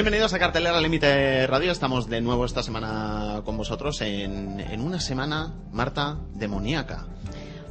[0.00, 1.70] Bienvenidos a Cartelera Límite Radio.
[1.70, 7.04] Estamos de nuevo esta semana con vosotros en, en una semana, Marta, demoníaca.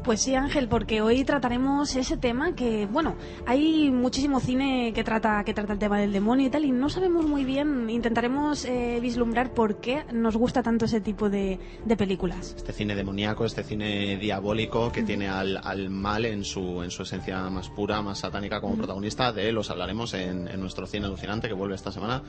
[0.03, 5.43] Pues sí, Ángel, porque hoy trataremos ese tema que, bueno, hay muchísimo cine que trata,
[5.43, 8.97] que trata el tema del demonio y tal, y no sabemos muy bien, intentaremos eh,
[9.01, 12.55] vislumbrar por qué nos gusta tanto ese tipo de, de películas.
[12.57, 17.03] Este cine demoníaco, este cine diabólico que tiene al, al mal en su, en su
[17.03, 21.05] esencia más pura, más satánica como protagonista, de él os hablaremos en, en nuestro cine
[21.05, 22.23] alucinante que vuelve esta semana.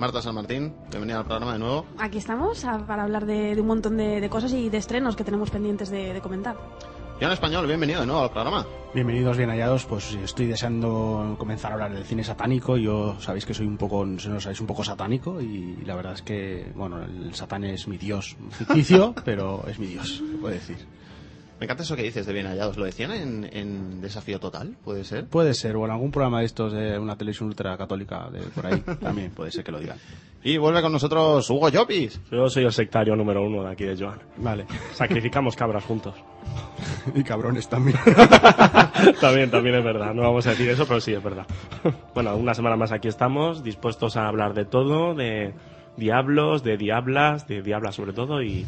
[0.00, 1.84] Marta San Martín, bienvenida al programa de nuevo.
[1.98, 5.14] Aquí estamos a- para hablar de, de un montón de, de cosas y de estrenos
[5.14, 6.56] que tenemos pendientes de, de comentar.
[7.20, 8.66] Español, bienvenido de nuevo al programa.
[8.92, 9.84] Bienvenidos, bien hallados.
[9.84, 12.76] Pues estoy deseando comenzar a hablar del cine satánico.
[12.76, 16.22] Yo sabéis que soy un poco, no sabéis, un poco satánico y la verdad es
[16.22, 20.78] que, bueno, el satán es mi dios ficticio, pero es mi dios, se puede decir.
[21.60, 22.76] Me encanta eso que dices de bien hallados.
[22.76, 24.74] ¿Lo decían en, en Desafío Total?
[24.82, 25.26] ¿Puede ser?
[25.26, 28.66] Puede ser, o en algún programa de estos de una televisión ultra católica de por
[28.66, 29.98] ahí, también puede ser que lo digan.
[30.42, 32.18] Y vuelve con nosotros Hugo Llopis.
[32.30, 34.18] Yo soy el sectario número uno de aquí de Joan.
[34.38, 34.64] Vale.
[34.94, 36.14] Sacrificamos cabras juntos.
[37.14, 37.96] Y cabrones también.
[39.20, 40.14] también, también es verdad.
[40.14, 41.46] No vamos a decir eso, pero sí es verdad.
[42.14, 45.54] bueno, una semana más aquí estamos, dispuestos a hablar de todo, de
[45.96, 48.66] diablos, de diablas, de diablas sobre todo y...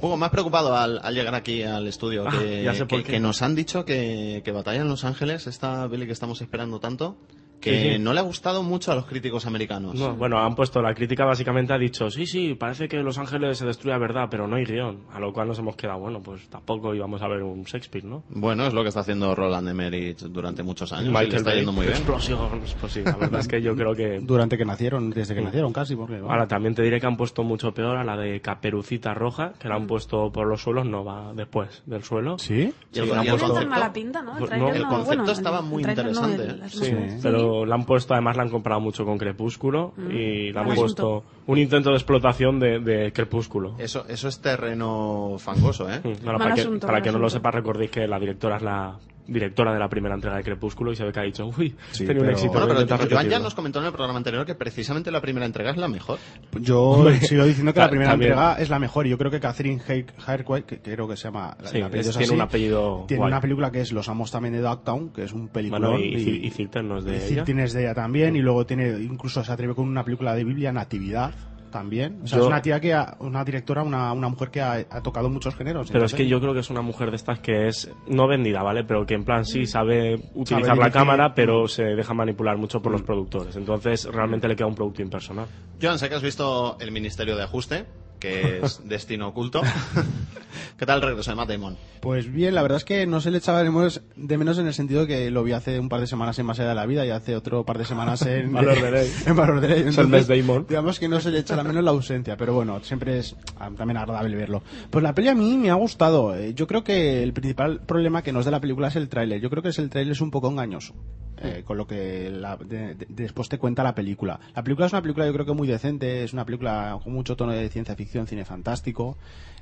[0.00, 3.04] Hugo, más preocupado al, al llegar aquí al estudio, Ah, que, ya sé por que-
[3.04, 3.12] qué.
[3.12, 6.80] que nos han dicho que, que Batalla en Los Ángeles, esta peli que estamos esperando
[6.80, 7.16] tanto,
[7.64, 7.98] que Sí, sí.
[7.98, 9.94] no le ha gustado mucho a los críticos americanos.
[9.94, 13.58] No, bueno, han puesto la crítica básicamente ha dicho, sí, sí, parece que Los Ángeles
[13.58, 15.04] se destruye a verdad, pero no hay guion.
[15.12, 18.22] A lo cual nos hemos quedado, bueno, pues tampoco íbamos a ver un Shakespeare, ¿no?
[18.28, 21.04] Bueno, es lo que está haciendo Roland Emmerich durante muchos años.
[21.04, 21.96] y le Michael está Bay, yendo muy bien.
[21.96, 23.04] explosión, explosión.
[23.06, 24.20] La verdad es que yo creo que...
[24.22, 26.14] Durante que nacieron, desde que nacieron casi, porque...
[26.14, 29.52] bueno, Ahora también te diré que han puesto mucho peor a la de Caperucita Roja,
[29.58, 32.38] que la han puesto por los suelos, no va después del suelo.
[32.38, 32.72] ¿Sí?
[32.92, 34.36] Y el, Sí, y el concepto, mala pinta, ¿no?
[34.36, 36.68] El no- concepto bueno, estaba muy no, interesante.
[36.68, 37.22] Sí, imágenes.
[37.54, 41.24] Pero la han puesto, además la han comparado mucho con Crepúsculo y la han puesto
[41.46, 43.74] un intento de explotación de, de Crepúsculo.
[43.78, 46.00] eso, eso es terreno fangoso, ¿eh?
[46.02, 48.56] Mm, bueno, para que, asunto, para mal que no lo sepa, recordéis que la directora
[48.56, 51.46] es la directora de la primera entrega de Crepúsculo y se ve que ha dicho,
[51.46, 52.52] uy, Sí, tenía un pero- éxito.
[52.52, 53.38] Bueno, pero Joan ya repetirlo".
[53.40, 56.18] nos comentó en el programa anterior que precisamente la primera entrega es la mejor.
[56.60, 58.32] Yo sigo diciendo que la primera también.
[58.32, 59.80] entrega es la mejor y yo creo que Catherine
[60.18, 61.56] Hardwicke, que creo que se llama...
[61.64, 63.32] Sí, el apellido es- es tiene así, un apellido Tiene guay.
[63.32, 66.14] una película que es Los amos también de Dogtown, que es un película Bueno, y,
[66.14, 67.26] y, y Cirten no es de Y ella.
[67.26, 70.44] Cirtin es de ella también, y luego tiene, incluso se atreve con una película de
[70.44, 71.32] Biblia, Natividad,
[71.74, 72.20] también.
[72.22, 74.72] O sea, Yo- es una tía que, ha- una directora, una, una mujer que ha,
[74.88, 75.90] ha tocado muchos géneros.
[75.90, 78.62] Pero es que yo creo que es una mujer de estas que es no vendida,
[78.62, 78.84] ¿vale?
[78.84, 80.92] Pero que en plan sí sabe utilizar la dirigir.
[80.92, 83.56] cámara, pero se deja manipular mucho por los productores.
[83.56, 85.46] Entonces realmente le queda un producto impersonal.
[85.82, 87.84] Joan, sé que has visto El Ministerio de Ajuste,
[88.18, 89.62] que es Destino Oculto.
[90.78, 91.76] ¿Qué tal el regreso de Matt Damon?
[92.00, 94.66] Pues bien, la verdad es que no se le echaba de menos, de menos en
[94.66, 96.86] el sentido que lo vi hace un par de semanas en Más allá de la
[96.86, 99.10] vida y hace otro par de semanas en Valor de ley.
[99.26, 99.84] en Valor de Ley.
[99.86, 100.66] Entonces, Damon.
[100.68, 103.70] Digamos que no se le echa la menos la ausencia, pero bueno, siempre es ah,
[103.76, 104.62] también agradable verlo.
[104.90, 106.34] Pues la peli a mí me ha gustado.
[106.34, 109.40] Eh, Yo creo que el principal problema que nos da la película es el tráiler.
[109.40, 110.94] Yo creo que es el tráiler es un poco engañoso.
[111.42, 114.38] eh, con lo que la- de- de- después te cuenta la película.
[114.54, 117.36] La película es una película yo creo que muy decente, es una película con mucho
[117.36, 119.16] tono de ciencia ficción, cine fantástico,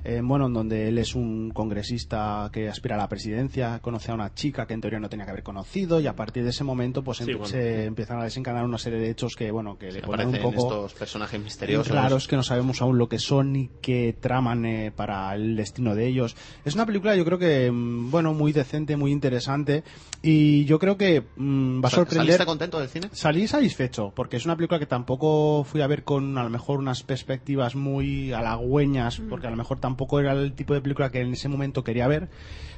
[0.04, 4.14] eh, bueno, en donde él es un congresista que aspira a la presidencia, conoce a
[4.14, 6.64] una chica que en teoría no tenía que haber conocido y a partir de ese
[6.64, 7.46] momento pues Sí, bueno.
[7.46, 10.62] se empiezan a desencadenar una serie de hechos que bueno que le ponen un poco
[10.62, 11.94] estos personajes misteriosos.
[11.94, 15.94] raros que no sabemos aún lo que son ni qué traman eh, para el destino
[15.94, 16.36] de ellos.
[16.64, 19.84] Es una película yo creo que, mm, bueno, muy decente, muy interesante
[20.20, 22.26] y yo creo que mm, mm, va a sorprender.
[22.26, 23.08] ¿Saliste contento del cine?
[23.12, 26.78] Salí satisfecho, porque es una película que tampoco fui a ver con a lo mejor
[26.80, 31.20] unas perspectivas muy halagüeñas, porque a lo mejor tampoco era el tipo de película que
[31.20, 32.28] en ese momento quería ver.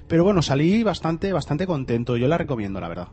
[0.09, 2.17] Pero bueno, salí bastante, bastante contento.
[2.17, 3.09] Yo la recomiendo, la verdad.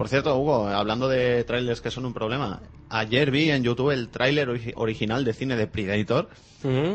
[0.00, 4.08] Por cierto, Hugo, hablando de trailers que son un problema, ayer vi en YouTube el
[4.08, 6.30] tráiler ori- original de cine de Predator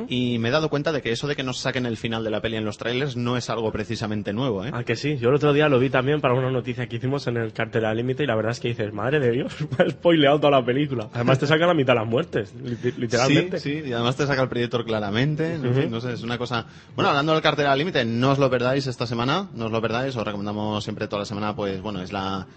[0.10, 2.32] y me he dado cuenta de que eso de que nos saquen el final de
[2.32, 4.72] la peli en los trailers no es algo precisamente nuevo, ¿eh?
[4.74, 5.18] Ah, que sí.
[5.18, 7.86] Yo el otro día lo vi también para una noticia que hicimos en el cartel
[7.86, 10.60] al límite y la verdad es que dices, madre de Dios, me ha spoileado toda
[10.60, 11.08] la película.
[11.14, 13.60] Además te sacan la mitad de las muertes, li- literalmente.
[13.60, 15.54] Sí, sí, y además te saca el Predator claramente.
[15.54, 16.66] En fin, no sé, es una cosa.
[16.96, 19.80] Bueno, hablando del cartel al límite, no os lo perdáis esta semana, no os lo
[19.82, 22.48] perdáis, os recomendamos siempre toda la semana, pues bueno, es la,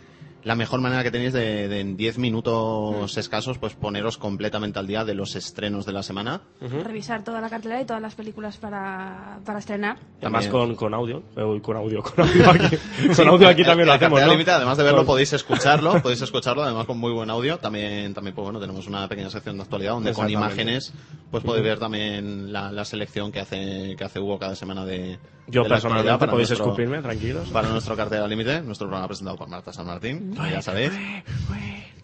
[0.44, 4.86] la mejor manera que tenéis de, de en 10 minutos escasos, pues poneros completamente al
[4.86, 6.42] día de los estrenos de la semana.
[6.60, 9.98] Revisar toda la cartelera y todas las películas para, para estrenar.
[10.20, 10.50] Además También.
[10.50, 12.76] con, con audio, eh, con audio, con audio aquí,
[13.16, 14.28] con audio aquí también lo hacemos, ¿no?
[14.28, 17.58] límite, además de verlo, podéis escucharlo, podéis escucharlo, además con muy buen audio.
[17.58, 20.92] También, también pues bueno, tenemos una pequeña sección de actualidad donde con imágenes,
[21.30, 25.18] pues podéis ver también la, la selección que hace, que hace Hugo cada semana de.
[25.50, 27.48] Yo personalmente podéis nuestro- escupirme, tranquilos.
[27.50, 30.92] Para nuestro cartel al límite, nuestro programa presentado por Marta San Martín, ya sabéis.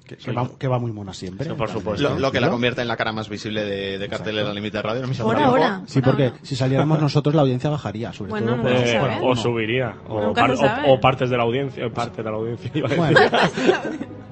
[0.07, 1.47] Que, que va, que va muy mona siempre.
[1.49, 2.11] Sí, por supuesto.
[2.11, 2.53] Lo, lo que la ¿no?
[2.53, 5.01] convierte en la cara más visible de, de carteles al límite de radio.
[5.01, 5.81] no me Por ahora.
[5.87, 8.69] Sí, porque si saliéramos nosotros la audiencia bajaría, sobre Bueno, todo.
[8.69, 9.19] Eh, sabe.
[9.23, 12.71] o subiría, o, par- partes de la audiencia, parte de la audiencia.
[12.75, 12.99] iba a decir.
[12.99, 13.19] Bueno,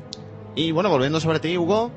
[0.55, 1.91] Y bueno, volviendo sobre ti, Hugo.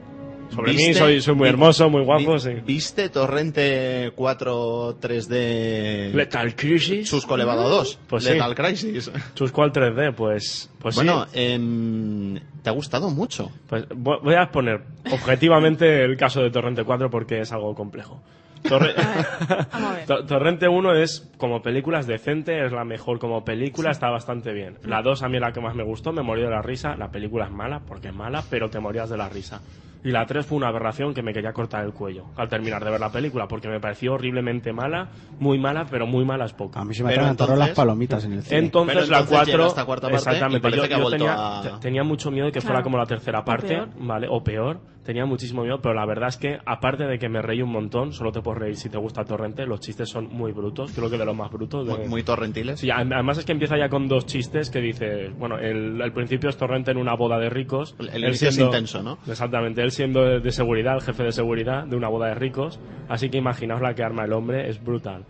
[0.54, 2.52] Sobre mí ¿viste- soy, soy muy hermoso, muy guapo, sí.
[2.66, 7.10] ¿Viste Torrente 4 3D Lethal Crisis.
[7.10, 8.00] Chusco elevado 2?
[8.08, 8.32] Pues sí.
[8.34, 9.12] Lethal Crisis.
[9.34, 11.40] Chusco al 3D, pues, pues bueno, sí.
[11.42, 13.52] em, te ha gustado mucho.
[13.68, 14.82] Pues vo- voy a exponer
[15.12, 18.22] objetivamente el caso de Torrente 4 porque es algo complejo.
[18.64, 18.96] Torre-
[20.28, 24.78] Torrente 1 es como película, es decente, es la mejor como película, está bastante bien.
[24.84, 26.96] La 2 a mí es la que más me gustó, me morí de la risa.
[26.96, 29.62] La película es mala, porque es mala, pero te morías de la risa.
[30.06, 32.92] Y la 3 fue una aberración que me quería cortar el cuello al terminar de
[32.92, 35.10] ver la película, porque me pareció horriblemente mala,
[35.40, 36.80] muy mala, pero muy mala es poco.
[36.80, 38.60] a mí se me Pero atragantaron las entonces- palomitas en el cine.
[38.60, 41.34] Entonces, Pero la entonces 4 llega esta cuarta parte exactamente y parece yo, que tenía,
[41.58, 44.80] a- te- tenía mucho miedo de que fuera como la tercera parte vale o peor
[45.06, 48.12] tenía muchísimo miedo pero la verdad es que aparte de que me reí un montón
[48.12, 51.18] solo te puedes reír si te gusta Torrente los chistes son muy brutos creo que
[51.18, 52.80] de los más brutos de- Muy, muy torrentiles.
[52.80, 56.12] Sí, adem- además es que empieza ya con dos chistes que dice, bueno, el, el
[56.12, 57.96] principio es Torrente en una boda de ricos.
[58.00, 59.20] El- el él inicio es intenso, ¿no?
[59.28, 62.80] Exactamente, él siendo de, de seguridad, el jefe de seguridad de una boda de ricos.
[63.08, 65.24] Así que imaginaos la que arma el hombre, es brutal.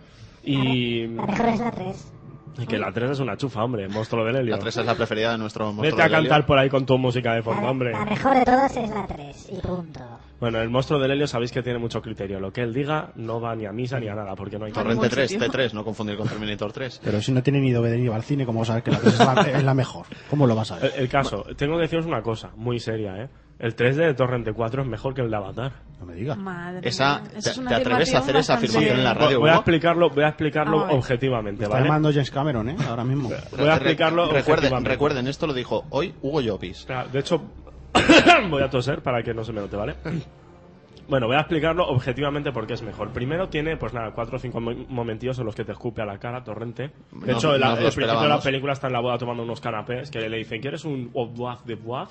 [0.44, 2.14] Y, La mejor es la 3.
[2.58, 4.56] Y que la 3 es una chufa, hombre, monstruo del helio.
[4.56, 6.30] La 3 es la preferida de nuestro monstruo Vete a del helio.
[6.30, 7.92] cantar por ahí con tu música de fondo, hombre.
[7.92, 9.50] la mejor de todas es la 3.
[9.52, 10.00] Y punto.
[10.40, 12.40] Bueno, el monstruo del helio sabéis que tiene mucho criterio.
[12.40, 14.72] Lo que él diga no va ni a misa ni a nada, porque no hay
[14.74, 15.48] Torrente ningún 3, sitio.
[15.48, 17.02] T3, no confundir con Terminator 3.
[17.04, 18.92] Pero si no tiene ni de ni iba al cine, ¿cómo vas a saber que
[18.92, 20.06] la 3 es la, es la mejor?
[20.30, 20.94] ¿Cómo lo vas a El, ver?
[20.98, 23.30] el caso, tengo que deciros una cosa, muy seria, ¿eh?
[23.58, 25.72] El 3D de Torrente 4 es mejor que el de Avatar.
[26.00, 26.38] No me digas.
[26.38, 29.56] Madre Esa- mía, te- es atreves a hacer esa afirmación en la radio, Voy a
[29.56, 31.86] explicarlo, voy a explicarlo a objetivamente, Está ¿vale?
[31.88, 32.76] llamando James Cameron, ¿eh?
[32.88, 33.30] Ahora mismo.
[33.58, 34.90] Voy a explicarlo Recuerden, objetivamente.
[34.90, 36.86] recuerden, esto lo dijo hoy Hugo Llopis.
[37.14, 37.42] De hecho,
[38.50, 39.96] voy a toser para que no se me note, ¿vale?
[41.08, 43.12] Bueno, voy a explicarlo objetivamente porque es mejor.
[43.12, 46.06] Primero tiene, pues nada, cuatro o cinco mo- momentillos en los que te escupe a
[46.06, 46.92] la cara, Torrente.
[47.12, 49.62] De No- hecho, no el principio de la película está en la boda tomando unos
[49.62, 52.10] canapés que le dicen, ¿quieres un revoir de bois?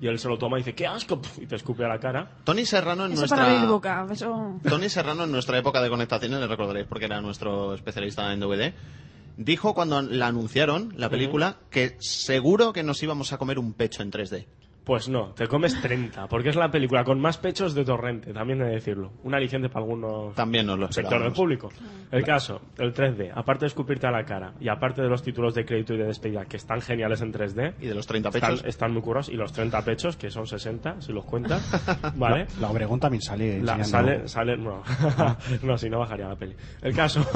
[0.00, 1.20] Y él se lo toma y dice, ¡qué asco!
[1.40, 2.30] Y te escupe a la cara.
[2.44, 3.38] Tony Serrano en Eso nuestra...
[3.38, 4.06] para abrir boca.
[4.12, 4.60] Eso...
[4.68, 8.74] Tony Serrano en nuestra época de conectaciones, le recordaréis porque era nuestro especialista en DVD,
[9.38, 14.02] dijo cuando la anunciaron, la película, que seguro que nos íbamos a comer un pecho
[14.02, 14.46] en 3D.
[14.86, 18.62] Pues no, te comes 30, porque es la película con más pechos de Torrente, también
[18.62, 19.10] he de decirlo.
[19.24, 21.70] Un aliciente para algunos También nos lo sector del público.
[22.12, 25.56] El caso, el 3D, aparte de escupirte a la cara y aparte de los títulos
[25.56, 28.50] de crédito y de despedida que están geniales en 3D, Y de los 30 están,
[28.52, 28.64] pechos.
[28.64, 31.68] están muy curros y los 30 pechos, que son 60, si los cuentas,
[32.14, 32.46] ¿vale?
[32.60, 34.84] La Obregón también sale La- sale, sale, no,
[35.64, 36.54] no, si no bajaría la peli.
[36.80, 37.26] El caso,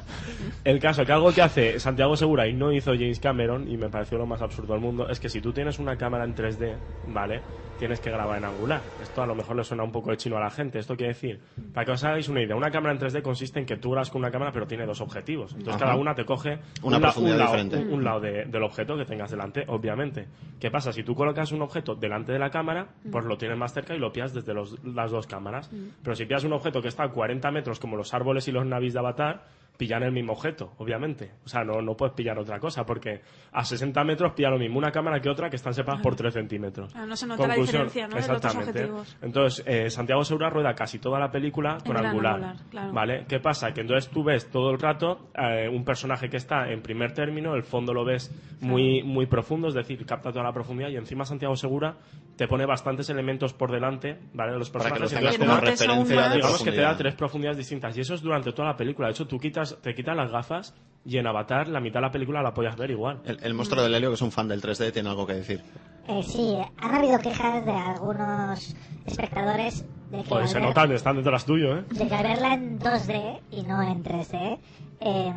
[0.64, 3.88] el caso, que algo que hace Santiago Segura y no hizo James Cameron, y me
[3.88, 6.76] pareció lo más absurdo del mundo, es que si tú tienes una cámara en 3D,
[7.06, 7.42] ¿vale?
[7.76, 8.90] Tienes que grabar en angular.
[8.98, 10.78] Esto a lo mejor le suena un poco de chino a la gente.
[10.78, 11.40] Esto quiere decir,
[11.72, 14.10] para que os hagáis una idea, una cámara en 3D consiste en que tú grabas
[14.10, 15.52] con una cámara, pero tiene dos objetivos.
[15.52, 15.86] Entonces Ajá.
[15.86, 17.76] cada una te coge Una un, la- profundidad un lado, diferente.
[17.78, 20.26] un- un lado de- del objeto que tengas delante, obviamente.
[20.60, 20.92] ¿Qué pasa?
[20.92, 23.98] Si tú colocas un objeto delante de la cámara, pues lo tienes más cerca y
[23.98, 25.70] lo pillas desde los- las dos cámaras.
[26.02, 28.66] Pero si pillas un objeto que está a 40 metros, como los árboles y los
[28.66, 29.44] navis de Avatar,
[29.80, 31.30] pillan el mismo objeto, obviamente.
[31.42, 34.76] O sea, no, no puedes pillar otra cosa, porque a 60 metros pilla lo mismo
[34.76, 36.94] una cámara que otra que están separadas por 3 centímetros.
[36.94, 38.16] Ah, no se nota la diferencia, ¿no?
[38.16, 38.90] de los dos Exactamente.
[39.22, 42.34] Entonces, eh, Santiago Segura rueda casi toda la película con gran angular.
[42.34, 42.92] angular, claro.
[42.92, 43.24] ¿Vale?
[43.26, 43.72] ¿Qué pasa?
[43.72, 47.54] Que entonces tú ves todo el rato eh, un personaje que está en primer término,
[47.54, 51.24] el fondo lo ves muy, muy profundo, es decir, capta toda la profundidad y encima
[51.24, 51.96] Santiago Segura
[52.36, 54.52] te pone bastantes elementos por delante, ¿vale?
[54.52, 55.22] De los Para que personajes.
[55.22, 58.22] los tengas Entonces, aún referencia digamos que te da tres profundidades distintas y eso es
[58.22, 59.08] durante toda la película.
[59.08, 60.74] De hecho, tú quitas, te quitas las gafas
[61.04, 63.20] y en Avatar la mitad de la película la podías ver igual.
[63.24, 65.60] El, el monstruo del helio, que es un fan del 3D, tiene algo que decir.
[66.08, 68.74] Eh, sí, han habido quejas de algunos
[69.06, 71.84] espectadores de que, Pues al se ver- notan, están detrás tuyo, ¿eh?
[71.90, 74.58] de que al verla en 2D y no en 3D,
[75.00, 75.32] eh,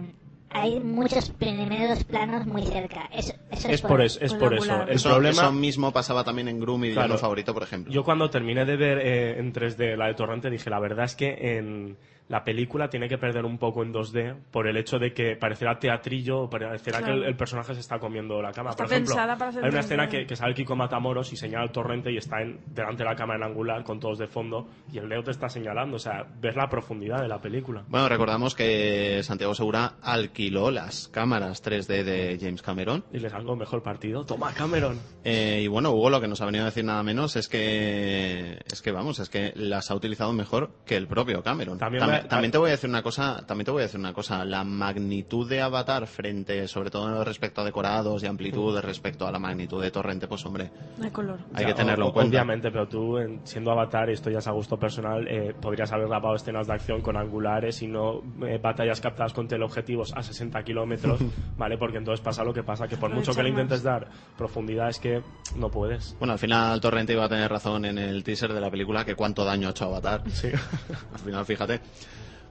[0.56, 3.10] hay muchos primeros planos muy cerca.
[3.12, 4.84] Eso, eso es, Es por eso, es por eso.
[4.84, 5.42] El eso, problema...
[5.44, 7.08] eso mismo pasaba también en Groom y Claro.
[7.08, 7.92] Villano Favorito, por ejemplo.
[7.92, 11.16] Yo cuando terminé de ver eh, en 3D la de Torrente dije, la verdad es
[11.16, 11.98] que en
[12.30, 15.78] la película tiene que perder un poco en 2D por el hecho de que parecerá
[15.80, 17.06] teatrillo, o parecerá Claro.
[17.06, 18.72] que el, el personaje se está comiendo la cama.
[18.72, 19.84] Está por ejemplo, pensada para ser hay una 3D.
[19.84, 23.10] escena que, que sale Kiko Matamoros y señala el torrente y está en, delante de
[23.10, 26.00] la cámara en angular con todos de fondo y el Leo te está señalando, o
[26.00, 27.84] sea, ves la profundidad de la película.
[27.88, 33.04] Bueno, recordamos que Santiago Segura alquiló las cámaras 3D de James Cameron.
[33.12, 34.26] Y le salgo mejor partido.
[34.26, 35.00] Toma, Cameron.
[35.24, 38.60] Eh, y bueno, Hugo lo que nos ha venido a decir nada menos es que,
[38.72, 41.78] es que vamos, es que las ha utilizado mejor que el propio Cameron.
[41.78, 44.00] También También, a- también te voy a decir una cosa, también te voy a decir
[44.00, 49.28] una cosa, la magnitud de Avatar frente, sobre todo respecto a decorados y amplitud respecto
[49.28, 51.40] a la magnitud de Torrente, pues hombre, No hay color.
[51.54, 52.30] hay Ya, que tenerlo o- en cuenta.
[52.38, 55.92] Obviamente, pero tú, en- siendo Avatar, y esto ya es a gusto personal, eh, podrías
[55.92, 60.24] haber grabado escenas de acción con angulares y no eh, batallas captadas con teleobjetivos a
[60.24, 61.20] 60 kilómetros,
[61.58, 61.78] ¿vale?
[61.78, 65.00] Porque entonces pasa lo que pasa, que por mucho que le intentes dar profundidad es
[65.00, 65.22] que
[65.56, 66.16] no puedes.
[66.20, 69.16] Bueno, al final Torrente iba a tener razón en el teaser de la película que
[69.16, 70.24] cuánto daño ha hecho Avatar.
[70.32, 70.50] Sí.
[71.14, 71.80] Al final, fíjate.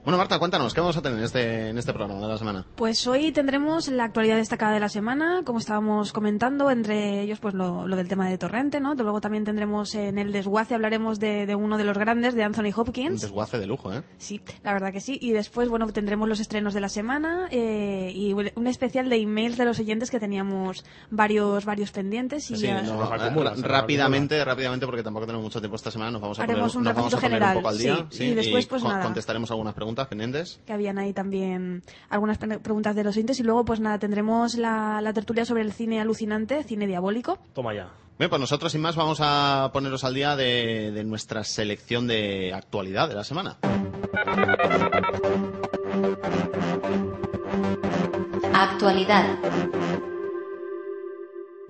[0.03, 2.65] Bueno, Marta, cuéntanos, ¿qué vamos a tener en este, en este programa de la semana?
[2.75, 7.53] Pues hoy tendremos la actualidad destacada de la semana, como estábamos comentando, entre ellos pues
[7.53, 8.95] lo, lo del tema de Torrente, ¿no?
[8.95, 12.65] Luego también tendremos en el desguace, hablaremos de, de uno de los grandes, de Anthony
[12.65, 13.21] Un Hopkins.
[13.21, 14.03] desguace de lujo, ¿eh?
[14.17, 15.17] Sí, la verdad que sí.
[15.21, 19.57] Y después, bueno, tendremos los estrenos de la semana eh, y un especial de emails
[19.57, 22.51] de los oyentes que teníamos varios varios pendientes.
[22.51, 26.21] Y Sí, ya- no, acumula, rápidamente, rápidamente, porque tampoco tenemos mucho tiempo esta semana, nos
[26.21, 28.05] vamos a Haremos poner, un nos vamos a repasito poner general, un poco al día.
[28.09, 29.03] sí, y después, pues, con- nada.
[29.05, 30.59] contestaremos algunas preguntas pendientes.
[30.65, 33.39] que habían ahí también algunas pre- preguntas de los oyentes.
[33.39, 37.37] Y luego, pues nada, tendremos la, la tertulia sobre el cine alucinante, cine diabólico.
[37.53, 37.89] Toma ya.
[38.19, 42.53] Bien, pues nosotros sin más vamos a poneros al día de, de nuestra selección de
[42.53, 43.57] actualidad de la semana.
[48.53, 49.37] Actualidad.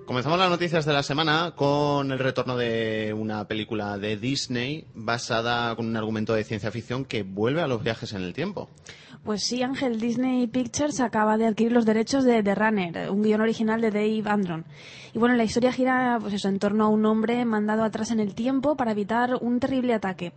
[0.06, 5.74] Comenzamos las noticias de la semana con el retorno de una película de Disney basada
[5.76, 8.68] con un argumento de ciencia ficción que vuelve a los viajes en el tiempo.
[9.24, 13.40] Pues sí, Ángel, Disney Pictures acaba de adquirir los derechos de The Runner, un guion
[13.40, 14.66] original de Dave Andron.
[15.14, 18.20] Y bueno, la historia gira pues eso, en torno a un hombre mandado atrás en
[18.20, 20.34] el tiempo para evitar un terrible ataque.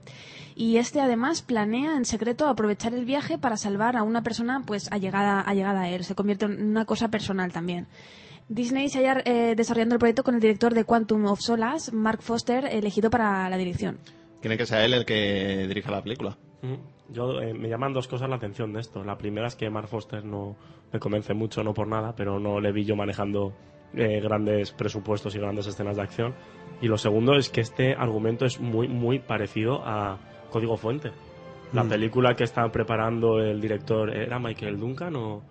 [0.56, 4.90] Y este además planea en secreto aprovechar el viaje para salvar a una persona pues
[4.94, 6.06] allegada, allegada a él.
[6.06, 7.88] Se convierte en una cosa personal también.
[8.50, 12.22] Disney se halla eh, desarrollando el proyecto con el director de Quantum of Solace, Mark
[12.22, 13.98] Foster, elegido para la dirección.
[14.42, 16.38] Quiere que sea él el que dirija la película.
[16.62, 17.14] Mm.
[17.14, 19.04] Yo, eh, me llaman dos cosas la atención de esto.
[19.04, 20.56] La primera es que Mark Foster no
[20.94, 23.54] me convence mucho, no por nada, pero no le vi yo manejando
[23.94, 26.34] eh, grandes presupuestos y grandes escenas de acción.
[26.82, 30.20] Y lo segundo es que este argumento es muy, muy parecido a
[30.52, 31.12] Código Fuente.
[31.74, 31.90] La Mm.
[31.90, 35.42] película que está preparando el director, ¿era Michael Duncan o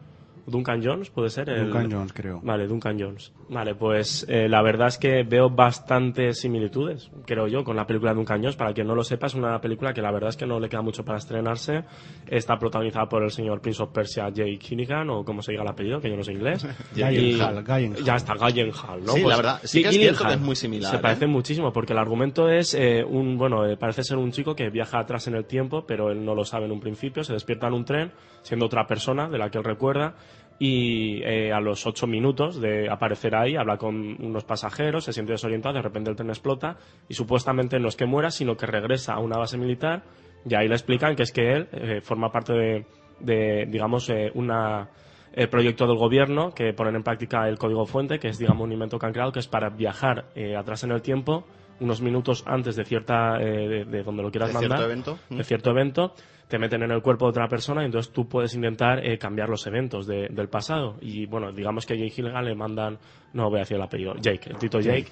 [0.47, 1.11] Duncan Jones?
[1.11, 1.49] ¿Puede ser?
[1.51, 2.41] El- Duncan Jones, creo.
[2.43, 3.33] Vale, Duncan Jones.
[3.49, 8.13] Vale, pues eh, la verdad es que veo bastantes similitudes, creo yo, con la película
[8.13, 8.57] de Duncan Jones.
[8.57, 10.69] Para quien no lo sepa, es una película que la verdad es que no le
[10.69, 11.85] queda mucho para estrenarse.
[12.27, 15.69] Está protagonizada por el señor Prince of Persia, Jake Kinnigan, o como se diga el
[15.69, 16.67] apellido, que yo no sé inglés.
[16.95, 18.05] Gyllenhaal, Gyllenhaal.
[18.05, 19.13] Ya está, Gyllenhaal, ¿no?
[19.13, 21.01] Sí, Pues, la verdad, sí que es cierto que es muy similar, Se ¿eh?
[21.01, 24.71] parece muchísimo, porque el argumento es eh, un, bueno, eh, parece ser un chico que
[24.71, 27.67] viaja atrás en el tiempo, pero él no lo sabe en un principio, se despierta
[27.69, 28.13] en un tren,
[28.43, 30.15] siendo otra persona de la que él recuerda,
[30.59, 35.33] y eh, a los ocho minutos de aparecer ahí, habla con unos pasajeros, se siente
[35.33, 36.77] desorientado, de repente el tren explota,
[37.09, 40.05] y supuestamente no es que muera, sino que regresa a una base militar,
[40.49, 42.87] y ahí le explican que es que él eh, forma parte de,
[43.21, 44.89] de, digamos, eh, una
[45.37, 48.73] el proyecto del gobierno que ponen en práctica el código fuente, que es digamos un
[48.73, 51.45] invento que han creado, que es para viajar eh, atrás en el tiempo
[51.79, 55.19] unos minutos antes de cierta eh, de, de donde lo quieras De mandar, cierto evento.
[55.29, 56.15] de cierto evento,
[56.49, 59.49] te meten en el cuerpo de otra persona y entonces tú puedes intentar eh, cambiar
[59.49, 60.97] los eventos de- del pasado.
[61.01, 62.99] Y bueno, digamos que a Jake Gyllenhaal le mandan,
[63.33, 65.07] no voy a decir el apellido, Jake, el tito Jake,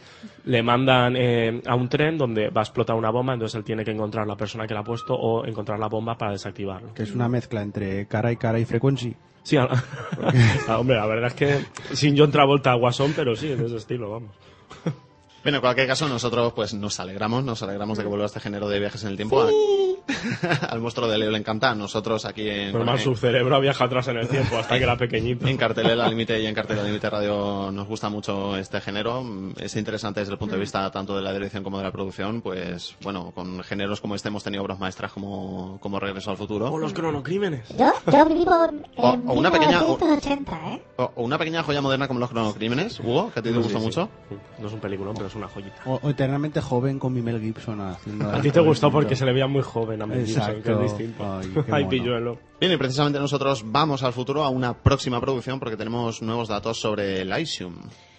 [0.44, 3.84] le mandan eh, a un tren donde va a explotar una bomba, entonces él tiene
[3.84, 6.94] que encontrar la persona que la ha puesto o encontrar la bomba para desactivarlo.
[6.94, 9.16] Que es una mezcla entre cara y cara y frequency.
[9.42, 9.68] Sí, a-
[10.68, 14.08] ah, hombre, la verdad es que sin John Travolta Guasón, pero sí, en ese estilo,
[14.10, 14.30] vamos.
[15.42, 18.66] Bueno, en cualquier caso, nosotros pues nos alegramos, nos alegramos de que vuelva este género
[18.68, 19.42] de viajes en el tiempo.
[19.42, 19.50] A-
[20.70, 23.84] Al monstruo de Leo le encanta, a nosotros aquí en, Normal, en- su cerebro viaja
[23.84, 25.46] atrás en el tiempo hasta que era pequeñito.
[25.46, 29.24] en Cartelera Límite y en Cartelera Límite Radio nos gusta mucho este género.
[29.58, 32.40] Es interesante desde el punto de vista tanto de la dirección como de la producción.
[32.42, 36.70] Pues bueno, con géneros como este hemos tenido obras maestras como, como Regreso al Futuro.
[36.70, 37.68] O los cronocrímenes.
[37.78, 40.82] Yo, yo vivo en O- o una pequeña- o- 1980, ¿eh?
[40.96, 43.60] O, o una pequeña joya moderna como Los Cronocrímenes, Hugo, que a ti te Sí,
[43.62, 43.84] gustó sí.
[43.84, 44.08] mucho.
[44.58, 45.74] No es un peliculón, pero es una joyita.
[45.86, 48.30] O, o eternamente joven con mi Mel Gibson haciendo...
[48.30, 50.82] A ti te gustó porque se le veía muy joven a Mel Gibson, que Exacto.
[50.82, 51.24] es distinto.
[51.38, 51.88] Ay, qué Ay, mono.
[51.90, 52.38] pilluelo.
[52.60, 56.80] Bien, y precisamente nosotros vamos al futuro a una próxima producción porque tenemos nuevos datos
[56.80, 57.74] sobre Elysium.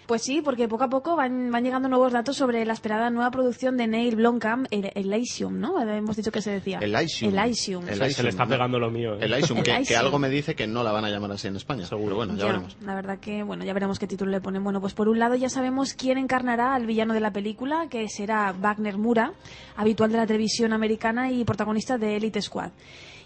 [0.06, 3.32] Pues sí, porque poco a poco van, van llegando nuevos datos sobre la esperada nueva
[3.32, 5.80] producción de Neil Blomkamp, el Elysium, ¿no?
[5.82, 6.78] Hemos dicho que se decía.
[6.80, 7.36] Elysium.
[7.36, 7.82] Elysium.
[7.88, 8.10] Elysium.
[8.10, 9.14] Se le está pegando lo mío.
[9.16, 9.24] ¿eh?
[9.24, 11.84] Elysium, que, que algo me dice que no la van a llamar así en España.
[11.86, 12.04] Seguro.
[12.06, 12.76] Pero bueno, ya, Ya, veremos.
[12.82, 14.62] la verdad que, bueno, ya veremos qué título le ponen.
[14.62, 18.08] Bueno, pues por un lado ya sabemos quién encarnará al villano de la película, que
[18.08, 19.32] será Wagner Mura,
[19.76, 22.70] habitual de la televisión americana y protagonista de Elite Squad.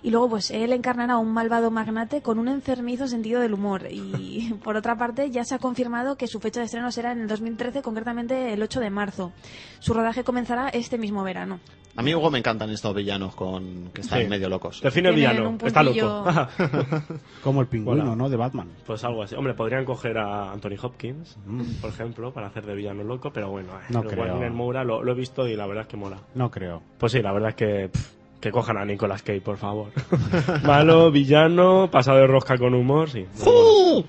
[0.02, 3.86] Y luego, pues él encarnará a un malvado magnate con un enfermizo sentido del humor.
[3.90, 7.20] Y por otra parte, ya se ha confirmado que su fecha de estreno será en
[7.22, 9.32] el 2013, concretamente el 8 de marzo.
[9.78, 11.60] Su rodaje comenzará este mismo verano.
[11.96, 14.28] A mí, Hugo, me encantan estos villanos con que están Sí.
[14.28, 14.80] medio locos.
[14.80, 15.58] Define villano.
[15.62, 16.24] Está loco.
[17.42, 18.14] Como el pingüino.
[18.16, 18.28] ¿no?
[18.28, 18.68] De Batman.
[18.86, 19.34] pues algo así.
[19.34, 21.36] Hombre, podrían coger a Anthony Hopkins,
[21.80, 24.24] por ejemplo, para hacer de villano loco, pero bueno, eh, No el creo.
[24.24, 26.18] Wagner Moura lo, lo he visto y la verdad es que mola.
[26.34, 26.80] No creo.
[26.98, 29.90] Pues sí, la verdad es que pff, que cojan a Nicolas Cage, por favor.
[30.64, 33.26] Malo, villano, pasado de rosca con humor, sí.
[33.34, 34.06] ¡Sí!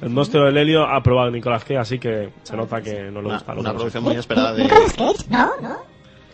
[0.00, 3.26] El monstruo del helio ha probado Nicolas Cage, así que se nota que no le
[3.28, 5.76] Una, gusta una que producción muy esperada de Nicolas Cage, no, no.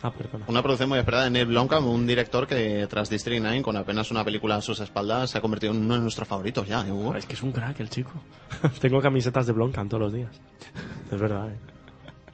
[0.02, 0.44] Ah, perdona.
[0.48, 4.10] una producción muy esperada de Neil Blomkamp, un director que tras District 9 con apenas
[4.10, 6.92] una película a sus espaldas se ha convertido en uno de nuestros favoritos ya, ¿eh,
[6.92, 7.16] Hugo?
[7.16, 8.10] Es que es un crack el chico.
[8.80, 10.38] Tengo camisetas de Blomkamp todos los días.
[11.10, 11.56] Es verdad, eh.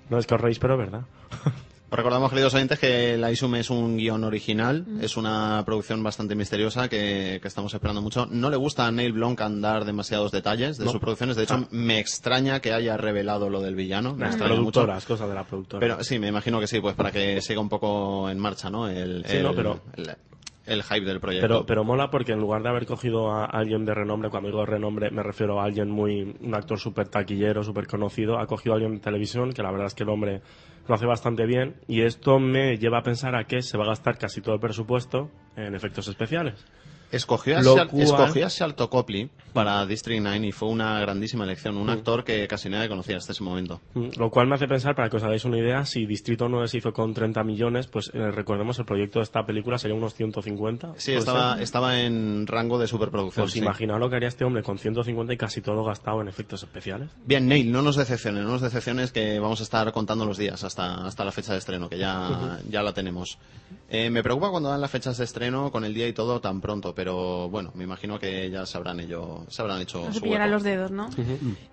[0.09, 1.03] No es que os reís, pero es verdad.
[1.93, 6.37] Os Recordamos, queridos oyentes, que La Isum es un guion original, es una producción bastante
[6.37, 8.27] misteriosa que, que estamos esperando mucho.
[8.31, 10.93] No le gusta a Neil Blomkamp dar demasiados detalles de No.
[10.93, 11.67] sus producciones, de hecho Ah.
[11.73, 14.87] me extraña que haya revelado lo del villano, me extraña mucho.
[15.09, 15.81] cosas de la productora.
[15.81, 18.87] Pero sí, me imagino que sí, pues para que siga un poco en marcha, ¿no?
[18.89, 20.11] El, Sí, el, no, pero- el,
[20.67, 21.49] el hype del proyecto.
[21.49, 24.65] Pero, pero mola porque en lugar de haber cogido a alguien de renombre, cuando digo
[24.65, 28.77] renombre me refiero a alguien muy, un actor súper taquillero, súper conocido, ha cogido a
[28.77, 30.41] alguien de televisión que la verdad es que el hombre
[30.91, 33.89] lo hace bastante bien y esto me lleva a pensar a que se va a
[33.91, 36.67] gastar casi todo el presupuesto en efectos especiales.
[37.13, 41.43] Escogió a, Shal- cual- escogió a Shalto Copley para District 9 y fue una grandísima
[41.45, 41.81] elección, Mm.
[41.81, 43.81] un actor que casi nadie conocía hasta ese momento.
[43.95, 46.69] Mm, Lo cual me hace pensar, para que os hagáis una idea, si Distrito 9
[46.69, 50.15] se hizo con 30 millones, pues eh, recordemos el proyecto de esta película sería unos
[50.15, 50.93] 150.
[50.97, 51.63] Sí, ¿puede estaba, ser?
[51.63, 53.45] estaba en rango de superproducción.
[53.45, 53.59] Pues sí.
[53.59, 57.11] imaginaos lo que haría este hombre con 150 y casi todo gastado en efectos especiales.
[57.27, 60.63] Bien, Neil, no nos decepciones, no nos decepciones que vamos a estar contando los días
[60.63, 63.39] hasta, hasta la fecha de estreno, que ya, ya la tenemos.
[63.89, 66.61] Eh, me preocupa cuando dan las fechas de estreno con el día y todo tan
[66.61, 70.21] pronto, pero bueno, me imagino que ya se habrán, ello, se habrán hecho No se
[70.21, 71.09] pillarán los dedos, ¿no?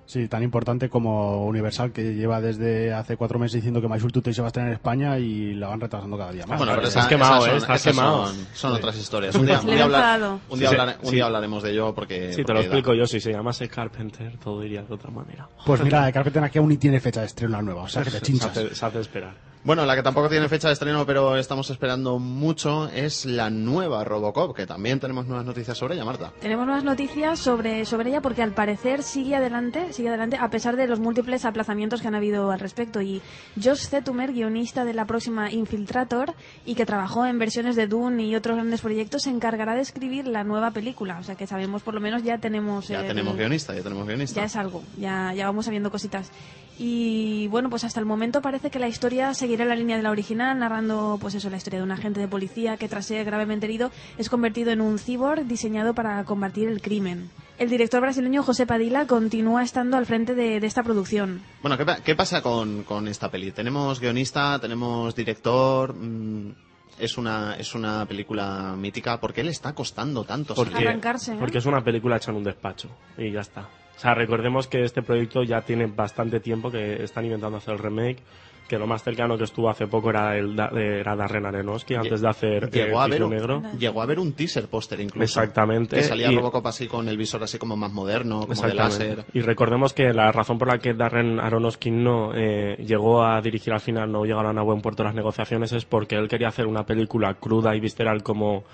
[0.05, 4.33] Sí, tan importante como Universal, que lleva desde hace cuatro meses diciendo que My Today
[4.33, 6.57] se va a estrenar en España y la van retrasando cada día más.
[6.59, 7.49] Bueno, pero Estás quemado, esas ¿eh?
[7.49, 8.27] son, Estás quemado.
[8.27, 9.35] son- son otras historias.
[9.35, 11.15] Un día, Se un día hablar- un día Sí, hablar- un sí.
[11.15, 12.29] día hablaremos de ello porque...
[12.31, 12.65] Sí, te porque lo da.
[12.65, 13.05] explico yo.
[13.05, 15.49] Si se llamase Carpenter, todo iría de otra manera.
[15.65, 18.11] Pues mira, Carpenter aquí aún ni tiene fecha de estreno la nueva, o sea que
[18.11, 18.51] te Se chinchas.
[18.51, 19.33] hace, se hace esperar.
[19.63, 24.05] Bueno, la que tampoco tiene fecha de estreno, pero estamos esperando mucho, es la nueva
[24.05, 26.31] Robocop, que también tenemos nuevas noticias sobre ella, Marta.
[26.39, 30.77] Tenemos nuevas noticias sobre, sobre ella porque al parecer sigue adelante, sigue adelante a pesar
[30.77, 33.01] de los múltiples aplazamientos que han habido al respecto.
[33.01, 33.21] Y
[33.61, 36.33] Josh Zetumer, guionista de la próxima Infiltrator
[36.65, 40.27] y que trabajó en versiones de Dune y otros grandes proyectos, se encargará de escribir
[40.27, 41.17] la nueva película.
[41.19, 42.87] O sea que sabemos, por lo menos ya tenemos...
[42.87, 44.39] Ya el- tenemos guionista, ya tenemos guionista.
[44.39, 46.31] Ya es algo, ya, ya vamos sabiendo cositas.
[46.79, 50.11] Y bueno, pues hasta el momento parece que la historia seguirá la línea de la
[50.11, 53.65] original, narrando pues eso, la historia de un agente de policía que tras ser gravemente
[53.65, 57.29] herido es convertido en un cyborg diseñado para combatir el crimen.
[57.57, 61.41] El director brasileño José Padilla continúa estando al frente de, de esta producción.
[61.63, 63.51] Bueno, ¿qué, pa- qué pasa con, con esta peli?
[63.51, 65.95] Tenemos guionista, tenemos director...
[65.95, 66.51] mm,
[66.99, 69.19] es una, es una película mítica.
[69.19, 70.77] ¿Por qué le está costando tanto Porque?
[70.87, 71.37] Arrancarse, ¿eh?
[71.39, 72.89] porque es una película hecha en un despacho.
[73.19, 73.69] Y ya está.
[73.97, 77.79] O sea, recordemos que este proyecto ya tiene bastante tiempo que están intentando hacer el
[77.79, 78.19] remake,
[78.67, 82.27] que lo más cercano que estuvo hace poco era el era Darren Aronofsky antes de
[82.29, 83.63] hacer Llegó eh, a, Cisne un, Negro.
[83.79, 85.23] llegó a haber un teaser póster incluso.
[85.23, 85.95] Exactamente.
[85.95, 89.23] Que salía Y- Robocop así con el visor así como más moderno, como de láser.
[89.33, 93.73] Y recordemos que la razón por la que Darren Aronofsky no eh, llegó a dirigir
[93.73, 96.85] al final, no llegaron a buen puerto las negociaciones, es porque él quería hacer una
[96.85, 98.65] película cruda y visceral como,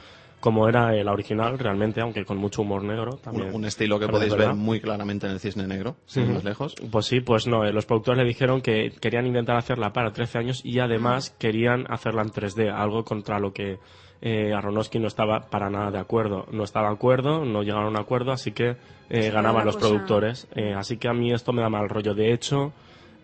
[0.43, 3.12] como era la original, realmente, aunque con mucho humor negro.
[3.13, 6.43] Un, También, un estilo que podéis ver muy claramente en el Cisne Negro, sin más
[6.43, 6.75] lejos.
[6.91, 7.63] Pues sí, pues no.
[7.63, 11.86] eh, los productores le dijeron que querían intentar hacerla para 13 años y además querían
[11.89, 13.77] hacerla en 3D, algo contra lo que
[14.21, 16.45] eh, Aronofsky no estaba para nada de acuerdo.
[16.51, 18.75] No estaba de acuerdo, no llegaron a un acuerdo, así que
[19.10, 20.49] eh, Sí, ganaban los cosa- productores.
[20.56, 22.13] Eh, así que a mí esto me da mal rollo.
[22.13, 22.73] De hecho,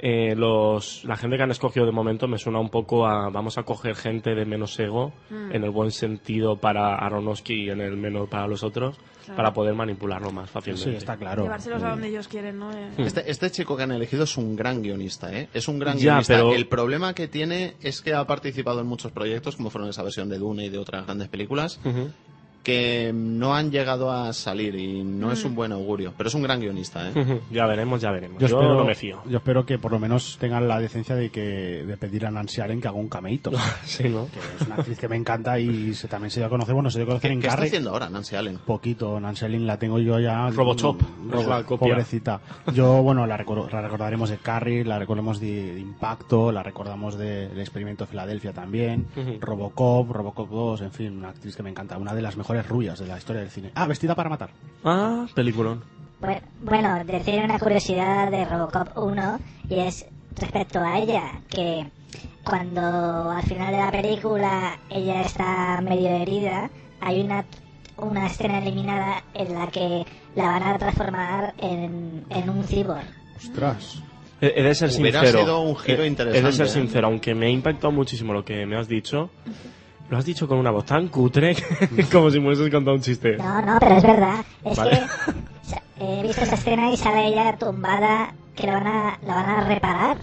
[0.02, 3.58] eh, los, la gente que han escogido de momento me suena un poco a vamos
[3.58, 5.52] a coger gente de menos ego, Mm.
[5.56, 9.36] en el buen sentido para Aronofsky y en el menos para los otros, Claro.
[9.38, 10.90] para poder manipularlo más fácilmente.
[10.92, 11.44] Sí, está claro.
[11.44, 12.72] Llevárselos a donde ellos quieren, ¿no?
[12.72, 15.50] Eh, Este, este chico que han elegido es un gran guionista, ¿eh?
[15.54, 16.34] Es un gran Ya, guionista.
[16.36, 20.02] pero- El problema que tiene es que ha participado en muchos proyectos, como fueron esa
[20.04, 21.80] versión de Dune y de otras grandes películas.
[22.64, 26.14] Que no han llegado a salir y no es un buen augurio.
[26.18, 27.42] Pero es un gran guionista, ¿eh?
[27.52, 28.40] Ya veremos, ya veremos.
[28.42, 29.22] Yo, Yo, espero, no me fío.
[29.28, 31.42] yo espero que por lo menos tengan la decencia de que
[31.86, 33.52] de pedir a Nancy Allen que haga un cameíto.
[33.86, 34.28] Sí, ¿no?
[34.28, 36.90] que es una actriz que me encanta y se, también se dio a conocer, bueno,
[36.92, 38.60] se dio a conocer ¿Qué, en qué está haciendo ahora Nancy Allen?
[38.66, 40.50] Poquito, Nancy Allen la tengo yo ya.
[40.50, 41.32] Robocop, Mm,
[41.66, 41.78] copia.
[41.78, 42.42] Pobrecita.
[42.74, 47.18] Yo, bueno, la, recor- la recordaremos de Carrie, la recordamos de, de Impacto, la recordamos
[47.18, 49.08] del experimento de Filadelfia también.
[49.40, 53.00] Robocop, Robocop 2, en fin, una actriz que me encanta, una de las mejores rubias
[53.00, 53.72] de la historia del cine.
[53.76, 54.50] Ah, vestida para matar.
[54.84, 55.84] Ah, peliculón.
[56.20, 61.86] Bueno, bueno, decir una curiosidad de Robocop 1 y es respecto a ella, que
[62.44, 67.46] cuando al final de la película ella está medio herida, hay una,
[67.98, 73.06] una escena eliminada en la que la van a transformar en, en un cyborg.
[73.38, 74.02] Ostras.
[74.42, 75.40] He, de ser Hubiera sincero.
[75.44, 76.70] sido un giro interesante, He de ser ¿eh?
[76.70, 79.30] sincero, aunque me ha impactado muchísimo lo que me has dicho.
[80.10, 81.56] Lo has dicho con una voz tan cutre
[82.12, 83.38] como si me hubieses contado un chiste.
[83.38, 84.46] No, no, pero es verdad.
[84.66, 85.02] Es Vale.
[85.98, 89.50] que he visto esa escena y sale ella tumbada que la van a, la van
[89.50, 90.18] a reparar.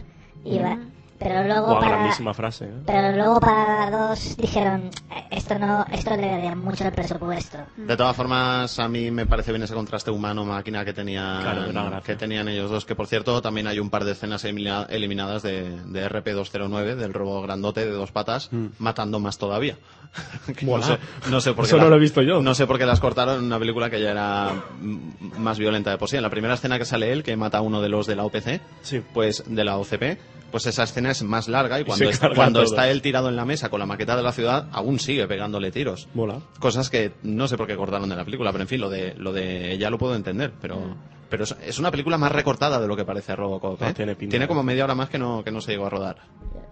[0.44, 0.78] Y va-
[1.18, 1.96] pero luego Guau, para...
[1.96, 2.64] grandísima frase.
[2.66, 2.70] ¿eh?
[2.86, 7.58] Pero luego para dos dijeron, "Eh, esto no, esto le daría mucho el presupuesto.
[7.76, 12.16] De todas formas, a mí me parece bien ese contraste humano-máquina que tenían, Claro, que
[12.16, 12.84] tenían ellos dos.
[12.84, 17.12] Que por cierto, también hay un par de escenas elimina- eliminadas de, de RP209, del
[17.14, 19.76] robo grandote de dos patas, matando más todavía.
[20.62, 20.98] No, sé,
[21.30, 22.40] no sé por qué Eso la- no lo he visto yo.
[22.40, 24.50] No sé por qué las cortaron en una película que ya era
[24.80, 26.16] mm, más violenta de por sí.
[26.16, 28.24] En la primera escena que sale él, que mata a uno de los de la
[28.24, 29.02] OPC, Sí.
[29.12, 30.18] pues de la OCP,
[30.50, 33.28] pues esa escena es más larga y cuando, se es- carga cuando está él tirado
[33.28, 36.40] en la mesa con la maqueta de la ciudad, aún sigue pegándole tiros Mola.
[36.58, 39.14] cosas que no sé por qué cortaron de la película, pero en fin, lo de
[39.16, 40.96] lo de ya lo puedo entender, pero
[41.28, 43.94] pero es, es una película más recortada de lo que parece Robocop, No, ¿eh?
[43.94, 46.16] tiene pinta, como media hora más que no que no se llegó a rodar.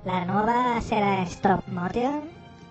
[0.04, 2.22] La nueva será stop motion.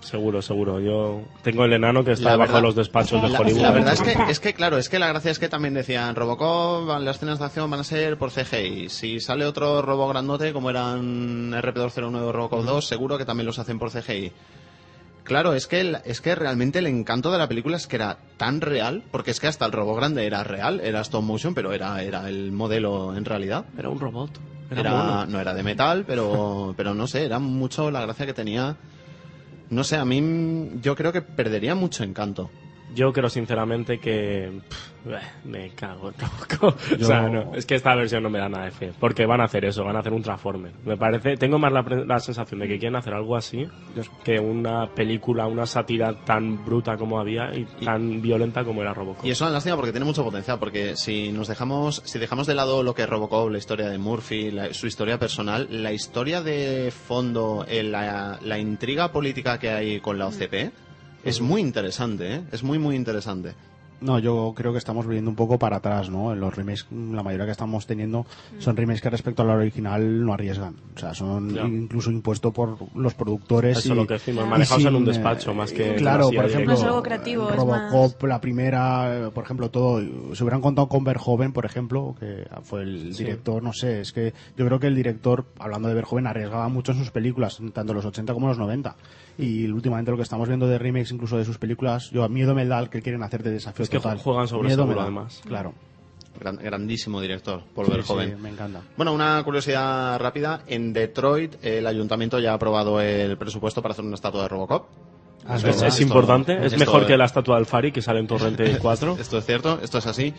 [0.04, 0.80] Seguro, seguro.
[0.80, 3.62] Yo tengo el enano que está La verdad- de los despachos de La- Hollywood.
[3.62, 6.16] La verdad es que es que claro, es que la gracia es que también decían
[6.16, 8.90] Robocop, las escenas de acción van a ser por CGI.
[8.90, 13.60] Si sale otro robo grandote como eran RP209 o Robocop 2, seguro que también los
[13.60, 14.32] hacen por CGI.
[15.24, 18.18] Claro, es que, el- es que realmente el encanto de la película es que era
[18.36, 21.72] tan real, porque es que hasta el robot grande era real, era stop motion, pero
[21.72, 23.64] era, era el modelo en realidad.
[23.78, 24.32] Era un robot.
[24.70, 28.34] Era, Era, no era de metal, pero, pero no sé, era mucho la gracia que
[28.34, 28.76] tenía.
[29.74, 32.52] No sé, a mí yo creo que perdería mucho encanto.
[32.94, 36.80] Yo creo sinceramente que pff, eh, me cago en Robocop.
[37.00, 39.26] Yo- O sea, no, es que esta versión no me da nada de fe, porque
[39.26, 40.72] van a hacer eso, van a hacer un Transformer.
[40.86, 43.68] Me parece, tengo más la, la sensación de que quieren hacer algo así
[44.24, 49.26] que una película, una sátira tan bruta como había y tan violenta como era Robocop.
[49.26, 52.56] Y es una lástima porque tiene mucho potencial, porque si nos dejamos, si dejamos de
[52.56, 56.42] lado lo que es Robocop, la historia de Murphy, la- su historia personal, la historia
[56.42, 60.72] de fondo, eh, la, la intriga política que hay con la OCP,
[61.24, 62.42] es muy interesante, ¿eh?
[62.52, 63.54] Es muy, muy interesante.
[64.04, 66.34] No, yo creo que estamos viendo un poco para atrás, ¿no?
[66.34, 68.26] En los remakes, la mayoría que estamos teniendo
[68.60, 70.76] son remakes que respecto a la original no arriesgan.
[70.94, 73.78] O sea, son incluso impuestos por los productores.
[73.78, 76.36] Eso y, es lo que decimos, manejados en un despacho eh, más que Claro, así
[76.36, 80.02] por ejemplo, es algo creativo, es Robocop, la primera, eh, por ejemplo, todo.
[80.36, 83.24] Se hubieran contado con Verhoeven, por ejemplo, que fue el Sí.
[83.24, 86.92] director, no sé, es que yo creo que el director, hablando de Verhoeven, arriesgaba mucho
[86.92, 88.98] en sus películas, tanto los 80 como los 90.
[89.38, 92.54] Y últimamente lo que estamos viendo de remakes, incluso de sus películas, yo a miedo
[92.54, 94.20] me da el que quieren hacer de desafío Es que total.
[94.20, 95.42] juegan sobre Miedo seguro, además.
[95.48, 95.74] Claro.
[96.40, 98.30] Gran- grandísimo director, Paul Sí, Verhoeven.
[98.30, 98.82] sí, me encanta.
[98.98, 100.62] Bueno, una curiosidad rápida.
[100.68, 104.88] En Detroit, el ayuntamiento ya ha aprobado el presupuesto para hacer una estatua de Robocop.
[105.46, 105.88] Ah, es Es, verdad.
[105.88, 109.18] es importante, es mejor que la estatua del Fari que sale en Torrente 4.
[109.20, 110.34] Esto es cierto, esto es así.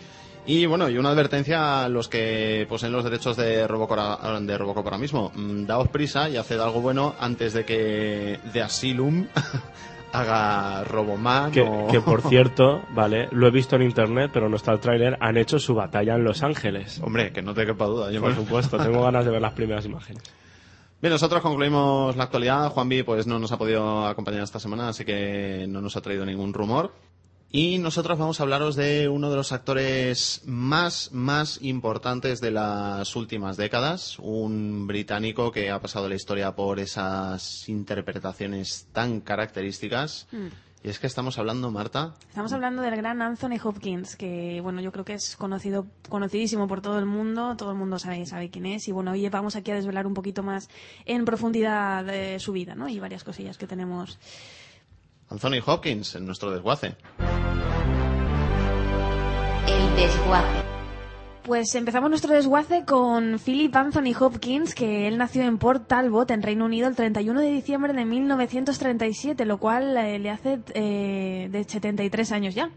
[0.47, 4.85] Y bueno, y una advertencia a los que poseen los derechos de Robocop, de Robocop
[4.85, 5.31] ahora mismo.
[5.33, 9.27] Mm, Daos prisa y haced algo bueno antes de que The Asylum
[10.13, 11.87] haga Roboman Que, o...
[11.87, 15.37] que, por cierto, vale, lo he visto en internet, pero no está el tráiler, han
[15.37, 17.01] hecho su batalla en Los Ángeles.
[17.03, 18.11] Hombre, que no te quepa duda.
[18.11, 20.23] yo Por supuesto, tengo ganas de ver las primeras imágenes.
[21.01, 22.69] Bien, nosotros concluimos la actualidad.
[22.69, 26.25] Juanvi pues no nos ha podido acompañar esta semana, así que no nos ha traído
[26.25, 26.93] ningún rumor.
[27.51, 33.15] Y nosotros vamos a hablaros de uno de los actores más, más importantes de las
[33.15, 40.27] últimas décadas, un británico que ha pasado la historia por esas interpretaciones tan características.
[40.85, 44.91] Y es que estamos hablando, Marta, Estamos hablando del gran Anthony Hopkins, que bueno, yo
[44.91, 48.67] creo que es conocido, conocidísimo por todo el mundo, todo el mundo sabe, sabe quién
[48.67, 50.69] es, y bueno, hoy vamos aquí a desvelar un poquito más
[51.05, 52.87] en profundidad de su vida, ¿no?
[52.87, 54.19] Y varias cosillas que tenemos.
[55.27, 56.95] Anthony Hopkins, en nuestro desguace.
[59.95, 60.65] Desguace.
[61.43, 66.41] Pues empezamos nuestro desguace con Philip Anthony Hopkins, que él nació en Port Talbot, en
[66.41, 71.63] Reino Unido, el 31 de diciembre de 1937, lo cual eh, le hace eh, de
[71.63, 72.71] 73 años ya.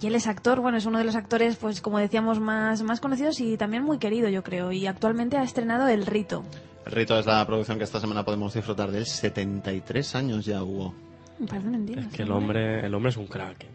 [0.00, 3.00] Y él es actor, bueno, es uno de los actores, pues como decíamos, más, más
[3.00, 4.72] conocidos y también muy querido, yo creo.
[4.72, 6.44] Y actualmente ha estrenado El Rito.
[6.86, 9.06] El Rito es la producción que esta semana podemos disfrutar de él.
[9.06, 10.94] 73 años ya hubo.
[11.38, 12.02] Me parece mentira.
[12.02, 13.66] Es que el hombre, el hombre es un crack.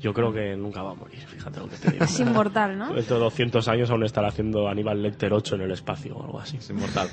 [0.00, 2.04] Yo creo que nunca va a morir, fíjate lo que te digo.
[2.04, 2.92] Es inmortal, ¿no?
[2.92, 6.40] Dentro de 200 años aún estará haciendo Aníbal Lecter 8 en el espacio o algo
[6.40, 6.58] así.
[6.58, 7.08] Es inmortal.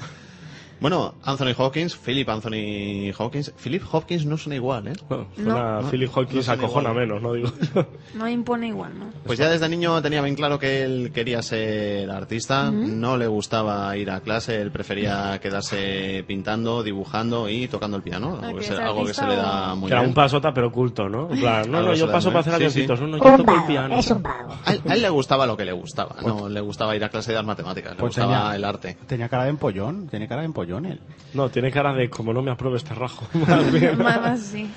[0.79, 3.53] Bueno, Anthony Hawkins, Philip Anthony Hawkins.
[3.61, 4.93] Philip Hawkins no suena igual, ¿eh?
[5.07, 5.43] Bueno, No.
[5.43, 7.07] suena No, Philip no Hawkins suena acojona igual.
[7.07, 7.33] menos, ¿no?
[7.33, 7.49] Digo.
[8.15, 9.05] No impone igual, ¿no?
[9.25, 13.95] Pues ya desde niño tenía bien claro que él quería ser artista, no le gustaba
[13.97, 18.65] ir a clase, él prefería quedarse pintando, dibujando y tocando el piano, Ah, algo, que
[18.65, 20.09] es algo que se le da muy que era bien.
[20.09, 21.27] un pasota pero oculto, ¿no?
[21.29, 22.71] Plan, no, no, yo paso para hacer bien.
[22.71, 23.05] Sí, avioncitos, sí.
[23.05, 23.95] no, no, yo toco el piano.
[23.97, 24.23] es un.
[24.65, 27.09] A él, a él le gustaba lo que le gustaba, no le gustaba ir a
[27.09, 28.97] clase de las matemáticas, le Pues gustaba tenía- el arte.
[29.07, 30.72] Tenía cara de empollón, tenía cara de empollón
[31.33, 33.27] No, tiene cara de como no me apruebe este rajo.
[33.47, 33.97] Más bien.
[33.97, 34.69] Más, más sí.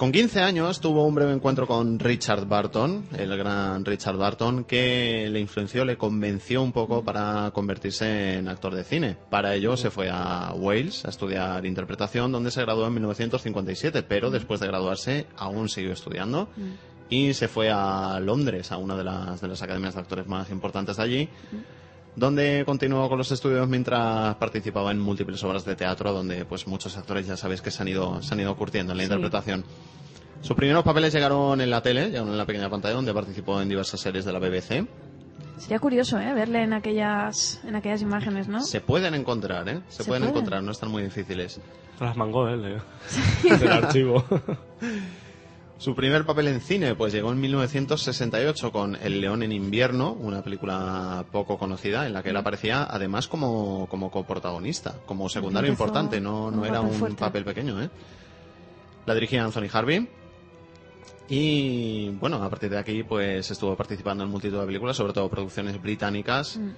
[0.00, 5.28] Con 15 años tuvo un breve encuentro con Richard Barton, el gran Richard Barton, que
[5.30, 9.18] le influenció, le convenció un poco para convertirse en actor de cine.
[9.28, 14.30] Para ello se fue a Wales a estudiar interpretación, donde se graduó en 1957, pero
[14.30, 16.48] después de graduarse aún siguió estudiando
[17.10, 20.48] y se fue a Londres, a una de las, de las academias de actores más
[20.48, 21.28] importantes de allí,
[22.16, 26.96] donde continuó con los estudios mientras participaba en múltiples obras de teatro, donde pues muchos
[26.96, 29.06] actores ya sabéis que se han ido, se han ido curtiendo en la Sí.
[29.12, 29.64] interpretación.
[30.42, 33.68] Sus primeros papeles llegaron en la tele, llegaron en la pequeña pantalla, donde participó en
[33.68, 34.86] diversas series de la BBC.
[35.58, 36.32] Sería curioso, ¿eh?
[36.32, 38.62] Verle en aquellas, en aquellas imágenes, ¿no?
[38.62, 39.80] Se pueden encontrar, ¿eh?
[39.88, 40.28] Se, Se pueden pueden.
[40.36, 41.60] encontrar, no están muy difíciles.
[42.00, 42.80] Las mangó él, eh.
[43.58, 44.24] Del archivo.
[45.80, 50.42] Su primer papel en cine pues llegó en 1968 con El León en invierno, una
[50.42, 55.84] película poco conocida en la que él aparecía además como, como coprotagonista, como secundario Empezó
[55.84, 57.16] importante, no, no era un fuerte.
[57.16, 57.82] papel pequeño.
[57.82, 57.88] ¿eh?
[59.06, 60.06] La dirigía Anthony Harvey
[61.30, 65.30] y bueno, a partir de aquí pues estuvo participando en multitud de películas, sobre todo
[65.30, 66.58] producciones británicas.
[66.58, 66.70] Mm.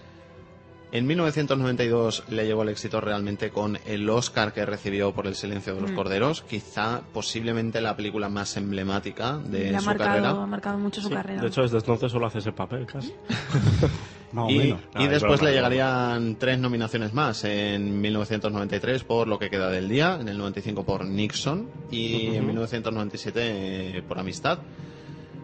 [0.92, 5.74] En 1992 le llevó el éxito realmente con el Oscar que recibió por El silencio
[5.74, 5.94] de los Mm.
[5.94, 10.30] corderos, quizá posiblemente la película más emblemática de Le ha su marcado, carrera.
[10.30, 11.40] ha marcado mucho su Sí, carrera.
[11.40, 13.12] de hecho, desde entonces solo hace ese papel, casi.
[14.32, 14.80] Más o Y, menos.
[14.98, 17.44] y Ah, después le llegarían tres nominaciones más.
[17.44, 22.46] En 1993 por Lo que queda del día, en el 95 por Nixon y en
[22.46, 23.40] 1997
[23.98, 24.58] eh, por Amistad.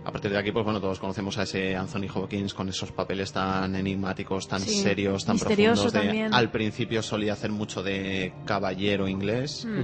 [0.08, 3.30] A partir de aquí, pues bueno, todos conocemos a ese Anthony Hopkins con esos papeles
[3.30, 5.92] tan enigmáticos, tan Sí, serios, tan misterioso profundos.
[5.92, 6.32] de- también.
[6.34, 9.66] al principio solía hacer mucho de caballero inglés.
[9.66, 9.80] Mm.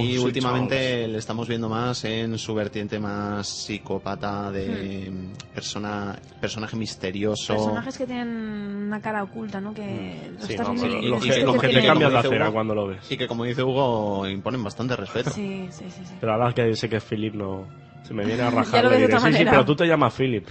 [0.00, 5.12] Oh, sí, últimamente le estamos viendo más en su vertiente más psicópata de
[5.54, 7.54] persona personaje misterioso.
[7.54, 9.72] Personajes que tienen una cara oculta, ¿no?
[9.72, 10.90] Que lo Sí, no, dices
[11.36, 12.52] que, que los que te cambias la cera Hugo.
[12.54, 13.10] cuando lo ves.
[13.12, 15.30] Y que como dice Hugo, imponen bastante respeto.
[15.30, 16.02] Sí, sí, sí.
[16.04, 16.14] sí.
[16.18, 17.86] Pero ahora que sé que Philip no...
[18.04, 19.50] Se me viene a Ya rajar, lo le ves de diré, otra sí, sí, manera".
[19.50, 20.46] pero tú te llamas Philip.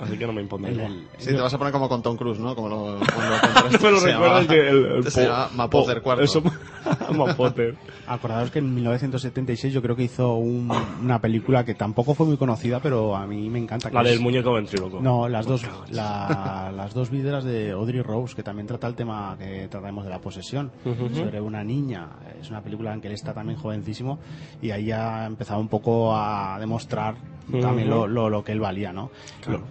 [0.00, 0.72] Así que no me impondré.
[0.72, 2.54] El- el- Sí, te vas a poner como con Tom Cruise, ¿no?
[2.56, 5.28] Como lo, como lo No me lo se recuerdas llamaba- que el, el se po-
[5.28, 6.22] llama po- cuarto.
[6.24, 6.42] Eso,
[7.14, 7.76] Mapoter.
[8.06, 10.70] Acordaos que en 1976 yo creo que hizo un-
[11.02, 13.90] una película que tampoco fue muy conocida, pero a mí me encanta.
[13.90, 15.00] que La es- del muñeco ventríloco.
[15.00, 19.36] No, las dos, la- las dos víderas de Audrey Rose, que también trata el tema
[19.38, 20.70] que tratamos de la posesión,
[21.14, 22.08] sobre una niña.
[22.40, 24.18] Es una película en que él está también jovencísimo
[24.62, 27.14] y ahí ha empezado un poco a demostrar
[27.62, 29.10] también lo, lo, lo que él valía, ¿no?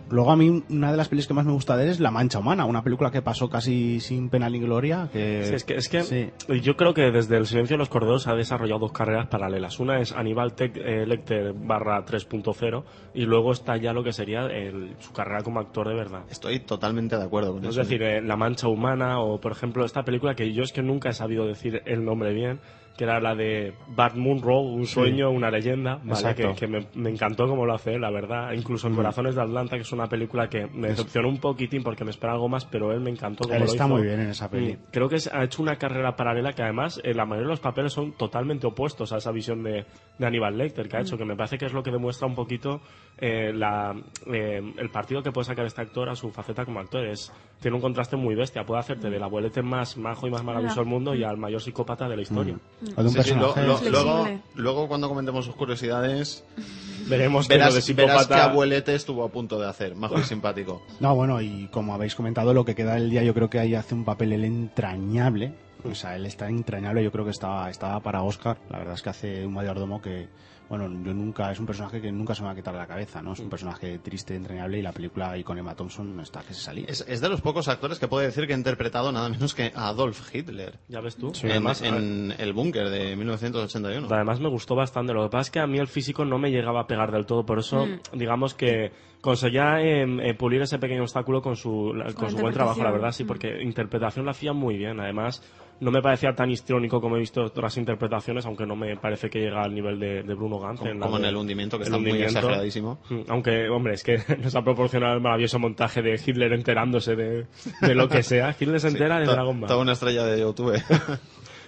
[0.10, 2.10] Luego a mí una de las pelis que más me gusta de él es La
[2.10, 5.10] Mancha Humana, una película que pasó casi sin pena ni gloria.
[5.14, 6.32] Que, Sí, es que, es que sí.
[6.64, 9.80] yo creo que desde El silencio de los corderos ha desarrollado dos carreras paralelas.
[9.80, 14.48] Una es Aníbal Tech, eh, Lecter barra 3.0 y luego está ya lo que sería
[14.48, 16.24] el- su carrera como actor de verdad.
[16.32, 17.82] Estoy totalmente de acuerdo con Es eso.
[17.82, 21.10] decir, eh, La Mancha Humana o, por ejemplo, esta película que yo es que nunca
[21.10, 22.60] he sabido decir el nombre bien,
[22.98, 26.36] que era la de Bart Munro, un sueño, una leyenda, ¿vale?
[26.36, 28.52] Que, que me, me encantó como lo hace, la verdad.
[28.54, 32.04] Incluso en Corazones de Atlanta, que es una película que me decepcionó un poquitín porque
[32.04, 33.94] me esperaba algo más, pero él me encantó como Él lo está hizo.
[33.94, 34.74] muy bien en esa peli.
[34.74, 37.60] Mm, Creo que ha hecho una carrera paralela que además eh, la mayoría de los
[37.60, 39.86] papeles son totalmente opuestos a esa visión de,
[40.18, 42.36] de Aníbal Lecter que ha hecho, que me parece que es lo que demuestra un
[42.36, 42.82] poquito
[43.20, 43.96] eh, la,
[44.34, 47.06] eh, el partido que puede sacar este actor a su faceta como actor.
[47.06, 47.32] Es,
[47.62, 50.90] tiene un contraste muy bestia, puede hacerte del abuelete más majo y más maravilloso del
[50.90, 52.58] mundo y al mayor psicópata de la historia.
[52.96, 53.62] O de un Sí, sí, lo- personaje.
[53.68, 53.92] lo- Flexible.
[54.04, 56.44] luego, luego cuando comentemos sus curiosidades,
[57.08, 60.82] Veremos que de verás, verás qué abuelete estuvo a punto de hacer, majo y simpático.
[61.00, 63.76] No, bueno, y como habéis comentado, lo que queda del día, yo creo que ahí
[63.76, 65.54] hace un papel él entrañable.
[65.90, 68.58] O sea, él está entrañable, yo creo que estaba, estaba para Oscar.
[68.70, 70.28] La verdad es que hace un mayordomo que,
[70.70, 72.88] bueno, yo nunca, es un personaje que nunca se me va a quitar de la
[72.88, 73.34] cabeza, ¿no?
[73.34, 76.62] Es un personaje triste, entrañable, y la película ahí con Emma Thompson está que se
[76.62, 76.86] salía.
[76.88, 79.72] Es, es de los pocos actores que puede decir que ha interpretado nada menos que
[79.76, 81.32] a Adolf Hitler Ya ves tú.
[81.44, 84.08] en, Además, en El Búnker de 1981.
[84.12, 85.14] Además me gustó bastante.
[85.14, 87.26] Lo que pasa es que a mí el físico no me llegaba a pegar del
[87.26, 87.46] todo.
[87.46, 88.18] Por eso, Mm.
[88.18, 92.84] digamos que conseguía eh, eh, pulir ese pequeño obstáculo con su, con su buen trabajo,
[92.84, 93.28] la verdad, sí, Mm.
[93.28, 95.00] porque interpretación la hacía muy bien.
[95.00, 95.42] Además,
[95.80, 99.40] no me parecía tan histriónico como he visto otras interpretaciones, aunque no me parece que
[99.40, 100.80] llega al nivel de, de Bruno Gantz.
[100.80, 102.40] Como, la como en de- El Hundimiento, que El está muy Hundimiento.
[102.40, 103.00] exageradísimo.
[103.10, 107.46] Mm, Aunque, hombre, es que nos ha proporcionado el maravilloso montaje de Hitler enterándose de,
[107.82, 108.56] de lo que sea.
[108.60, 109.68] Hitler se entera de To- Dragon Ball.
[109.68, 110.74] Toda una estrella de YouTube.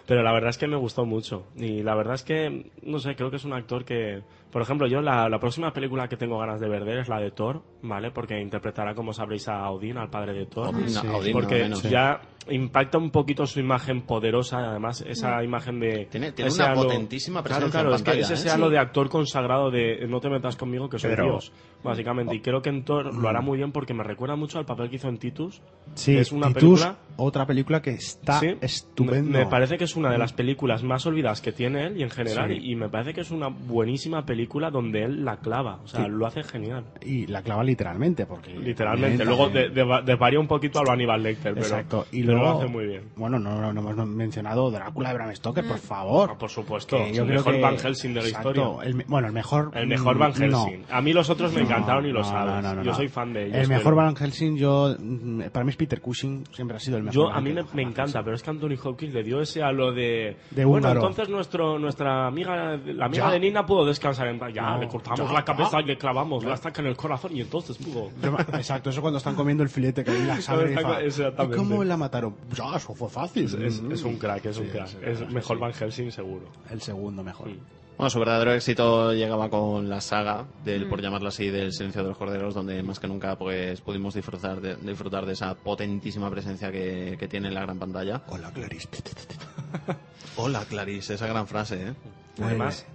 [0.06, 1.45] Pero la verdad es que me gustó mucho.
[1.56, 4.24] Y la verdad es que, no sé, creo que es un actor que...
[4.52, 7.10] Por ejemplo, yo la, la próxima película que tengo ganas de ver de él es
[7.10, 8.10] la de Thor, ¿vale?
[8.10, 10.69] Porque interpretará, como sabréis, a Odín, al padre de Thor.
[10.74, 11.06] Odín, Sí.
[11.08, 11.84] Odín, Porque nada menos.
[11.84, 16.08] ya impacta un poquito su imagen poderosa, además, esa imagen de...
[16.10, 18.52] Tiene- tiene ese una halo- potentísima presencia claro, en es que pantalla, es ese ¿eh?
[18.52, 18.71] halo Sí.
[18.71, 21.52] de actor consagrado de no te metas conmigo que soy Pero- Dios,
[21.84, 22.36] básicamente.
[22.36, 23.25] Y creo que en Thor lo Mm.
[23.28, 25.62] hará muy bien porque me recuerda mucho al papel que hizo en Titus.
[25.93, 26.97] Sí, que es una Titus, película...
[27.17, 29.38] otra película que está Sí, estupendo.
[29.38, 32.10] Me, parece que es una de las películas más olvidadas que tiene él y en
[32.10, 32.58] general, Sí.
[32.62, 36.06] y, y me parece que es una buenísima película donde él la clava, o sea,
[36.06, 36.10] Sí.
[36.10, 36.86] lo hace genial.
[37.06, 38.58] Y la clava literalmente, porque...
[38.58, 39.23] Literalmente.
[39.25, 42.06] Luego de- de- desvaría un poquito a lo Aníbal Lecter, pero, Exacto.
[42.33, 43.03] Luego, lo hace muy bien.
[43.15, 46.29] Bueno, no, no, no hemos mencionado Drácula de Bram Stoker, por favor.
[46.33, 48.87] Ah, por supuesto, Que yo el creo mejor que- Van Helsing de la Exacto, historia.
[48.89, 49.71] el bueno, el mejor.
[49.73, 50.65] El mejor mm, Van no.
[50.65, 50.85] Helsing.
[50.91, 52.65] A mí los otros me encantaron y lo sabes.
[52.85, 53.57] yo soy fan de ellos.
[53.57, 54.95] El mejor pero- Van Helsing, yo.
[54.99, 57.15] mm, Para mí es Peter Cushing, siempre ha sido el mejor.
[57.15, 60.37] Yo, a mí me, encanta, pero es que Anthony Hopkins le dio ese halo de...
[60.51, 60.99] De bueno, húngaro.
[61.01, 63.31] entonces nuestro, nuestra amiga, la amiga Ya.
[63.31, 64.51] de Nina pudo descansar en paz.
[64.53, 67.35] Ya, No, le cortamos ya, la cabeza y le clavamos la estaca en el corazón
[67.35, 68.09] y entonces pudo...
[68.53, 70.73] Exacto, eso cuando están comiendo el filete que hay la sangre.
[70.73, 71.55] y fa- Exactamente.
[71.55, 72.18] ¿Y cómo la mataron?
[72.53, 73.45] Ya, eso fue fácil.
[73.45, 74.89] Es, es- es un crack, es un crack.
[75.03, 75.62] es mejor sí.
[75.62, 76.45] Van Helsing seguro.
[76.69, 77.49] El segundo mejor.
[77.97, 80.89] Bueno, su verdadero éxito llegaba con la saga del, Mm.
[80.89, 84.62] por llamarlo así, del Silencio de los Corderos, donde más que nunca pues pudimos disfrutar
[84.62, 88.21] de, disfrutar de esa potentísima presencia que, que tiene en la gran pantalla.
[88.29, 88.88] Hola, Clarice.
[90.38, 91.93] Hola, Clarice, esa gran frase, ¿eh?
[92.41, 92.86] Además,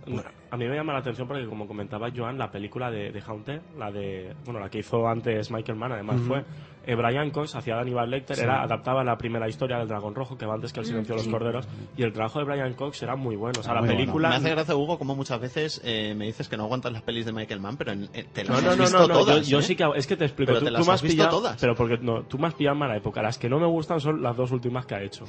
[0.50, 3.60] a mí me llama la atención porque, como comentaba Joan, la película de, de Haunted,
[3.78, 6.42] la de, bueno, la que hizo antes Michael Mann, además fue
[6.86, 10.36] eh, Brian Cox, hacía de Aníbal Lecter, era, adaptaba la primera historia del Dragón Rojo,
[10.38, 11.30] que va antes que El Silencio de los sí.
[11.30, 11.66] Corderos,
[11.96, 13.60] y el trabajo de Brian Cox era muy bueno.
[13.60, 14.28] O sea, la película...
[14.30, 17.24] Me hace gracia, Hugo, como muchas veces eh, me dices que no aguantas las pelis
[17.26, 19.14] de Michael Mann, pero en- en- te las No, no, has no, visto no, no,
[19.14, 19.46] yo- todas.
[19.46, 19.62] yo, ¿eh?
[19.62, 20.48] sí que es que te explico.
[20.52, 21.60] Pero tú, te tú las me has visto pillado, todas.
[21.60, 23.22] pero porque no, tú me has pillado en mala época.
[23.22, 25.24] Las que no me gustan son las dos últimas que ha hecho.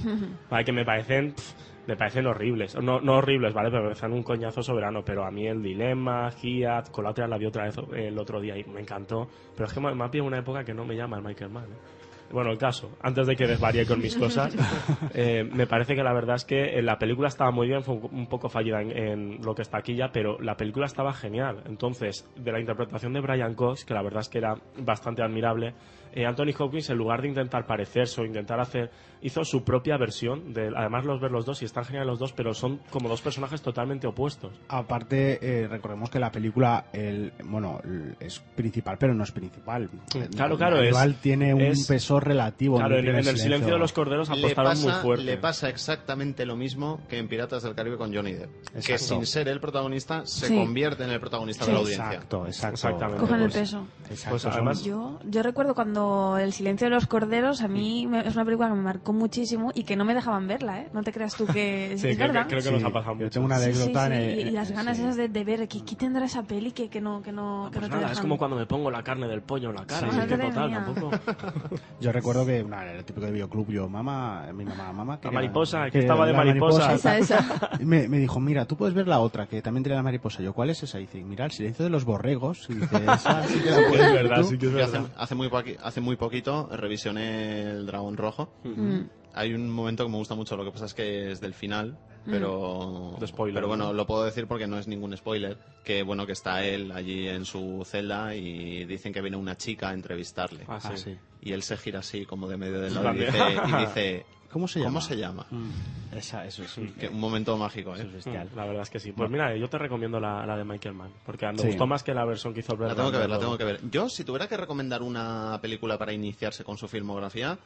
[0.50, 1.54] Vale, que me parecen, pff,
[1.88, 2.76] me parecen horribles.
[2.82, 5.04] No, no horribles, vale, pero me parecen un coñazo soberano.
[5.04, 8.64] Pero a mí el dilema, Giat, con la vi otra vez el otro día y
[8.66, 9.28] me encantó.
[9.56, 11.66] Pero es que me, ha pillado una época que no me llama el Michael Mann.
[11.66, 12.06] ¿eh?
[12.32, 14.56] Bueno, el caso, antes de que desvaríe con mis cosas,
[15.14, 17.96] eh, me parece que la verdad es que eh, la película estaba muy bien, fue
[17.96, 21.14] un, un poco fallida en, en lo que está aquí ya, pero la película estaba
[21.14, 21.62] genial.
[21.66, 25.76] Entonces, de la interpretación de Brian Cox, que la verdad es que era bastante admirable,
[26.16, 28.90] eh, Anthony Hopkins, en lugar de intentar parecerse o intentar hacer,
[29.22, 30.54] hizo su propia versión.
[30.54, 33.22] De, además, los ver los dos y están geniales los dos, pero son como dos
[33.22, 34.54] personajes totalmente opuestos.
[34.68, 39.90] Aparte, eh, recordemos que la película, el, bueno, el- es principal, pero no es principal.
[40.36, 42.78] Claro, claro, Igual es- tiene un es- peso relativo.
[42.78, 45.24] Claro, en, el silencio de los corderos apostaron muy pasa, fuerte.
[45.24, 48.50] le pasa exactamente lo mismo que en Piratas del Caribe con Johnny Depp.
[48.86, 50.56] Que sin ser el protagonista, se Sí.
[50.56, 51.72] convierte en el protagonista Sí.
[51.72, 52.06] de la audiencia.
[52.14, 52.74] Exacto, exacto.
[52.76, 53.20] Exactamente.
[53.22, 53.88] Cogen el pues- peso.
[54.10, 58.20] Exacto, Pues además- Yo, yo recuerdo cuando El silencio de los corderos a mí me-
[58.28, 60.90] es una película que me marcó muchísimo y que no me dejaban verla, ¿eh?
[60.94, 62.48] No te creas tú que es, Sí, es creo, que, verdad.
[62.50, 63.30] creo que Sí, nos ha pasado yo mucho.
[63.32, 65.04] tengo una Sí, sí, anécdota sí, en y, las ganas sí.
[65.04, 67.80] esas de, de ver ¿qué, qué tendrá esa peli que, que no que no que
[67.80, 69.76] Pues que no te nada, es como cuando me pongo la carne del pollo en
[69.76, 70.12] la cara.
[70.12, 70.20] Sí.
[70.20, 70.84] así que total, mía.
[70.86, 71.12] tampoco.
[72.02, 75.20] Yo recuerdo que una, el típico de videoclub, yo, mamá, mi mamá, mamá.
[75.24, 76.94] La mariposa, que estaba de la mariposa.
[76.94, 77.70] Esa, esa.
[77.80, 80.42] Me, me dijo, mira, tú puedes ver la otra, que también tiene la mariposa.
[80.42, 80.98] Yo, ¿cuál es esa?
[81.00, 82.68] Y dice, mira, el silencio de los borregos.
[82.70, 85.50] Y dice, esa sí que la Es puedes ver que es muy
[85.84, 88.50] hace muy poquito revisioné el dragón rojo.
[88.64, 89.00] Mm.
[89.36, 91.98] Hay un momento que me gusta mucho, lo que pasa es que es del final,
[92.26, 93.94] pero De spoiler, pero bueno, ¿no?
[93.94, 97.46] lo puedo decir porque no es ningún spoiler, que bueno que está él allí en
[97.46, 100.66] su celda y dicen que viene una chica a entrevistarle.
[100.68, 100.88] Ah, sí.
[100.92, 101.18] Ah, sí.
[101.42, 104.68] Y él se gira así como de medio del lado y dice, y dice, ¿Cómo
[104.68, 104.90] se llama?
[104.90, 105.46] ¿cómo se llama?
[105.52, 108.00] Mm, Esa, eso es, Que un momento mágico, ¿eh?
[108.00, 108.50] eso es bestial.
[108.52, 109.12] Mm, La verdad es que sí.
[109.12, 111.12] Pues mira, yo te recomiendo la, la de Michael Mann.
[111.26, 111.68] Porque me Sí.
[111.68, 113.66] gustó más que la versión que hizo Brett La tengo que ver, la tengo que
[113.66, 113.82] ver.
[113.92, 117.60] Yo, si tuviera que recomendar una película para iniciarse con su filmografía,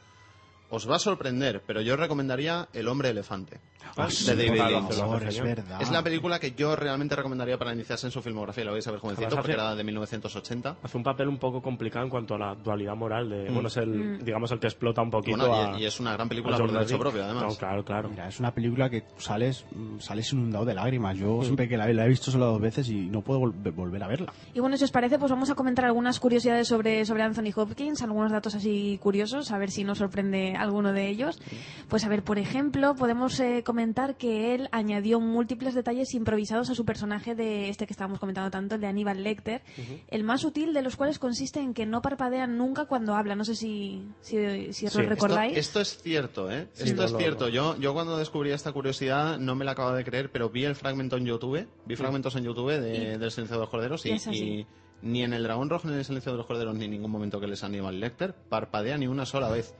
[0.70, 3.58] os va a sorprender, pero yo recomendaría El hombre elefante,
[3.96, 5.00] Ah, de sí, David Lynch.
[5.00, 5.82] Por es verdad.
[5.82, 8.90] Es la película que yo realmente recomendaría para iniciarse en su filmografía, lo vais a
[8.92, 10.76] ver jovencito, porque era de 1980.
[10.82, 13.28] Hace un papel un poco complicado en cuanto a la dualidad moral.
[13.28, 16.12] De, Bueno, es el, digamos, el que explota un poquito bueno, a- y, es una
[16.12, 17.44] gran película por derecho propio, además.
[17.44, 18.08] No, claro, claro.
[18.10, 21.16] Mira, es una película que sales, mm, sales inundado de lágrimas.
[21.18, 24.02] Yo siempre que la, la he visto solo dos veces y no puedo vol- volver
[24.04, 24.32] a verla.
[24.54, 28.02] Y bueno, si os parece, pues vamos a comentar algunas curiosidades sobre, sobre Anthony Hopkins,
[28.02, 31.40] algunos datos así curiosos, a ver si nos sorprende alguno de ellos.
[31.88, 36.74] Pues a ver, por ejemplo, podemos eh, comentar que él añadió múltiples detalles improvisados a
[36.74, 39.62] su personaje de este que estábamos comentando tanto, el de Aníbal Lecter,
[40.08, 43.34] el más sutil de los cuales consiste en que no parpadean nunca cuando habla.
[43.34, 45.02] No sé si, si, si os Sí.
[45.02, 45.56] lo recordáis.
[45.56, 46.68] Esto, esto es cierto, ¿eh?
[46.74, 47.44] Sí, esto no, es cierto.
[47.46, 47.50] no.
[47.50, 50.74] Yo, yo cuando descubrí esta curiosidad no me la acababa de creer, pero vi el
[50.76, 54.66] fragmento en YouTube, vi fragmentos en YouTube de, del Silencio de los Corderos y, y
[55.02, 57.10] ni en el Dragón Rojo ni en el Silencio de los Corderos ni en ningún
[57.10, 59.74] momento que les Aníbal Lecter parpadea ni una sola vez.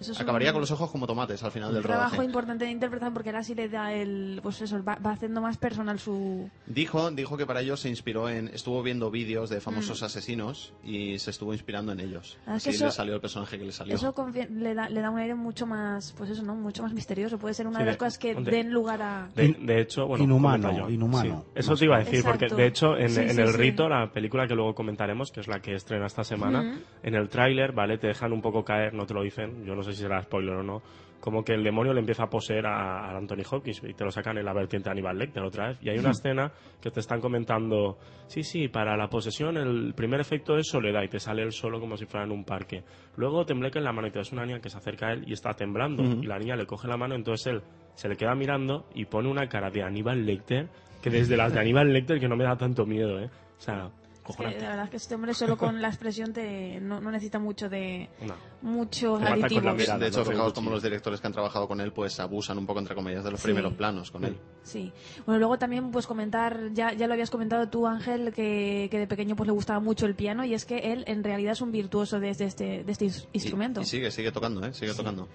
[0.00, 2.26] Eso es Acabaría un- con los ojos como tomates al final un del trabajo rodaje.
[2.26, 5.56] importante de interpretación porque ahora sí le da el pues eso va, va haciendo más
[5.56, 8.48] personal su Dijo, dijo que para ello se inspiró en.
[8.48, 10.04] Estuvo viendo vídeos de famosos Mm.
[10.04, 12.38] asesinos y se estuvo inspirando en ellos.
[12.46, 13.94] Ah, Así eso- le salió el personaje que le salió.
[13.94, 16.54] Eso confi- le da, le da un aire mucho más, pues eso, ¿no?
[16.56, 17.38] Mucho más misterioso.
[17.38, 19.28] Puede ser una Sí, de las cosas que de- den lugar a...
[19.36, 21.44] De, de hecho, bueno, Inhumano, inhumano.
[21.46, 22.46] Sí, Eso te iba a decir, Exacto.
[22.48, 23.56] porque de hecho en, Sí, en sí, el sí.
[23.56, 27.28] rito, la película que luego comentaremos, que es la que estrena esta semana, en el
[27.28, 27.98] tráiler, ¿vale?
[27.98, 30.56] Te dejan un poco caer, no te lo dicen, yo no sé si será spoiler
[30.56, 30.82] o no,
[31.20, 34.10] como que el demonio le empieza a poseer a, a Anthony Hopkins y te lo
[34.10, 35.78] sacan en la vertiente de Aníbal Lecter otra vez.
[35.80, 40.20] Y hay una escena que te están comentando, sí, sí, para la posesión el primer
[40.20, 42.84] efecto es soledad y te sale él solo como si fuera en un parque.
[43.16, 45.24] Luego tembleca en la mano y te ves una niña que se acerca a él
[45.26, 47.62] y está temblando y la niña le coge la mano, entonces él
[47.94, 50.68] se le queda mirando y pone una cara de Aníbal Lecter
[51.00, 53.30] que desde las de Aníbal Lecter que no me da tanto miedo, ¿eh?
[53.56, 53.90] O sea,
[54.28, 57.10] Es que, la verdad es que este hombre solo con la expresión te, no, no
[57.10, 58.34] necesita mucho de No.
[58.64, 59.74] Muchos mata aditivos.
[59.76, 59.98] mirada.
[59.98, 62.66] de hecho, no fijaos como los directores que han trabajado con él, pues abusan un
[62.66, 63.44] poco, entre comillas, de los Sí.
[63.48, 64.36] primeros planos con él.
[64.62, 64.92] Sí.
[65.26, 69.06] Bueno, luego también pues comentar, ya, ya lo habías comentado tú Ángel, que, que de
[69.06, 71.70] pequeño pues le gustaba mucho el piano y es que él en realidad es un
[71.70, 73.80] virtuoso de, de este, de este ins- Y- instrumento.
[73.82, 74.72] Y, sigue, sigue tocando, ¿eh?
[74.72, 75.28] Sigue tocando.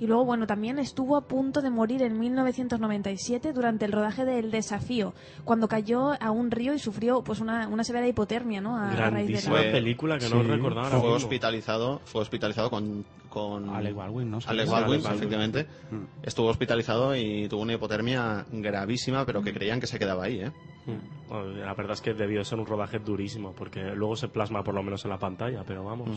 [0.00, 4.50] Y luego, bueno, también estuvo a punto de morir en 1997 durante el rodaje del
[4.50, 5.14] Desafío,
[5.44, 8.76] cuando cayó a un río y sufrió pues una, una severa hipotermia, ¿no?
[8.76, 9.40] A, a raíz de la...
[9.40, 14.30] Fue- película que no sí, recordaba ahora Fue hospitalizado, fue hospitalizado con, con Alec Baldwin,
[14.30, 14.38] ¿no?
[14.46, 15.16] Alec Baldwin, Alec Baldwin.
[15.16, 15.66] efectivamente.
[15.90, 16.04] Mm.
[16.22, 20.50] Estuvo hospitalizado y tuvo una hipotermia gravísima, pero que creían que se quedaba ahí, ¿eh?
[20.86, 21.28] Mm.
[21.28, 24.74] Bueno, la verdad es que debió ser un rodaje durísimo, porque luego se plasma por
[24.74, 26.08] lo menos en la pantalla, pero vamos.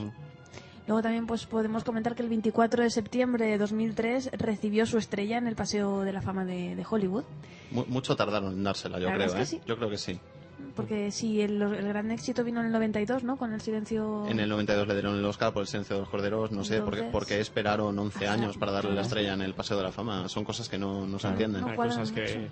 [0.88, 5.38] Luego también pues podemos comentar que el 24 de septiembre de 2003 recibió su estrella
[5.38, 7.24] en el Paseo de la Fama de, de Hollywood.
[7.72, 9.46] Mu- mucho tardaron en dársela, yo La creo, es que ¿eh?
[9.46, 9.62] sí.
[9.66, 10.20] Yo creo que sí.
[10.76, 13.38] Porque sí, el, el gran éxito vino en el 92, ¿no?
[13.38, 14.26] Con el silencio...
[14.28, 16.52] En el 92 le dieron el Oscar por el silencio de los corderos.
[16.52, 19.34] No sé por qué, Entonces- por qué esperaron 11 Ajá, años para darle la estrella
[19.34, 20.28] en el Paseo de la Fama.
[20.28, 21.62] Son cosas que no, no se entienden.
[21.62, 22.32] No Hay cosas que, mucho.
[22.40, 22.50] eh,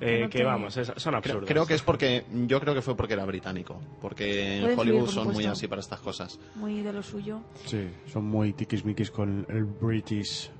[0.00, 1.44] Que no que te- vamos, es- son Creo, absurdas.
[1.48, 3.78] creo que es porque, yo creo que fue porque era británico.
[4.00, 6.38] Porque en Hollywood por son muy así para estas cosas.
[6.54, 7.40] Muy de lo suyo.
[7.66, 10.50] Sí, son muy tiquismiquis con el British,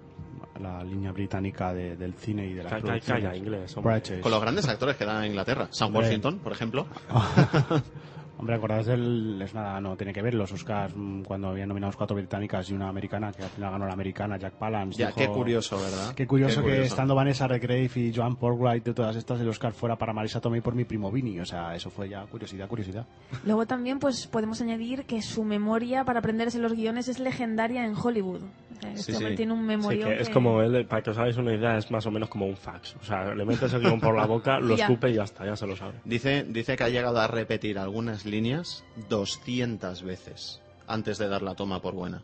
[0.62, 3.74] la línea británica de- del cine y de la Ca- ca- Calla, inglés.
[3.74, 5.68] Con los grandes actores que da Inglaterra.
[5.70, 5.94] Sam.
[5.94, 6.86] Worthington, por ejemplo.
[8.38, 9.38] Hombre, acordaos del.
[9.42, 12.72] Es nada, no tiene que ver los Oscars mm, cuando habían nominados cuatro británicas y
[12.72, 14.98] una americana, que al final ganó la americana, Jack Palance.
[14.98, 16.14] Ya, dijo- qué curioso, ¿verdad?
[16.14, 19.72] Qué curioso Qué que estando Vanessa Redgrave y Joan Portwright de todas estas, el Oscar
[19.74, 21.38] fuera para Marisa Tomei por mi primo Vini.
[21.38, 23.04] O sea, eso fue ya curiosidad, curiosidad.
[23.44, 27.94] Luego también pues podemos añadir que su memoria para aprenderse los guiones es legendaria en
[27.94, 28.40] Hollywood.
[28.88, 29.36] Este Sí, hombre sí.
[29.36, 31.90] tiene un Sí, memorio que es como él, para que os hagáis una idea, es
[31.90, 32.96] más o menos como un fax.
[33.00, 34.84] O sea, le metes el guion por la boca, lo Ya.
[34.86, 35.94] escupe y ya está, ya se lo sabe.
[36.04, 41.54] Dice, dice que ha llegado a repetir algunas líneas 200 veces antes de dar la
[41.54, 42.22] toma por buena.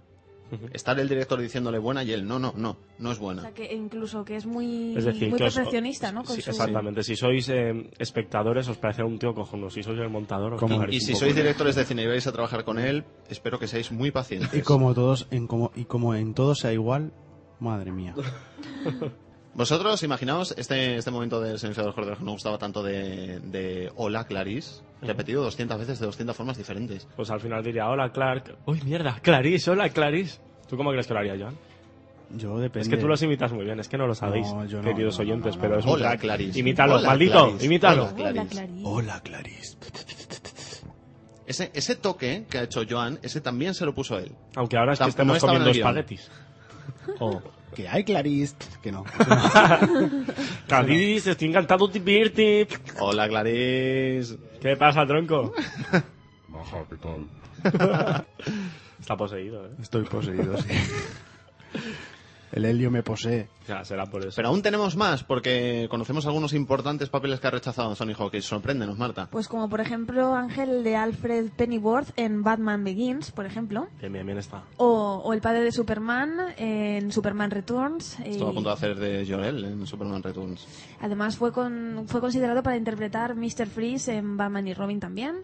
[0.73, 3.43] Estar el director diciéndole buena y él, no, no, no, no es O buena.
[3.43, 6.23] sea, que incluso que es muy, Es decir, muy que os- perfeccionista, ¿no?
[6.25, 7.03] Con Sí, su- exactamente.
[7.03, 9.71] Si sois eh, espectadores, os parece un tío cojonudo.
[9.71, 12.33] Si sois el montador, os Como- Y si sois directores de cine y vais a
[12.33, 14.63] trabajar con él, espero que seáis muy Y pacientes.
[14.65, 17.13] como todos, en como, y como en todo sea igual,
[17.59, 18.15] madre mía.
[19.57, 23.41] Vosotros imaginaos este, este momento del silencio de los corderos que nos gustaba tanto de,
[23.41, 27.09] de Hola Clarice, repetido 200 veces de 200 formas diferentes.
[27.17, 28.55] Pues al final diría, hola Clark.
[28.67, 30.41] Uy, mierda, Clarice, hola Clarice.
[30.69, 31.57] ¿Tú cómo crees que lo haría, Joan?
[32.37, 32.81] Yo depende.
[32.83, 34.85] Es que tú los imitas muy bien, es que no lo sabéis, No, yo no,
[34.91, 35.81] queridos no, no, oyentes, no, pero no.
[35.81, 36.21] es un Hola, crack.
[36.21, 36.59] Clarice.
[36.59, 37.65] Imítalo, Hola, maldito, Clarice.
[37.67, 38.05] imítalo.
[38.05, 38.69] Hola, Clarice.
[38.85, 39.77] Hola, Clarice.
[41.47, 44.33] Ese, ese toque que ha hecho Joan, ese también se lo puso él.
[44.57, 46.31] Aunque ahora es que no en comiendo espaguetis.
[47.21, 47.41] Oh,
[47.75, 48.57] que hay Clarice.
[48.83, 49.05] Que no.
[50.69, 52.69] Clarice, estoy encantado de verte.
[53.01, 54.37] Hola Clarice.
[54.61, 55.53] ¿Qué pasa, tronco?
[56.49, 58.27] Baja, ¿qué tal?
[59.01, 59.71] Está poseído, ¿eh?
[59.81, 60.69] Estoy poseído, sí.
[62.53, 63.49] El helio me posee.
[63.67, 64.37] Ya, será por eso.
[64.37, 68.45] Pero aún tenemos más, porque conocemos algunos importantes papeles que ha rechazado Anthony Hawkins.
[68.45, 69.29] Sorpréndenos, Marta.
[69.31, 73.89] Pues como por ejemplo Ángel de Alfred Pennyworth en Batman Begins, por ejemplo.
[74.01, 74.63] Bien, bien, bien está.
[74.77, 78.21] O, o el padre de Superman en Superman Returns.
[78.21, 80.65] eh, Estuvo a punto de hacer de Jor-El en Superman Returns.
[81.01, 83.67] Además fue, con, fue considerado para interpretar Mr.
[83.67, 85.39] Freeze en Batman y Robin también.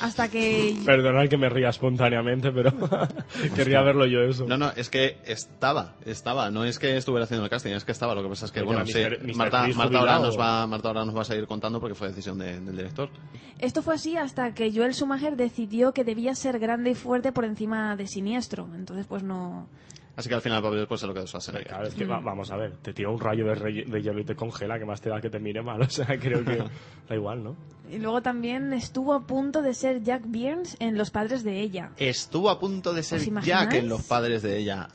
[0.00, 0.76] Hasta que...
[0.84, 2.72] Perdonad que me ría espontáneamente, pero
[3.54, 4.46] querría verlo yo eso.
[4.48, 6.31] No, no, es que estaba, estaba.
[6.50, 8.14] No es que estuviera haciendo el casting, es que estaba.
[8.14, 9.36] Lo que pasa es que, bueno, que sí, Mr.
[9.36, 12.38] Marta, Marta, ahora nos va, Marta ahora nos va a seguir contando porque fue decisión
[12.38, 13.10] de- del director.
[13.58, 17.44] Esto fue así hasta que Joel Schumacher decidió que debía ser grande y fuerte por
[17.44, 18.68] encima de siniestro.
[18.74, 19.68] Entonces pues no...
[20.14, 21.68] Así que al final el papel pues se lo quedó Schwarzenegger.
[21.68, 24.20] Claro, es que va- vamos a ver, te tira un rayo de, rey- de hielo
[24.20, 25.80] y te congela, que más te da que te mire mal.
[25.86, 26.56] O sea, creo que
[27.08, 27.56] da igual, ¿no?
[27.90, 31.92] Y luego también estuvo a punto de ser Jack Byrnes en Los Padres de ella.
[31.96, 33.20] Estuvo a punto de ser.
[33.42, 34.88] Jack en Los Padres de ella.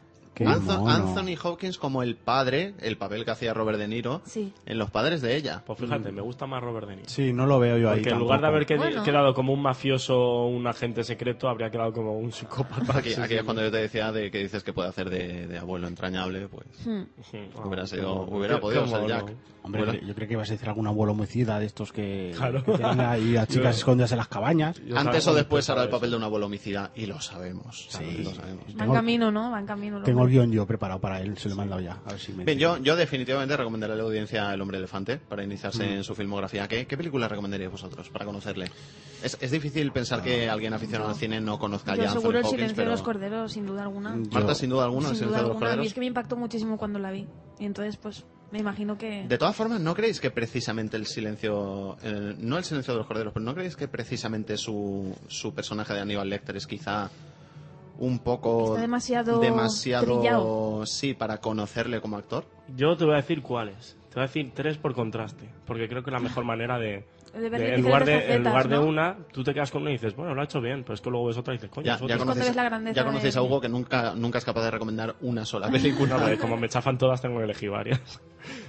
[0.45, 0.89] Mono.
[0.89, 4.53] Anthony Hawkins como el padre, el papel que hacía Robert De Niro Sí.
[4.65, 5.63] en Los Padres de ella.
[5.65, 7.09] Pues fíjate, me gusta más Robert De Niro.
[7.09, 9.03] Sí, no lo veo yo ahí Porque en lugar de haber qued- Bueno.
[9.03, 12.97] quedado como un mafioso o un agente secreto, habría quedado como un psicópata.
[12.99, 13.39] Aquí, Sí, aquí sí.
[13.39, 16.47] es cuando yo te decía de que dices que puede hacer de, de abuelo entrañable,
[16.47, 17.03] pues Hmm.
[17.55, 19.07] Ah, hubiera sido, qué- hubiera qué- podido qué ser.
[19.07, 19.33] Jack.
[19.63, 22.63] Hombre, Bueno, yo creo que ibas a decir algún abuelo homicida de estos que, Claro.
[22.63, 24.79] que tienen ahí a chicas Yo- escondidas en las cabañas.
[24.95, 27.87] Antes o después hará el papel de un abuelo homicida y lo sabemos.
[27.89, 28.23] Sí.
[28.23, 28.63] lo sabemos.
[28.79, 29.51] Va en camino, ¿no?
[29.51, 30.01] Va en camino.
[30.03, 31.99] Tengo el guion yo preparado para él, se lo he mandado ya.
[32.05, 35.17] A ver si me Bien, yo, yo definitivamente recomendaré a la audiencia El Hombre Elefante
[35.17, 35.93] para iniciarse Mm.
[35.93, 36.67] en su filmografía.
[36.67, 38.69] ¿Qué, qué película recomendaríais vosotros para conocerle?
[39.23, 42.21] Es, es difícil pensar que alguien aficionado al cine no conozca Yo ya a Anthony
[42.21, 42.91] seguro el Hawkins, silencio de pero...
[42.91, 44.15] los corderos, sin duda alguna.
[44.15, 45.67] Yo- Marta, sin duda alguna, El sin Silencio duda de los alguna.
[45.67, 45.87] A mí Corderos.
[45.87, 47.27] es que me impactó muchísimo cuando la vi.
[47.59, 49.25] Y entonces, pues, me imagino que...
[49.27, 53.07] De todas formas, ¿no creéis que precisamente el silencio, el- no el silencio de los
[53.07, 57.09] corderos, pero no creéis que precisamente su, su personaje de Aníbal Lecter es quizá
[57.99, 60.85] un poco Está demasiado demasiado trillado.
[60.85, 62.45] sí para conocerle como actor?
[62.75, 63.97] Yo te voy a decir cuáles.
[64.09, 65.49] Te voy a decir tres por contraste.
[65.65, 67.05] Porque creo que la mejor manera de.
[67.33, 68.85] De ver de- en lugar, de, en facetas, lugar de ¿no?
[68.85, 71.01] una, tú te quedas con una y dices, bueno, lo ha hecho bien, pero es
[71.01, 73.33] que luego ves otra y dices, coño, Ya, ya conocéis, ves la grandeza ya conocéis
[73.35, 76.17] de- a Hugo que nunca, nunca es capaz de recomendar una sola película.
[76.17, 78.19] No, como me chafan todas, tengo que elegir varias.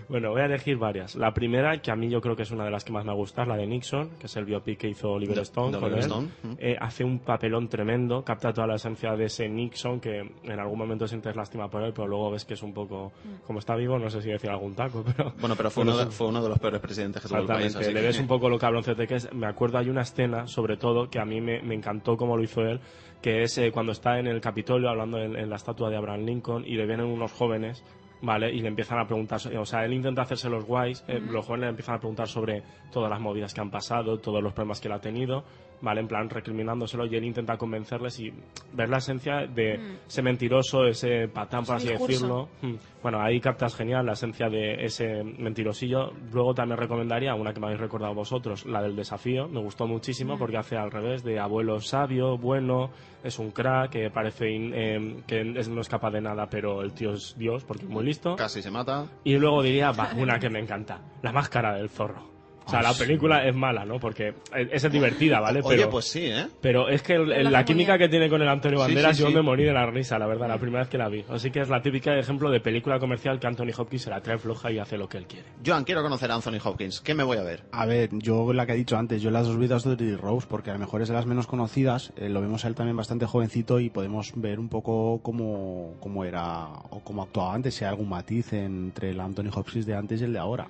[0.09, 1.15] Bueno, voy a elegir varias.
[1.17, 3.13] La primera, que a mí yo creo que es una de las que más me
[3.15, 5.73] gusta, es la de Nixon, que es el biopic que hizo Oliver Stone.
[5.73, 6.07] de con Oliver él.
[6.11, 6.53] Stone, mm.
[6.59, 10.79] Eh, hace un papelón tremendo, capta toda la esencia de ese Nixon, que en algún
[10.79, 13.13] momento sientes lástima por él, pero luego ves que es un poco.
[13.47, 15.33] Como está vivo, no sé si decir algún taco, pero.
[15.41, 16.11] Bueno, pero fue, uno de, sí.
[16.13, 17.77] fue uno de los peores presidentes que tuvo el país.
[17.77, 19.33] Así le que- ves un poco lo cabroncete que es.
[19.35, 22.43] Me acuerdo, hay una escena, sobre todo, que a mí me, me encantó cómo lo
[22.43, 22.81] hizo él,
[23.21, 26.25] que es eh, cuando está en el Capitolio hablando en, en la estatua de Abraham
[26.25, 27.83] Lincoln y le vienen unos jóvenes,
[28.23, 28.53] ¿vale?
[28.53, 31.67] Y le empiezan a preguntar, o sea, él intenta hacerse los guays, eh, los jóvenes
[31.67, 34.89] le empiezan a preguntar sobre todas las movidas que han pasado, todos los problemas que
[34.89, 35.45] él ha tenido,
[35.81, 36.01] ¿vale?
[36.01, 38.33] En plan, recriminándoselo y él intenta convencerles y
[38.73, 42.13] ver la esencia de ese mentiroso, ese patán, por así discurso.
[42.13, 42.75] decirlo, Mm.
[43.03, 46.13] Bueno, ahí captas genial la esencia de ese mentirosillo.
[46.33, 49.49] Luego también recomendaría una que me habéis recordado vosotros, la del desafío.
[49.49, 52.91] Me gustó muchísimo porque hace al revés, de abuelo sabio, bueno,
[53.23, 56.93] es un crack, que parece in- eh, que no es capaz de nada, pero el
[56.93, 58.35] tío es Dios porque es muy listo.
[58.37, 59.07] Casi se mata.
[59.25, 62.38] Y luego diría, va, una que me encanta, la máscara del zorro.
[62.69, 63.99] O sea, la película es mala, ¿no?
[63.99, 65.61] Porque es, es divertida, ¿vale?
[65.65, 66.47] Oye, pero, pues sí, ¿eh?
[66.61, 69.29] pero es que el- la química que tiene con el Antonio Sí, Banderas, sí, yo
[69.31, 69.35] sí.
[69.35, 71.25] me morí de la risa, la verdad, la primera vez que la vi.
[71.31, 74.39] Así que es la típica ejemplo de película comercial que Anthony Hopkins se la trae
[74.39, 75.47] floja y hace lo que él quiere.
[75.65, 77.01] Joan, quiero conocer a Anthony Hopkins.
[77.01, 77.63] ¿Qué me voy a ver?
[77.73, 80.47] A ver, yo la que he dicho antes, yo las dos vidas de Dirty Rose,
[80.49, 82.97] porque a lo mejor es de las menos conocidas, eh, lo vemos a él también
[82.97, 87.85] bastante jovencito y podemos ver un poco cómo, cómo era o cómo actuaba antes, si
[87.85, 90.69] hay algún matiz entre el Anthony Hopkins de antes y el de ahora.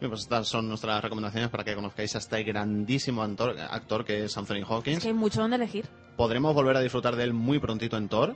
[0.00, 4.24] Bien, pues estas son nuestras recomendaciones para que conozcáis a este grandísimo actor, actor que
[4.24, 4.96] es Anthony Hawkins.
[4.96, 5.86] Es que hay mucho donde elegir.
[6.16, 8.34] Podremos volver a disfrutar de él muy prontito en Thor.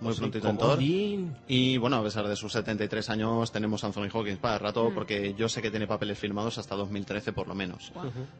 [0.00, 0.78] Muy Sí, prontito en Thor.
[0.82, 4.90] Y bueno, a pesar de sus 73 años, tenemos a Anthony Hawkins para el rato,
[4.90, 4.94] Mm.
[4.94, 7.92] porque yo sé que tiene papeles firmados hasta 2013 por lo menos.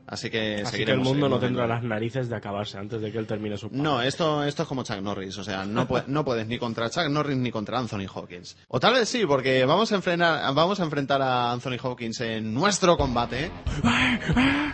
[0.07, 3.01] Así que Así que el seguiremos, mundo no seguiremos tendrá las narices de acabarse antes
[3.01, 5.89] de que él termine su No, esto, esto es como Chuck Norris, o sea, no,
[5.89, 8.57] pue- no puedes ni contra Chuck Norris ni contra Anthony Hawkins.
[8.69, 12.53] O tal vez sí, porque vamos a enfrentar, vamos a, enfrentar a Anthony Hawkins en
[12.53, 13.51] nuestro combate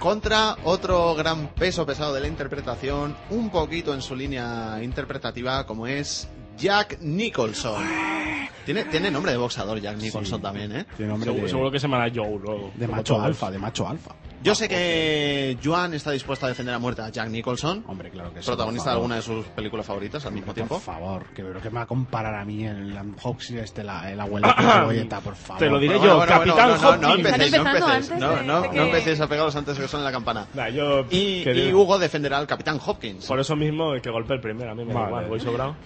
[0.01, 5.87] contra otro gran peso pesado de la interpretación, un poquito en su línea interpretativa, como
[5.87, 6.29] es
[6.59, 7.83] Jack Nicholson.
[8.65, 10.87] Tiene, tiene nombre de boxador Jack Nicholson también, ¿eh?
[10.97, 12.71] Tiene nombre Seguro, de, seguro que se llamará Joe luego.
[12.77, 13.27] de macho todos.
[13.27, 14.15] alfa, de macho alfa.
[14.41, 18.33] Yo sé que Joan está dispuesto a defender a muerte a Jack Nicholson, Hombre, claro
[18.33, 18.47] que sí.
[18.47, 20.77] protagonista de alguna de sus películas favoritas al mismo tiempo.
[20.77, 24.11] Por favor, que creo que me va a comparar a mí el Hawks este, la,
[24.13, 25.59] el abuelo de por favor.
[25.59, 28.11] Te lo diré Bueno, yo, bueno, Capitán bueno, no, no, no empecéis, no empecéis, antes
[28.21, 30.47] no, no, que- no empecéis a pegaros antes de que suene la campana.
[30.55, 33.27] Nah, yo, Y, y Hugo defenderá al Capitán Hopkins.
[33.27, 35.09] Por eso mismo que golpee el primero, a mí me da Vale.
[35.11, 35.77] igual, voy sobrado.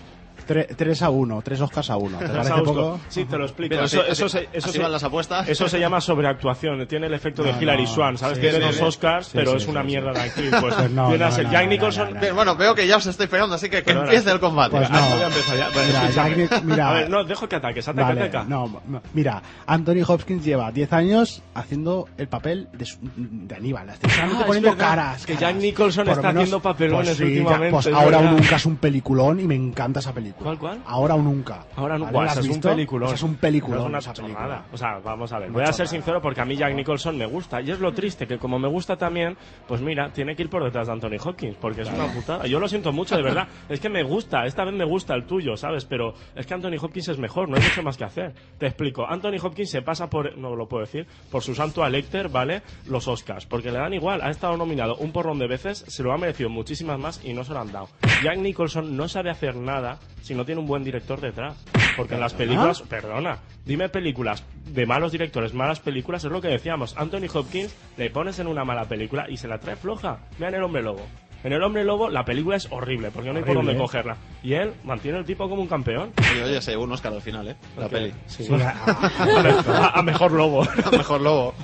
[0.47, 2.19] 3 a 1, 3 Oscars a 1.
[2.19, 2.65] ¿Te parece Sausco.
[2.75, 3.01] poco?
[3.09, 3.75] Sí, te lo explico.
[3.75, 5.49] Mira, eso, así- eso, así- eso, así se, van las apuestas.
[5.49, 6.87] eso se llama sobreactuación.
[6.87, 7.89] Tiene el efecto de No, Hilary no.
[7.89, 8.37] Swan, ¿sabes?
[8.37, 8.81] Sí, Tiene sí, dos.
[8.83, 10.21] Oscars, Sí, pero sí, es una sí, mierda sí.
[10.21, 10.51] de actriz.
[10.61, 12.09] Pues, Pues no, viene a no, ser no, Jack Nicholson.
[12.09, 12.21] no, no.
[12.21, 14.77] Bien, bueno, veo que ya os estáis pegando, así que que empiece el combate.
[14.77, 15.01] Pues no.
[15.11, 15.69] voy a empezar ya.
[15.71, 16.29] Bueno, Mira, escúchame.
[16.37, 16.91] Jack Nic- mira.
[16.91, 17.89] a ver, no, dejo que ataques.
[17.89, 18.45] Ataca, Vale, ataca.
[18.45, 18.83] no,
[19.15, 23.89] mira, Anthony Hopkins lleva 10 años haciendo el papel de, su- de Aníbal.
[23.91, 25.27] Estoy solamente Ah, es poniendo verdad, caras.
[25.27, 25.41] que caras.
[25.55, 29.41] Jack Nicholson está haciendo papelones pues ya- últimamente, pues es ahora nunca es un peliculón
[29.41, 30.36] y me encanta esa película.
[30.43, 30.83] ¿Cuál, cuál?
[30.87, 31.65] Ahora o nunca.
[31.77, 32.13] Ahora no, ¿Vale?
[32.13, 33.07] guau, ¿La esa has es un peliculón.
[33.09, 33.95] Esa es un peliculón.
[33.97, 34.65] Es una película.
[34.73, 35.51] O sea, vamos a ver.
[35.51, 37.61] Voy a ser sincero porque a mí Jack Nicholson me gusta.
[37.61, 40.63] Y es lo triste, que como me gusta también, pues mira, tiene que ir por
[40.65, 41.57] detrás de Anthony Hopkins.
[41.57, 42.47] Porque es una putada.
[42.47, 43.49] Yo lo siento mucho, de verdad.
[43.69, 44.45] es que me gusta.
[44.47, 45.85] Esta vez me gusta el tuyo, ¿sabes?
[45.85, 47.49] Pero es que Anthony Hopkins es mejor.
[47.49, 48.35] No hay mucho más que hacer.
[48.59, 49.07] Te explico.
[49.07, 52.63] Anthony Hopkins se pasa por, no lo puedo decir, por su santo a Lecter, ¿vale?
[52.87, 53.47] Los Oscars.
[53.47, 54.21] Porque le dan igual.
[54.23, 57.45] Ha estado nominado un porrón de veces, se lo ha merecido muchísimas más y no
[57.45, 57.89] se lo han dado.
[58.23, 61.57] Jack Nicholson no sabe hacer nada si no tiene un buen director detrás.
[61.97, 66.49] Porque en las películas, perdona, dime películas de malos directores, malas películas, es lo que
[66.49, 66.97] decíamos.
[66.99, 70.19] Anthony Hopkins le pones en una mala película y se la trae floja.
[70.39, 71.07] Vean el hombre lobo.
[71.45, 73.87] En el hombre lobo la película es horrible porque no hay por Horrible, dónde ¿eh?
[73.87, 74.17] cogerla.
[74.43, 76.13] Y él mantiene el tipo como un campeón.
[76.37, 77.57] Y oye, se llevó un Oscar al final, ¿eh?
[77.77, 78.15] La Porque- peli.
[78.27, 78.45] sí.
[78.45, 80.67] Sí, a- a, a mejor lobo.
[80.93, 81.55] Mejor lobo.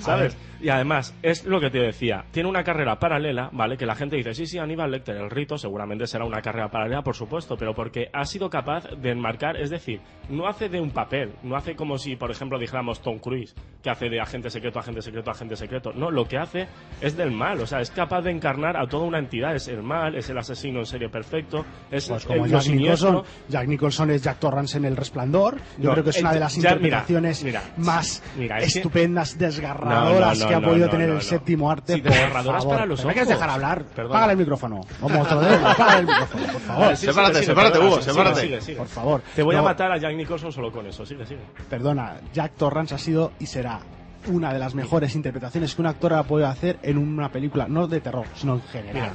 [0.00, 0.36] ¿Sabes?
[0.62, 3.76] Y además, es lo que te decía, tiene una carrera paralela, ¿vale?
[3.76, 7.02] Que la gente dice, sí, sí, Aníbal Lecter, el rito seguramente será una carrera paralela,
[7.02, 10.92] por supuesto, pero porque ha sido capaz de enmarcar, es decir, no hace de un
[10.92, 14.78] papel, no hace como si, por ejemplo, dijéramos Tom Cruise, que hace de agente secreto,
[14.78, 15.92] agente secreto, agente secreto.
[15.96, 16.68] No, lo que hace
[17.00, 19.82] es del mal, o sea, es capaz de encarnar a toda una entidad, es el
[19.82, 23.10] mal, es el asesino en serie perfecto, es Pues el- como lo Jack siniestro.
[23.10, 25.56] Nicholson, Jack Nicholson es Jack Torrance en El Resplandor.
[25.78, 29.36] Yo No, creo que es el- una de las ya, interpretaciones mira, más mira, estupendas,
[29.36, 31.24] desgarradoras No, no, que ha no, podido no, tener no, el no.
[31.24, 31.94] séptimo arte.
[31.94, 32.68] Sí, por favor.
[32.68, 33.40] para los ¿Me quieres ojos.
[33.40, 33.84] dejar hablar?
[33.84, 34.12] Perdona.
[34.14, 34.80] Págale el micrófono.
[35.00, 36.96] Como te lo debo, págale el micrófono, por favor.
[36.96, 38.40] Sí, Sepárate, sigue, sepárate, perdona, Hugo, sigue, sepárate.
[38.40, 38.76] sigue, sigue.
[38.78, 39.22] Por favor.
[39.34, 41.04] Te voy a No, matar a Jack Nicholson solo con eso.
[41.06, 41.40] Sigue, sigue.
[41.68, 43.80] Perdona, Jack Torrance ha sido y será
[44.28, 47.88] una de las mejores interpretaciones que un actor ha podido hacer en una película, no
[47.88, 48.94] de terror, sino en general.
[48.94, 49.12] Mira.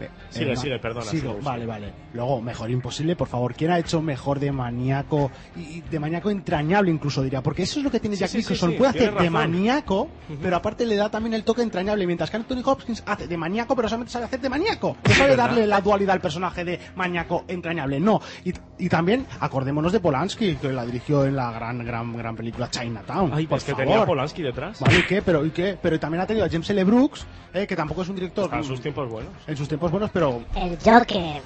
[0.00, 1.92] Eh, Sigue, eh, sigue, perdona, sigo, vale, vale.
[2.14, 3.54] Luego, mejor imposible, por favor.
[3.54, 7.42] ¿Quién ha hecho mejor de maníaco y de maníaco entrañable incluso diría?
[7.42, 8.70] Porque eso es lo que tiene Sí, Jack sí, Nicholson.
[8.70, 10.08] sí, Puede hacer de maníaco,
[10.42, 12.06] pero aparte le da también el toque entrañable.
[12.06, 14.96] Mientras que Anthony Hopkins hace de maníaco, pero solamente sabe hacer de maníaco.
[15.06, 18.00] No sabe darle la dualidad al personaje de maníaco entrañable.
[18.00, 18.20] No.
[18.44, 22.70] Y, y también acordémonos de Polanski, que la dirigió en la gran, gran, gran película
[22.70, 23.32] Chinatown.
[23.34, 23.84] Ay, por que favor.
[23.86, 24.80] tenía Polanski detrás.
[24.80, 25.22] Vale, ¿y qué?
[25.22, 25.78] ¿Pero, ¿y qué?
[25.80, 26.84] Pero también ha tenido a James L.
[26.84, 29.32] Brooks, eh, que tampoco es un director Está en sus tiempos buenos.
[29.46, 31.42] en sus tiempos buenos, pero El Joker.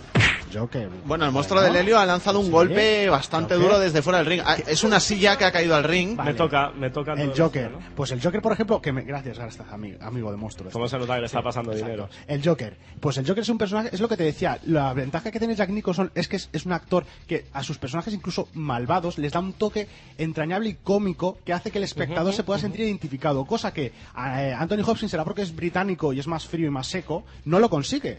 [0.53, 0.88] Joker.
[1.05, 1.74] Bueno, el monstruo Bueno.
[1.74, 2.53] del helio ha lanzado un Sí.
[2.53, 3.68] golpe bastante Joker.
[3.70, 4.40] duro desde fuera del ring.
[4.45, 6.14] Ah, Es una silla que ha caído al ring.
[6.16, 6.30] Vale.
[6.30, 7.14] Me toca, me toca.
[7.14, 7.72] El Joker.
[7.97, 9.03] Pues el Joker, por ejemplo, que me...
[9.03, 10.70] Gracias, gracias, amigo, amigo de monstruo.
[10.70, 12.09] ¿Cómo se nota que le está pasando dinero?
[12.28, 12.76] El Joker.
[13.01, 15.57] Pues el Joker es un personaje, es lo que te decía, la ventaja que tiene
[15.57, 19.32] Jack Nicholson es que es, es un actor que a sus personajes incluso malvados les
[19.32, 19.88] da un toque
[20.18, 24.55] entrañable y cómico que hace que el espectador se pueda sentir identificado, cosa que eh,
[24.57, 27.68] Anthony Hopkins será porque es británico y es más frío y más seco, no lo
[27.68, 28.18] consigue.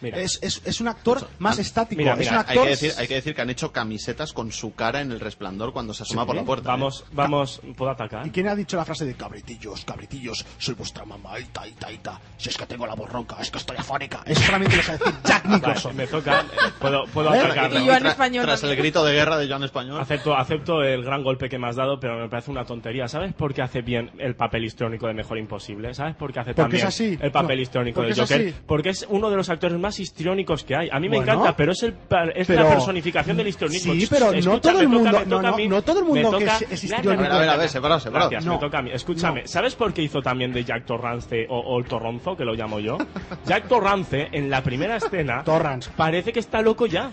[0.00, 0.18] Mira.
[0.18, 2.92] Es, es, es un actor más estático, mira, es mira, un Hay actor que, decir,
[2.96, 6.02] hay que decir que han hecho camisetas con su cara en el resplandor cuando se
[6.04, 6.68] asoma por la puerta.
[6.70, 6.72] ¿eh?
[6.72, 8.26] Vamos, vamos, ¿puedo atacar?
[8.26, 12.20] ¿Y quién ha dicho la frase de cabritillos, cabritillos, soy vuestra mamá, ita, ita, ita,
[12.36, 14.22] si es que tengo la voz ronca, es que estoy afónica?
[14.26, 15.96] Eso solamente lo sabe decir Jack Vale, Nicholson.
[15.96, 16.44] me toca, eh,
[16.80, 17.72] puedo, puedo atacar.
[17.72, 20.00] Y Tra- español Tras el grito de guerra de Joan Español.
[20.00, 23.06] Acepto, acepto el gran golpe que me has dado, pero me parece una tontería.
[23.08, 25.92] ¿Sabes por qué hace bien el papel histriónico de Mejor Imposible?
[25.94, 27.18] ¿Sabes por qué hace Porque también es así.
[27.20, 28.46] el papel No, histriónico porque de es Joker?
[28.48, 28.54] así.
[28.66, 30.88] Porque es uno de los actores más histriónicos que hay.
[30.92, 33.94] A mí me Bueno, encanta, pero es, el, per- es Pero- la personificación del histrionismo.
[33.94, 36.44] Sí, pero no todo el toca- mundo- no, no, mí- no todo el mundo que
[36.44, 37.12] es- es histriónico.
[37.12, 38.30] A ver, a ver, a ver, separado, separado.
[38.30, 38.52] Gracias, No.
[38.54, 38.90] me toca a mí.
[38.92, 42.52] Escúchame, ¿sabes por qué hizo también de Jack Torrance o, o el Torronzo, que lo
[42.54, 42.98] llamo yo?
[43.46, 45.90] Jack Torrance, en la primera escena, Torrance.
[45.96, 47.10] parece que está loco ya.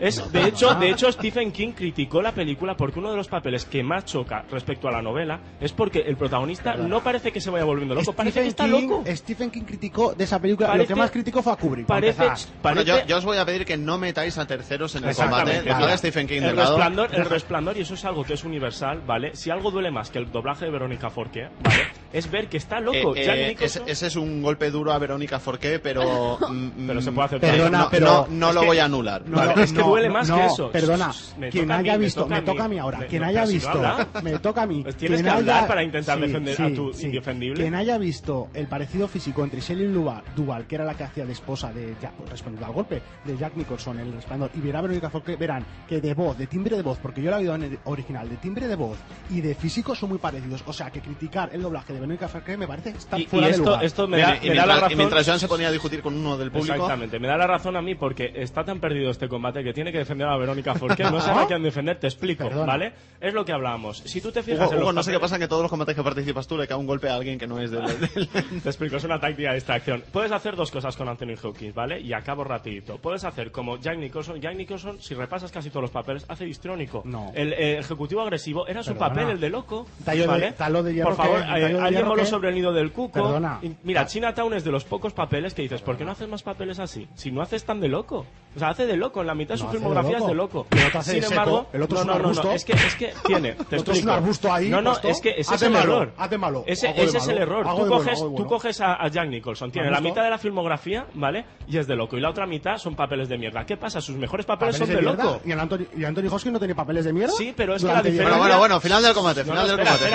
[0.00, 3.66] Es, de hecho, de hecho, Stephen King criticó la película porque uno de los papeles
[3.66, 7.50] que más choca respecto a la novela es porque el protagonista no parece que se
[7.50, 9.04] vaya volviendo loco, parece que está King, loco.
[9.06, 10.68] Stephen King criticó de esa película.
[10.68, 11.86] lo Parece- que más criticó fue a Kubrick.
[11.86, 12.24] Parece.
[12.62, 15.62] Bueno, yo, yo os voy a pedir que no metáis a terceros en el combate.
[15.98, 19.36] Stephen King el resplandor, el resplandor, y eso es algo que es universal, ¿vale?
[19.36, 21.82] Si algo duele más que el doblaje de Verónica Forqué, ¿vale?
[22.12, 23.14] Es ver que está loco.
[23.14, 26.38] Eh, Jack eh, Nicholson- ese, ese es un golpe duro a Verónica Forqué, pero.
[26.50, 27.50] mm, Pero se mm, puede aceptar.
[27.52, 29.22] Perdona, no, pero- no, lo que- voy a anular.
[29.26, 30.70] No, Vale, es que duele más no, que eso.
[30.70, 31.12] Perdona,
[31.50, 32.78] quien mí, haya visto, me toca a mí.
[32.78, 33.06] ahora.
[33.06, 33.80] Quien haya visto,
[34.22, 34.82] me toca a mí.
[34.82, 37.60] Pues tienes Quien que hablar haya- para intentar defender a tu indefendible.
[37.62, 41.32] Quien haya visto el parecido físico entre Shelley Duval, que era la que hacía de
[41.32, 41.94] esposa de
[42.28, 45.64] respondiendo al golpe de Jack Nicholson en el resplandor, y verá a Verónica Forqué, verán
[45.88, 48.28] que de voz, de timbre de voz, porque yo la he oído en el original,
[48.28, 48.98] de timbre de voz
[49.30, 50.62] y de físico son muy parecidos.
[50.66, 53.46] O sea que criticar el doblaje de Verónica Forqué me parece estar Y, y fuera
[53.46, 53.84] de esto, lugar.
[53.84, 54.92] esto me Y- da, y, me da la mientras, razón.
[54.92, 56.74] y mientras Joan se ponía a discutir con uno del público.
[56.74, 59.92] Exactamente, me da la razón a mí porque está tan perdido este combate que tiene
[59.92, 61.04] que defender a Verónica Forqué.
[61.04, 62.66] No sabe a quién defender, te explico, Perdona.
[62.66, 62.92] ¿vale?
[63.20, 63.98] Es lo que hablábamos.
[63.98, 65.70] Si tú te fijas Hugo, en los Hugo, no sé qué pasa que todos los
[65.70, 67.84] combates que participas tú le cae un golpe a alguien que no es del.
[67.86, 68.28] del-
[68.62, 70.02] Te explico, es una táctica de distracción.
[70.12, 72.00] Puedes hacer dos cosas con Anthony Hopkins, ¿vale?
[72.00, 72.98] Y acabo rapidito.
[72.98, 74.40] Puedes hacer como Jack Nicholson.
[74.40, 77.02] Jack Nicholson, si repasas casi todos los papeles, hace histriónico.
[77.04, 77.30] No.
[77.34, 79.08] El eh, ejecutivo agresivo era su Perdona.
[79.14, 79.86] papel, el de loco.
[80.04, 83.12] Tallo de- talo de hierro Por favor, que- eh, que- sobre el nido del cuco.
[83.12, 83.58] Perdona.
[83.62, 86.42] Y, mira, Chinatown es de los pocos papeles que dices, ¿por qué no haces más
[86.42, 87.08] papeles así?
[87.14, 88.26] Si no haces tan de loco.
[88.54, 89.20] O sea, hace de loco.
[89.20, 90.66] En la mitad de No su hace de filmografía es de loco.
[90.70, 92.52] Sin de seco, embargo, el otro no, es un no, no, no, arbusto.
[92.52, 93.52] es que, es que tiene.
[93.52, 95.08] Te El otro es un arbusto ahí No, no, puesto.
[95.08, 96.12] es que ese es el malo, error.
[96.16, 97.66] haz de malo, Ese, ese es el malo, error.
[97.66, 100.38] Tú bueno, coges, tú coges a, a Jack Nicholson, tiene ¿Me la mitad de la
[100.38, 101.44] filmografía, ¿vale?
[101.68, 102.16] Y es de loco.
[102.16, 103.64] Y la otra mitad son papeles de mierda.
[103.64, 104.00] ¿Qué pasa?
[104.00, 105.40] Sus mejores papeles, ¿Papeles son de, loco.
[105.44, 107.32] ¿Y, el Anthony, ¿Y Anthony Hopkins no tenía papeles de mierda?
[107.36, 110.10] Sí, pero es que la diferencia- Bueno, bueno, bueno, final del combate, final del combate.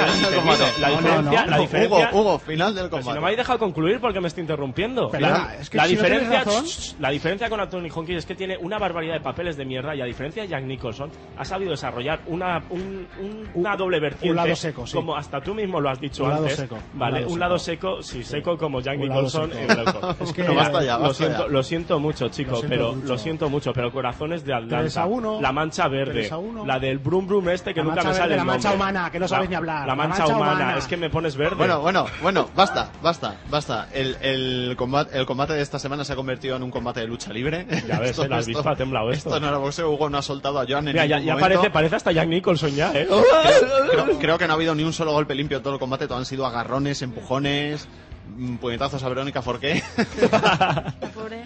[0.82, 2.18] La no, diferencia, no.
[2.18, 2.30] Hugo.
[2.32, 3.16] Hugo, final del Pero si combate.
[3.16, 5.09] no me habéis dejado concluir porque me estoy interrumpiendo.
[5.09, 8.20] Perdona, la, es que la si no diferencia, razón- shh, la diferencia con Anthony Hopkins
[8.20, 11.09] es que tiene una barbaridad de papeles de mierda y a diferencia de Jack Nicholson
[11.38, 14.30] ha sabido desarrollar una, un- un- una doble vertiente.
[14.30, 14.95] un lado seco, sí.
[14.95, 16.57] Como hasta tú mismo lo has dicho Un lado antes.
[16.57, 20.16] seco, un Vale, lado un lado seco, sí, seco como Jack Un lado Nicholson seco.
[20.22, 21.51] Es que- No, basta ya, lo basta siento, ya.
[21.51, 23.07] lo siento mucho, chico, Lo siento pero mucho.
[23.07, 25.41] lo siento mucho, pero Corazones de Atlanta, uno.
[25.41, 26.30] La Mancha Verde,
[26.66, 29.09] la del Brum Brum este que La nunca me sale verde, el la mancha humana,
[29.11, 29.82] que no sabes ni hablar.
[29.82, 30.78] La La mancha, mancha humana, humana.
[30.78, 31.55] es que me pones verde.
[31.58, 33.88] Bueno, bueno, bueno, basta, basta, basta.
[33.93, 37.08] El, el, combate, el combate de esta semana se ha convertido en un combate de
[37.08, 37.66] lucha libre.
[37.88, 39.30] Ya ves, eh, lo has visto, ha temblado esto.
[39.30, 41.70] Esto no era boxeo, Hugo no ha soltado a Joan en Mira, ya, ya parece,
[41.70, 43.08] parece hasta Jack Nicholson ya, ¿eh?
[43.89, 46.08] Creo, creo que no ha habido ni un solo golpe limpio en todo el combate,
[46.08, 47.88] todo han sido agarrones, empujones,
[48.36, 49.82] mm, puñetazos a Verónica Forqué.
[51.14, 51.43] Pobre.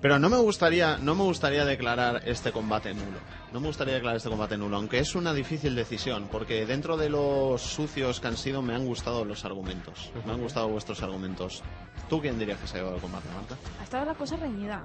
[0.00, 3.18] Pero no me gustaría, no me gustaría declarar este combate nulo.
[3.52, 7.10] No me gustaría declarar este combate nulo, aunque es una difícil decisión, porque dentro de
[7.10, 10.12] los sucios que han sido me han gustado los argumentos.
[10.24, 11.64] Me han gustado vuestros argumentos.
[12.08, 13.56] ¿Tú quién dirías que se ha llevado el combate, Marta?
[13.80, 14.82] Ha estado la cosa reñida.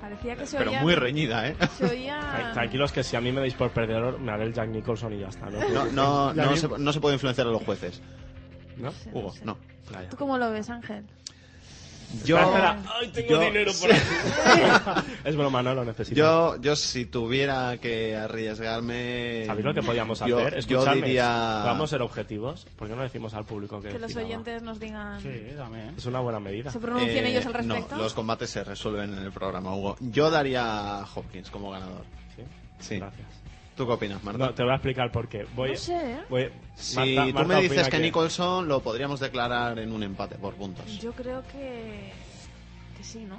[0.00, 0.82] Parecía que se Pero oía...
[0.82, 1.56] muy reñida, ¿eh?
[1.76, 2.20] Se oía...
[2.20, 5.12] Tra- Tranquilos que si a mí me dais por perdedor, me haré el Jack Nicholson
[5.14, 5.58] y ya está, ¿no?
[5.90, 8.00] No, no, se, no se puede influenciar a los jueces.
[8.76, 8.92] ¿No?
[8.92, 9.44] sé, Hugo, sé.
[9.44, 9.58] no.
[9.92, 10.08] Vaya.
[10.08, 11.04] ¿Tú cómo lo ves, Ángel?
[12.24, 12.38] Yo.
[12.38, 14.02] Ay, tengo yo- dinero por aquí.
[15.24, 16.16] es broma, no lo necesito.
[16.16, 19.44] yo, yo si tuviera que arriesgarme...
[19.46, 20.52] ¿Sabéis lo que podíamos yo- hacer?
[20.52, 21.26] Yo, Escuchadme, diría...
[21.64, 22.66] vamos a ser objetivos.
[22.76, 25.20] ¿Por qué no decimos al público que Que los oyentes nos digan...
[25.20, 25.94] Sí, también.
[25.96, 26.70] Es una buena medida.
[26.70, 27.96] ¿Se pronuncien Eh, ellos al respecto?
[27.96, 29.96] No, los combates se resuelven en el programa, Hugo.
[30.00, 32.04] Yo daría a Hopkins como ganador.
[32.36, 32.42] ¿Sí?
[32.80, 32.98] Sí.
[32.98, 33.26] Gracias.
[33.76, 34.38] ¿Tú qué opinas, Marta?
[34.46, 35.46] No, te voy a explicar por qué.
[35.56, 36.18] Voy, No sé, ¿eh?
[36.28, 40.02] voy- si Marta- tú Marta me dices opina que, Nicholson, lo podríamos declarar en un
[40.02, 41.00] empate por puntos.
[41.00, 42.12] Yo creo que...
[42.96, 43.38] Que sí, ¿no?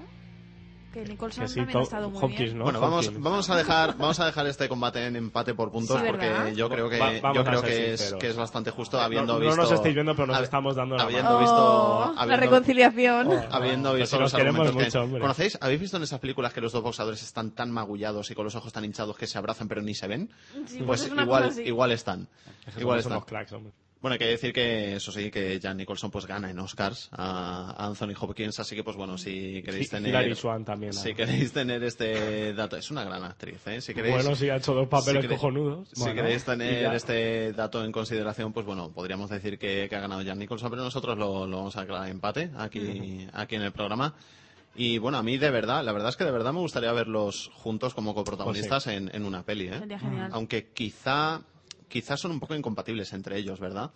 [0.95, 2.57] Que Nicholson que sí, también to- ha estado muy Hopkins, bien.
[2.57, 2.63] ¿no?
[2.63, 6.03] Bueno, vamos, vamos a dejar, vamos a dejar este combate en empate por puntos Sí,
[6.03, 6.37] ¿verdad?
[6.43, 9.33] porque yo creo que, Va- yo creo que es, que es bastante justo No- habiendo
[9.33, 9.57] no visto.
[9.57, 11.39] nos estáis viendo, pero nos hab- estamos dando la habiendo mano.
[11.41, 13.29] visto, Oh, la habiendo- reconciliación.
[13.51, 15.19] habiendo Pues visto los argumentos que- mucho, hombre.
[15.19, 15.57] ¿Conocéis?
[15.59, 18.55] ¿Habéis visto en esas películas que los dos boxadores están tan magullados y con los
[18.55, 20.31] ojos tan hinchados que se abrazan pero ni se ven?
[20.65, 22.29] Sí, pues es una igual, igual están.
[22.65, 23.19] Es que Igual están.
[24.05, 27.87] Bueno, hay que decir que eso sí, que Jan Nicholson pues gana en Oscars a
[27.87, 30.09] Anthony Hopkins, así que pues bueno, si queréis Sí, tener...
[30.09, 31.15] Hilary Swank también, Si ¿no?
[31.15, 33.81] queréis tener este dato, es una gran actriz, ¿eh?
[33.81, 34.13] Si queréis...
[34.13, 35.89] Bueno, sí, ha hecho dos papeles si queréis- cojonudos.
[35.91, 40.01] Si Bueno, queréis tener este dato en consideración, pues bueno, podríamos decir que, que ha
[40.01, 43.71] ganado Jan Nicholson, pero nosotros lo, lo vamos a declarar empate aquí, aquí en el
[43.71, 44.13] programa.
[44.75, 47.49] Y bueno, a mí de verdad, la verdad es que de verdad me gustaría verlos
[47.55, 49.79] juntos como coprotagonistas Pues en, en una peli, ¿eh?
[49.79, 50.29] Sería genial.
[50.31, 51.41] Aunque quizá,
[51.87, 53.91] quizá son un poco incompatibles entre ellos, ¿verdad?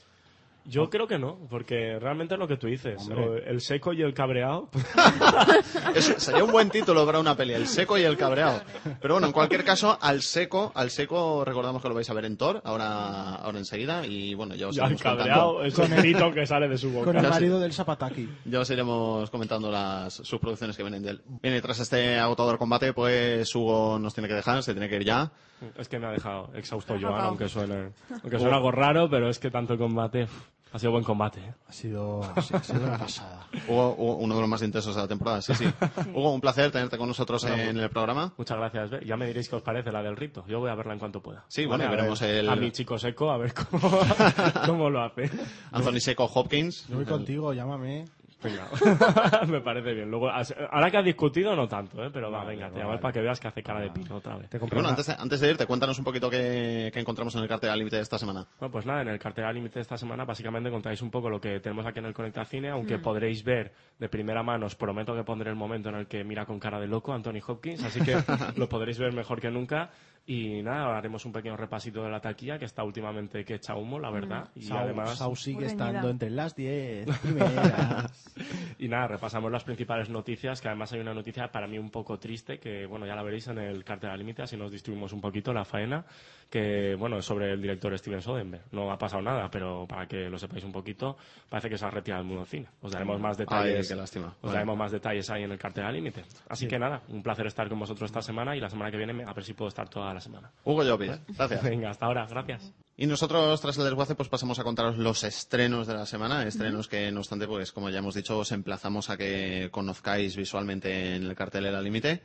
[0.65, 3.01] Yo creo que no, porque realmente es lo que tú dices.
[3.01, 3.49] Hombre.
[3.49, 4.69] El seco y el cabreado.
[5.95, 8.61] Eso sería un buen título para una peli, El seco y el cabreado.
[9.01, 12.25] Pero bueno, en cualquier caso, al seco, al seco recordamos que lo vais a ver
[12.25, 15.23] en Thor, ahora, ahora enseguida, y bueno, ya os Ya el iremos contando.
[15.23, 17.11] cabreado es un grito que sale de su Con boca.
[17.11, 17.29] el Ya sé.
[17.29, 18.29] marido del Zapataki.
[18.45, 21.21] Ya os iremos comentando las sus producciones que vienen de él.
[21.41, 24.97] Bien, y tras este agotador combate, pues Hugo nos tiene que dejar, se tiene que
[24.97, 25.31] ir ya.
[25.77, 29.39] Es que me ha dejado exhausto Joan, aunque suene, aunque suene algo raro, pero es
[29.39, 30.27] que tanto el combate
[30.71, 31.39] ha sido buen combate.
[31.39, 31.53] ¿eh?
[31.67, 33.47] Ha sido, sí, ha sido una pasada.
[33.67, 35.65] Hugo, Hugo, uno de los más intensos de la temporada, sí, sí.
[36.13, 38.33] Hugo, un placer tenerte con nosotros en el programa.
[38.37, 39.01] Muchas gracias.
[39.05, 40.45] Ya me diréis qué os parece la del rito.
[40.47, 41.43] Yo voy a verla en cuanto pueda.
[41.47, 43.89] Sí, bueno, Vale, y a veremos ver el- A mi chico seco, a ver cómo,
[44.67, 45.29] cómo lo hace.
[45.71, 46.87] Anthony Seco Hopkins.
[46.87, 48.05] Yo voy contigo, llámame.
[48.41, 48.67] Venga,
[49.47, 50.09] me parece bien.
[50.09, 52.09] Luego, ahora que has discutido, no tanto, ¿eh?
[52.11, 52.85] pero va, Vale, venga, te vale.
[52.85, 54.49] llamo para que veas que hace cara de pino otra vez.
[54.49, 57.49] Te bueno, antes de, antes de irte, cuéntanos un poquito qué, qué encontramos en el
[57.49, 58.45] cartel al límite de esta semana.
[58.59, 61.29] Bueno, pues nada, en el cartel al límite de esta semana básicamente contáis un poco
[61.29, 63.01] lo que tenemos aquí en el Conecta Cine, aunque Mm.
[63.01, 66.45] podréis ver de primera mano, os prometo que pondré el momento en el que mira
[66.45, 68.15] con cara de loco Anthony Hopkins, así que
[68.55, 69.89] lo podréis ver mejor que nunca.
[70.29, 73.97] Y nada, haremos un pequeño repasito de la taquilla, que está últimamente que echa humo,
[73.97, 74.47] la verdad.
[74.53, 75.17] Y Sau, además...
[75.17, 78.31] Sau sigue estando entre las 10 primeras.
[78.77, 82.19] Y nada, repasamos las principales noticias, que además hay una noticia para mí un poco
[82.19, 85.19] triste, que bueno, ya la veréis en el cartel al límite, así nos distribuimos un
[85.19, 86.05] poquito la faena,
[86.47, 88.61] que bueno, es sobre el director Steven Soderbergh.
[88.71, 91.17] No ha pasado nada, pero para que lo sepáis un poquito,
[91.49, 92.67] parece que se ha retirado del mundo del cine.
[92.83, 93.89] Os daremos más detalles.
[93.89, 94.27] Ay, qué lástima.
[94.27, 94.53] Os Vale.
[94.53, 96.23] daremos más detalles ahí en el cartel al límite.
[96.47, 99.23] Así que nada, un placer estar con vosotros esta semana y la semana que viene
[99.23, 100.51] a ver si puedo estar toda la semana.
[100.63, 101.63] Hugo Llopis, gracias.
[101.63, 102.71] Venga, hasta ahora, gracias.
[102.97, 106.45] Y nosotros, tras el desguace, pues pasamos a contaros los estrenos de la semana.
[106.45, 111.15] Estrenos que, no obstante, pues como ya hemos dicho, os emplazamos a que conozcáis visualmente
[111.15, 112.21] en el cartel al límite.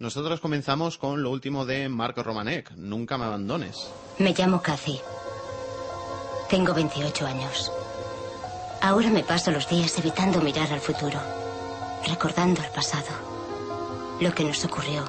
[0.00, 3.92] Nosotros comenzamos con lo último de Mark Romanek, Nunca me abandones.
[4.18, 4.98] Me llamo Cathy.
[6.50, 7.70] Tengo 28 años.
[8.80, 11.20] Ahora me paso los días evitando mirar al futuro,
[12.06, 13.06] recordando el pasado,
[14.20, 15.04] lo que nos ocurrió,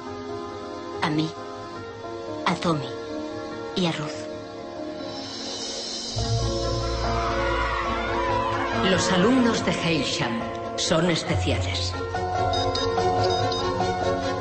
[1.02, 1.28] a mí,
[2.50, 2.88] a Tommy
[3.76, 4.10] y a Ruth.
[8.90, 10.40] Los alumnos de Heilsham
[10.74, 11.92] son especiales.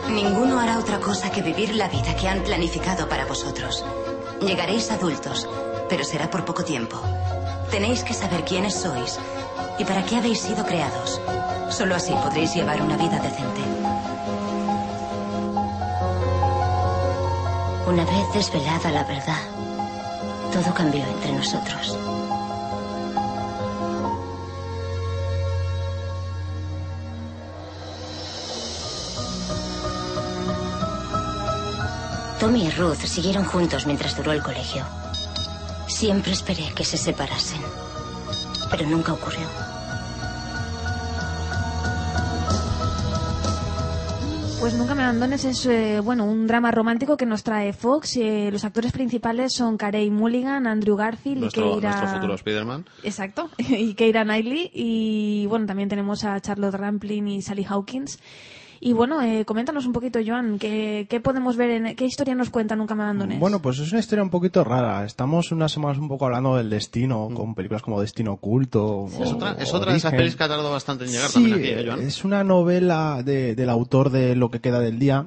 [0.09, 3.85] Ninguno hará otra cosa que vivir la vida que han planificado para vosotros.
[4.41, 5.47] Llegaréis adultos,
[5.87, 6.99] pero será por poco tiempo.
[7.69, 9.19] Tenéis que saber quiénes sois
[9.77, 11.21] y para qué habéis sido creados.
[11.69, 13.98] Solo así podréis llevar una vida decente.
[17.89, 19.41] Una vez desvelada la verdad,
[20.53, 21.97] todo cambió entre nosotros.
[32.39, 34.85] Tommy y Ruth siguieron juntos mientras duró el colegio.
[35.87, 37.61] Siempre esperé que se separasen,
[38.69, 39.68] pero nunca ocurrió.
[44.59, 48.17] Pues Nunca me abandones es eh, bueno un drama romántico que nos trae Fox.
[48.17, 51.91] eh, los actores principales son Carey Mulligan, Andrew Garfield Nuestro, y Keira...
[51.91, 52.85] nuestro futuro Spider-Man.
[53.03, 54.69] Exacto, y Keira Knightley.
[54.73, 58.19] Y bueno, también tenemos a Charlotte Rampling y Sally Hawkins.
[58.81, 62.49] Y bueno, eh, coméntanos un poquito, Joan, ¿qué, qué podemos ver, en, qué historia nos
[62.49, 63.39] cuenta Nunca me abandones?
[63.39, 65.03] Bueno, pues es una historia un poquito rara.
[65.05, 69.07] Estamos unas semanas un poco hablando del destino, con películas como Destino Oculto.
[69.19, 71.33] Es o- otra, es otra de esas pelis que ha tardado bastante en llegar Sí,
[71.33, 72.01] también aquí, ¿eh, Joan?
[72.01, 75.25] es una novela de- del autor de Lo que queda del día,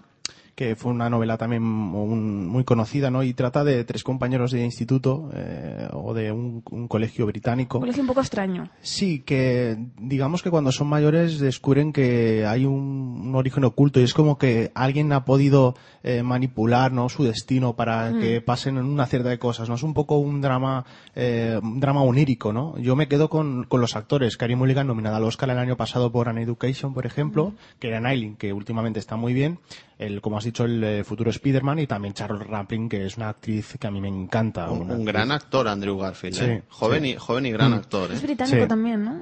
[0.54, 3.22] que fue una novela también un- muy conocida, ¿no?
[3.22, 7.78] Y trata de tres compañeros de instituto eh, o de un, un colegio británico.
[7.78, 8.68] Un colegio un poco extraño.
[8.82, 14.02] Sí, que digamos que cuando son mayores descubren que hay un, un origen oculto y
[14.04, 15.74] es como que alguien ha podido
[16.04, 17.08] eh, manipular ¿no?
[17.08, 18.20] su destino para Mm.
[18.20, 19.68] que pasen una cierta de cosas.
[19.68, 19.74] ¿no?
[19.76, 20.84] Es un poco un drama,
[21.14, 22.76] eh, un drama onírico, ¿no?
[22.78, 24.36] Yo me quedo con, con los actores.
[24.36, 28.00] Carey Mulligan nominada al Oscar el año pasado por An Education, por ejemplo, que era
[28.00, 29.58] Nailing, que últimamente está muy bien.
[29.98, 33.28] El, como has dicho, el eh, futuro Spider-Man y también Charlotte Rampling, que es una
[33.28, 34.68] actriz que a mí me encanta.
[34.70, 36.34] Un, gran actor, Andrew Garfield.
[36.36, 36.62] Sí, ¿eh?
[36.68, 37.10] Joven, sí.
[37.10, 37.74] y, joven y gran Mm.
[37.74, 38.10] actor.
[38.10, 38.14] ¿eh?
[38.14, 38.68] Es británico Sí.
[38.68, 39.12] también, ¿no?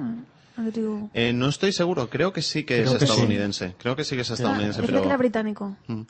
[0.56, 3.12] Andrew- Eh, no estoy seguro, creo que sí que Creo es que sí.
[3.12, 3.74] estadounidense.
[3.78, 4.88] Creo que sí que es Ah, estadounidense, yo pero...
[4.88, 5.76] creo que era británico.
[5.86, 6.00] Mm.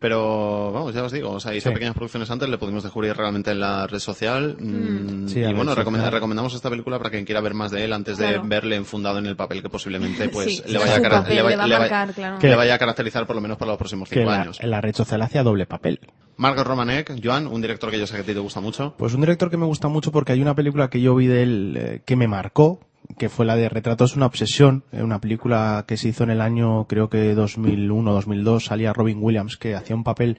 [0.00, 1.74] Pero vamos, ya os digo, o sea, hizo Sí.
[1.74, 4.56] pequeñas producciones antes, le pudimos descubrir realmente en la red social.
[4.58, 6.12] mm, Sí, y bueno, red recomend- social.
[6.12, 9.26] recomendamos esta película para quien quiera ver más de él antes de verle enfundado en
[9.26, 11.56] el papel que posiblemente pues Sí, le, vaya a su cara- papel le va- le
[11.56, 12.38] va a le va- marcar, claro.
[12.40, 14.58] le vaya a caracterizar por lo menos para los próximos que cinco la, años.
[14.60, 15.98] en la red social hacía doble papel.
[16.36, 18.94] Margot Romanek, Joan, un director que yo sé que a ti te gusta mucho.
[18.96, 21.42] Pues un director que me gusta mucho porque hay una película que yo vi de
[21.42, 22.78] él eh, que me marcó,
[23.18, 26.40] que fue la de Retratos una obsesión, eh, una película que se hizo en el
[26.40, 30.38] año creo que 2001-2002, salía Robin Williams que hacía un papel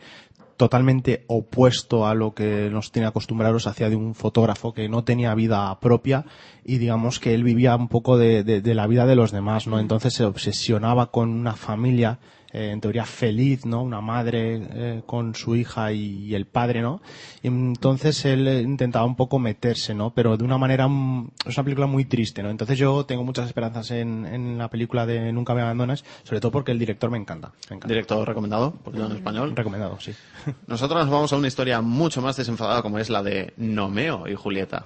[0.58, 5.34] totalmente opuesto a lo que nos tiene acostumbrados hacia de un fotógrafo que no tenía
[5.34, 6.26] vida propia
[6.66, 9.68] y digamos que él vivía un poco de, de- de la vida de los demás,
[9.68, 9.80] ¿no?
[9.80, 12.20] Entonces se obsesionaba con una familia
[12.52, 13.82] eh, en teoría feliz, ¿no?
[13.82, 17.02] Una madre eh, con su hija y, y el padre, ¿no?
[17.44, 20.12] Y entonces él eh, intentaba un poco meterse, ¿no?
[20.14, 22.50] Pero de una manera, mm, es una película muy triste, ¿no?
[22.50, 26.52] Entonces yo tengo muchas esperanzas en, en la película de Nunca me abandonas, sobre todo
[26.52, 27.52] porque el director me encanta.
[27.70, 27.88] Me encanta.
[27.88, 29.56] Director recomendado, por en español.
[29.56, 30.14] Recomendado, sí.
[30.68, 34.36] Nosotros nos vamos a una historia mucho más desenfadada como es la de Nomeo y
[34.36, 34.86] Julieta.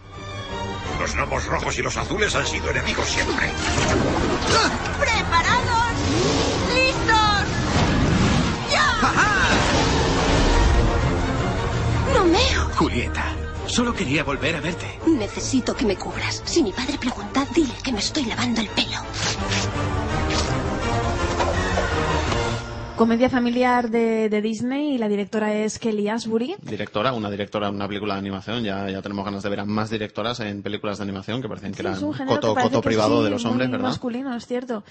[1.00, 3.48] Los gnomos rojos y los azules han sido enemigos siempre.
[5.00, 6.43] ¡Preparados!
[12.34, 12.62] ¡Romeo!
[12.76, 13.36] Julieta,
[13.68, 14.88] solo quería volver a verte.
[15.06, 16.42] Necesito que me cubras.
[16.46, 18.98] Si mi padre pregunta, dile que me estoy lavando el pelo.
[22.96, 26.56] Comedia familiar de, de Disney y la directora es Kelly Asbury.
[26.64, 28.64] Directora, una directora de una película de animación.
[28.64, 31.74] Ya, ya tenemos ganas de ver a más directoras en películas de animación que parecen
[31.74, 33.90] que eran es un género coto, que coto privado sí, de los hombres, muy ¿verdad?
[33.90, 34.84] masculino, es cierto.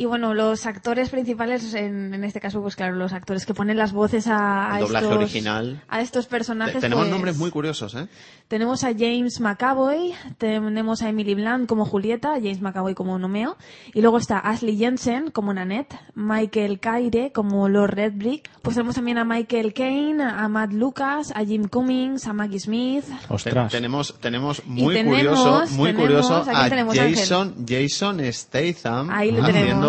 [0.00, 3.76] Y bueno, los actores principales, en, en este caso, pues claro, los actores que ponen
[3.76, 5.82] las voces a, a estos, original.
[5.88, 6.74] a estos personajes.
[6.74, 8.06] Te- tenemos pues, nombres muy curiosos, ¿eh?
[8.46, 13.56] Tenemos a James McAvoy, tenemos a Emily Blunt como Julieta, James McAvoy como Nomeo,
[13.92, 19.18] y luego está Ashley Jensen como Nanette, Michael Caire como Lord Redbrick, pues tenemos también
[19.18, 23.04] a Michael Caine, a Matt Lucas, a Jim Cummings, a Maggie Smith.
[23.42, 29.30] Te- tenemos, tenemos muy tenemos- curioso, muy tenemos- curioso ¿a tenemos, Jason, Jason Statham Ahí
[29.32, 29.87] lo haciendo,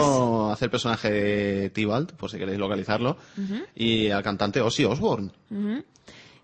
[0.52, 3.18] hace el personaje de Tybalt, por si queréis localizarlo,
[3.76, 5.32] y al cantante Ozzy Osbourne.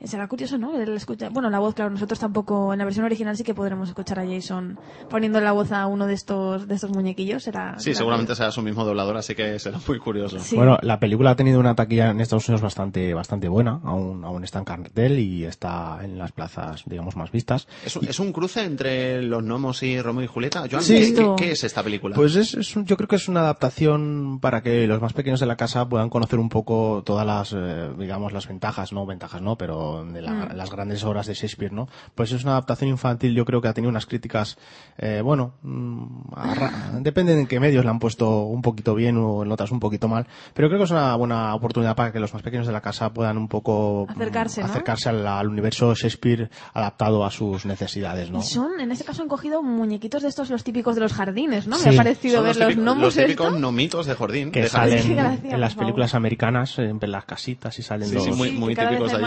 [0.04, 0.78] Será curioso, ¿no?
[0.80, 3.90] El escucha- Bueno, la voz, claro, nosotros tampoco, en la versión original sí que podremos
[3.90, 4.78] escuchar a Jason
[5.10, 7.44] poniendo la voz a uno de estos, de estos muñequillos.
[7.44, 10.38] Será, Sí, será seguramente será su mismo doblador, así que será muy curioso.
[10.56, 14.44] Bueno, la película ha tenido una taquilla en Estados Unidos bastante, bastante buena, aún, aún
[14.44, 17.68] está en cartel y está en las plazas, digamos, más vistas.
[17.86, 20.66] ¿Es un, es un cruce entre los gnomos y Romeo y Julieta?
[20.70, 21.14] Joan, Sí.
[21.14, 22.16] ¿qué, qué- qué es esta película?
[22.16, 25.40] Pues es, es un- yo creo que es una adaptación para que los más pequeños
[25.40, 29.42] de la casa puedan conocer un poco todas las, eh, digamos, las ventajas, no ventajas,
[29.42, 30.56] no, pero de la- Mm.
[30.56, 31.88] las grandes obras de Shakespeare, ¿no?
[32.16, 34.58] Pues es una adaptación infantil, yo creo que ha tenido unas críticas,
[34.98, 36.06] eh, bueno, mm,
[37.04, 39.80] depende de en qué medios la han puesto un poquito bien o en otras un
[39.80, 42.74] poquito mal, pero creo que es una buena oportunidad para que los más pequeños de
[42.74, 44.68] la casa puedan un poco mm, Acercarse, ¿no?
[44.68, 48.40] acercarse al, al universo Shakespeare adaptado a sus necesidades, ¿no?
[48.40, 51.68] Y son, en este caso han cogido muñequitos de estos, los típicos de los jardines,
[51.68, 51.76] ¿no?
[51.78, 51.90] Sí.
[51.90, 53.60] Me ha parecido Son ver los, típicos, gnomos los típicos estos.
[53.62, 54.52] nomitos de jardín.
[54.52, 54.98] que de jardín.
[55.00, 55.86] salen gracia, en las favor.
[55.86, 58.24] películas americanas, en las casitas y salen Sí, los...
[58.24, 59.24] sí, muy- muy típicos allí.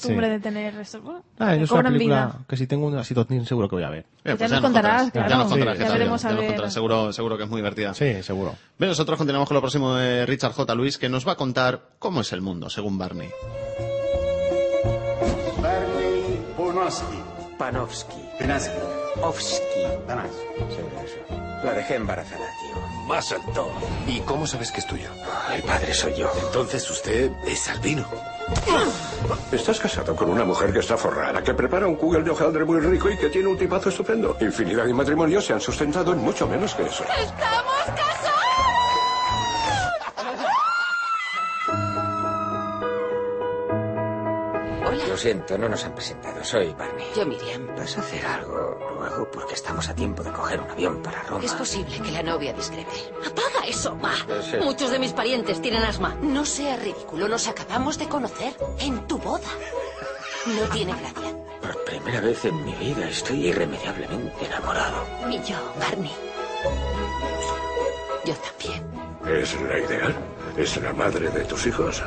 [0.00, 0.32] Costumbre sí.
[0.32, 1.02] de tener estos.
[1.02, 2.38] Bueno, Ah, que es una película vida.
[2.48, 4.00] que si tengo una situación seguro que voy a ver.
[4.24, 5.36] Eh, Ya pues nos contarás, ya claro.
[5.38, 6.46] nos contarás Sí, ya veremos ya a ver.
[6.46, 6.72] contarás.
[6.74, 7.94] Seguro, seguro que es muy divertida.
[7.94, 8.54] Sí, seguro.
[8.78, 10.74] Bien, nosotros continuamos con lo próximo de Richard J.
[10.74, 13.28] Luis, que nos va a contar cómo es el mundo, según Barney.
[15.62, 17.18] Barney Ponoski.
[17.58, 18.20] Panofsky.
[18.38, 18.78] Penaski.
[19.22, 19.82] Ofsky.
[20.06, 20.30] Danas.
[20.56, 21.40] Sí, eso.
[21.64, 23.06] La dejé embarazada, tío.
[23.06, 23.70] Más alto.
[24.06, 25.08] ¿Y cómo sabes que es tuyo?
[25.52, 26.30] El padre soy yo.
[26.46, 28.06] Entonces usted es albino.
[29.52, 32.80] Estás casado con una mujer que está forrada, que prepara un kugel de hojaldre muy
[32.80, 34.36] rico y que tiene un tipazo estupendo.
[34.40, 37.04] Infinidad de matrimonios se han sustentado en mucho menos que eso.
[37.04, 38.09] ¡Estamos casados!
[45.20, 46.42] Siento, no nos han presentado.
[46.42, 47.06] Soy Barney.
[47.14, 47.66] Yo, Miriam.
[47.76, 49.30] ¿Vas a hacer algo luego?
[49.30, 51.44] Porque estamos a tiempo de coger un avión para Roma.
[51.44, 52.90] Es posible que la novia discrete.
[53.26, 54.14] ¡Apaga eso, ma!
[54.42, 54.56] Sí.
[54.62, 56.14] Muchos de mis parientes tienen asma.
[56.22, 59.50] No sea ridículo, nos acabamos de conocer en tu boda.
[60.46, 61.36] No tiene gracia.
[61.60, 65.04] Por primera vez en mi vida estoy irremediablemente enamorado.
[65.30, 66.14] Y yo, Barney.
[68.24, 69.42] Yo también.
[69.42, 70.14] ¿Es la ideal?
[70.56, 72.02] ¿Es la madre de tus hijos?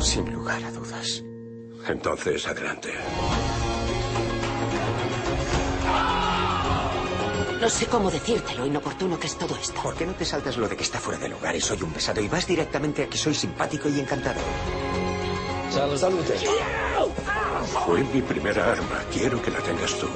[0.00, 1.22] Sin lugar a dudas.
[1.88, 2.92] Entonces, adelante.
[7.60, 9.80] No sé cómo decirte lo inoportuno que es todo esto.
[9.82, 11.92] ¿Por qué no te saltas lo de que está fuera de lugar y soy un
[11.92, 14.42] pesado y vas directamente a que soy simpático y encantador?
[15.70, 16.34] Salute.
[17.86, 19.02] Fue mi primera arma.
[19.12, 20.06] Quiero que la tengas tú.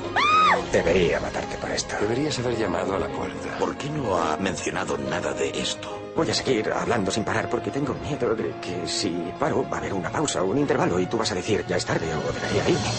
[0.73, 1.97] Debería matarte por esto.
[2.01, 3.59] Deberías haber llamado a la puerta.
[3.59, 6.08] ¿Por qué no ha mencionado nada de esto?
[6.19, 9.09] Voy a seguir hablando sin parar porque tengo miedo de que si
[9.39, 11.87] paro va a haber una pausa un intervalo y tú vas a decir ya es
[11.87, 12.91] tarde o debería irme.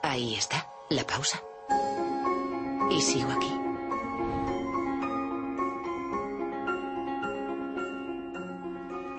[0.00, 1.42] Ahí está, la pausa.
[2.90, 3.63] Y sigo aquí.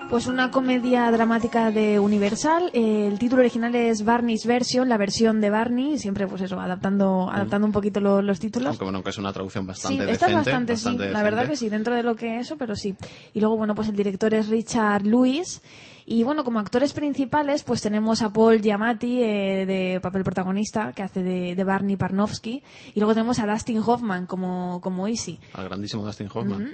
[0.08, 2.70] Pues una comedia dramática de Universal.
[2.72, 5.98] Eh, el título original es Barney's Version, la versión de Barney.
[5.98, 8.68] Siempre, pues eso, adaptando, adaptando un poquito lo- los títulos.
[8.68, 11.56] Aunque bueno, que es una traducción Sí, bastante esta es bastante, sí, la verdad que
[11.56, 12.94] sí, dentro de lo que eso, pero sí.
[13.34, 15.60] Y luego, bueno, pues el director es Richard Lewis.
[16.08, 21.02] Y bueno, como actores principales, pues tenemos a Paul Giamatti, eh, de papel protagonista, que
[21.02, 22.62] hace de, de Barney Parnowski.
[22.94, 25.40] Y luego tenemos a Dustin Hoffman como, como Easy.
[25.54, 26.72] Al grandísimo Dustin Hoffman.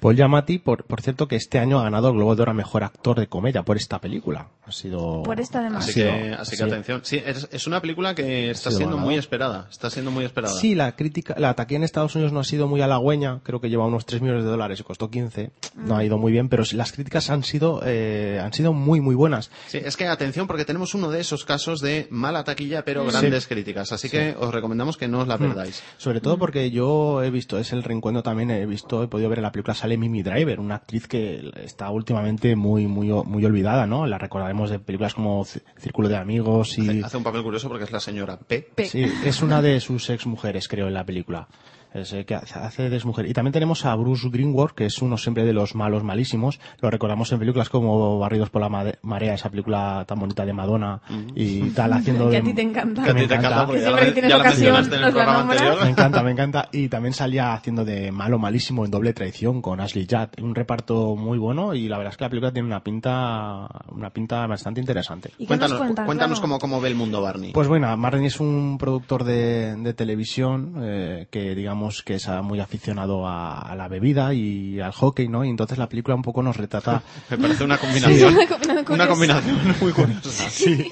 [0.00, 2.54] Paul Giamatti, por, por cierto, que este año ha ganado el Globo de Oro a
[2.54, 4.48] Mejor Actor de Comedia por esta película.
[4.66, 5.22] Ha sido...
[5.22, 5.84] Por esta además.
[5.84, 6.62] Así que, así que sí.
[6.62, 7.00] atención.
[7.04, 9.66] Sí, es, es una película que está siendo muy esperada.
[9.70, 10.54] Está siendo muy esperada.
[10.54, 13.68] Sí, la crítica, la taquilla en Estados Unidos no ha sido muy halagüeña, creo que
[13.68, 16.64] lleva unos 3 millones de dólares y costó 15, no ha ido muy bien, pero
[16.64, 19.50] sí, las críticas han sido, eh, han sido muy, muy buenas.
[19.66, 23.10] Sí, es que atención porque tenemos uno de esos casos de mala taquilla pero Sí.
[23.18, 23.92] grandes críticas.
[23.92, 24.16] Así Sí.
[24.16, 25.40] que os recomendamos que no os la Mm.
[25.40, 25.82] perdáis.
[25.98, 29.38] Sobre todo porque yo he visto, es el reencuentro también, he visto, he podido ver
[29.38, 33.86] en la película sale Mimi Driver, una actriz que está últimamente muy, muy, muy olvidada,
[33.86, 34.06] ¿no?
[34.06, 37.02] La recordaremos de películas como Círculo de Amigos y...
[37.02, 38.72] Hace un papel curioso porque es la señora P.
[38.84, 41.48] Sí, es una de sus ex mujeres, creo, en la película.
[41.92, 43.26] Es, eh, que hace hace de mujer.
[43.26, 46.60] Y también tenemos a Bruce Greenwood, que es uno siempre de los malos malísimos.
[46.80, 50.52] Lo recordamos en películas como Barridos por la Made- Marea, esa película tan bonita de
[50.52, 51.00] Madonna
[51.34, 53.02] y tal, haciendo Que a ti te encanta.
[53.02, 55.40] que a ti te encanta, porque siempre que tienes ocasión mencionaste en el nos programa
[55.40, 55.84] anterior.
[55.84, 56.68] Me encanta, me encanta.
[56.72, 60.42] Y también salía haciendo de malo malísimo en doble traición con Ashley Judd.
[60.44, 64.10] Un reparto muy bueno y la verdad es que la película tiene una pinta, una
[64.10, 65.30] pinta bastante interesante.
[65.38, 66.06] ¿Y qué nos Cuéntanos, cuentan?
[66.06, 66.58] cuéntanos Claro.
[66.58, 67.52] cómo, cómo ve el mundo Barney.
[67.52, 72.60] Pues bueno, Martin es un productor de, de televisión eh, que digamos que es muy
[72.60, 75.44] aficionado a, a la bebida y al hockey, ¿no?
[75.44, 77.02] Y entonces la película un poco nos retrata...
[77.30, 78.34] Me parece una combinación.
[78.34, 78.38] Sí.
[78.70, 80.50] Una combinación una combinación muy curiosa.
[80.50, 80.90] Sí.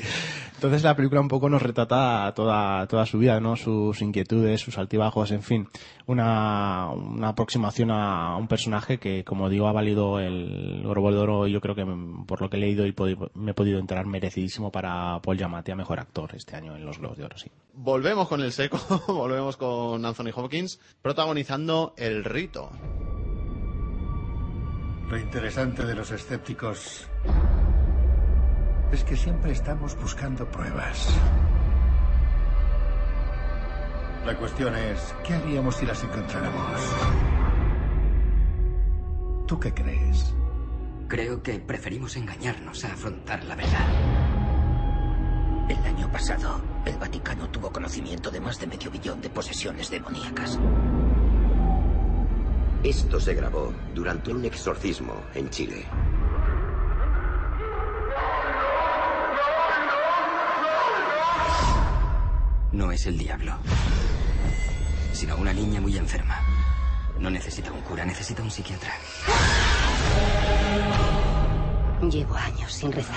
[0.59, 3.55] Entonces la película un poco nos retrata toda, toda su vida, ¿no?
[3.55, 5.69] Sus inquietudes, sus altibajos, en fin.
[6.07, 11.47] Una, una aproximación a un personaje que, como digo, ha valido el Globo de Oro
[11.47, 11.87] y yo creo que
[12.27, 12.95] por lo que he leído y
[13.35, 16.99] me he podido enterar merecidísimo para Paul Giamatti a Mejor Actor este año en los
[16.99, 17.53] Globos de Oro, sí.
[17.75, 22.69] Volvemos con el seco, volvemos con Anthony Hopkins protagonizando El Rito.
[25.09, 27.09] Lo interesante de los escépticos
[28.93, 31.09] es que siempre estamos buscando pruebas.
[34.25, 36.81] La cuestión es, ¿qué haríamos si las encontráramos?
[39.47, 40.35] ¿Tú qué crees?
[41.09, 43.89] Creo que preferimos engañarnos a afrontar la verdad.
[45.69, 50.59] El año pasado, el Vaticano tuvo conocimiento de más de medio billón de posesiones demoníacas.
[52.83, 55.87] Esto se grabó durante un exorcismo en Chile.
[62.73, 63.55] No es el diablo,
[65.13, 66.39] sino una niña muy enferma.
[67.19, 68.93] No necesita un cura, necesita un psiquiatra.
[72.03, 73.17] Llevo años sin rezar.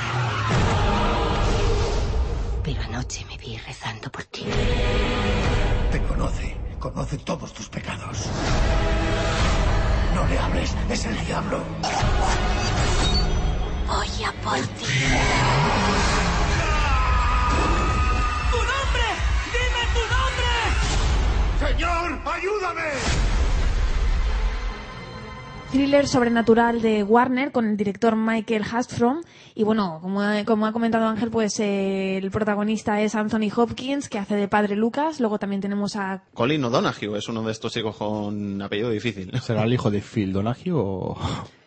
[2.63, 4.45] Pero anoche me vi rezando por ti.
[5.91, 8.27] Te conoce, conoce todos tus pecados.
[10.15, 11.59] No le hables, es el diablo.
[13.85, 14.85] Voy a por ti.
[21.61, 22.81] ¡Señor, ayúdame!
[25.71, 29.21] Thriller sobrenatural de Warner con el director Michael Hastrom.
[29.53, 34.09] Y bueno, como ha, como ha comentado Ángel, pues eh, el protagonista es Anthony Hopkins,
[34.09, 35.19] que hace de padre Lucas.
[35.19, 39.31] Luego también tenemos a Colin O'Donoghue es uno de estos chicos con apellido difícil.
[39.39, 41.17] ¿Será el hijo de Phil Donahue o...?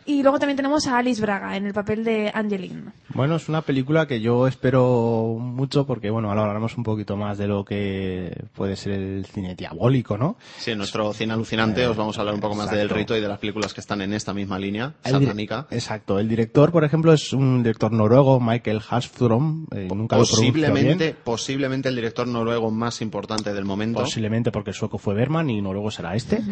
[0.06, 2.92] Y luego también tenemos a Alice Braga en el papel de Angeline.
[3.14, 7.38] Bueno, es una película que yo espero mucho porque, bueno, ahora hablaremos un poquito más
[7.38, 10.36] de lo que puede ser el cine diabólico, ¿no?
[10.58, 12.94] Sí, en nuestro cine alucinante os vamos a hablar un poco más del Exacto.
[12.96, 15.66] rito y de las películas que están en esta misma línea, El satánica.
[15.70, 16.18] Exacto.
[16.18, 19.66] El director, por ejemplo, es un director noruego, Michael Hastrom.
[19.72, 20.52] eh, nunca lo pronuncio bien.
[20.52, 24.00] Posiblemente, posiblemente el director noruego más importante del momento.
[24.00, 26.42] Posiblemente porque el sueco fue Berman y noruego será este.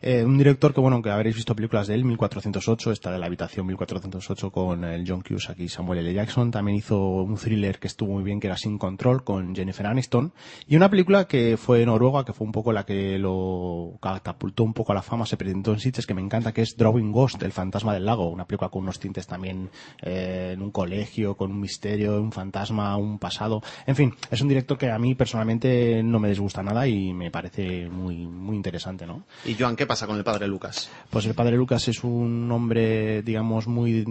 [0.00, 3.26] Eh, un director que, bueno, que habréis visto películas de él, 1408, está de la
[3.26, 6.14] habitación 1408 con el John Cusack y Samuel L.
[6.14, 6.50] Jackson.
[6.50, 10.32] También hizo un thriller que estuvo muy bien, que era Sin Control, con Jennifer Aniston.
[10.66, 14.72] Y una película que fue noruega, que fue un poco la que lo catapultó un
[14.72, 17.42] poco a la fama, se presentó en sitios que me encanta, que es Drawing Ghost,
[17.42, 18.30] El fantasma del lago.
[18.30, 19.70] Una película con unos tintes también
[20.00, 23.62] eh, en un colegio, con un misterio, un fantasma, un pasado.
[23.86, 27.30] En fin, es un director que a mí personalmente no me disgusta nada y me
[27.30, 29.24] parece muy, muy interesante, ¿no?
[29.44, 30.90] Y Joan, ¿qué pasa con el padre Lucas?
[31.10, 32.83] Pues el padre Lucas es un hombre,
[33.24, 34.04] digamos, muy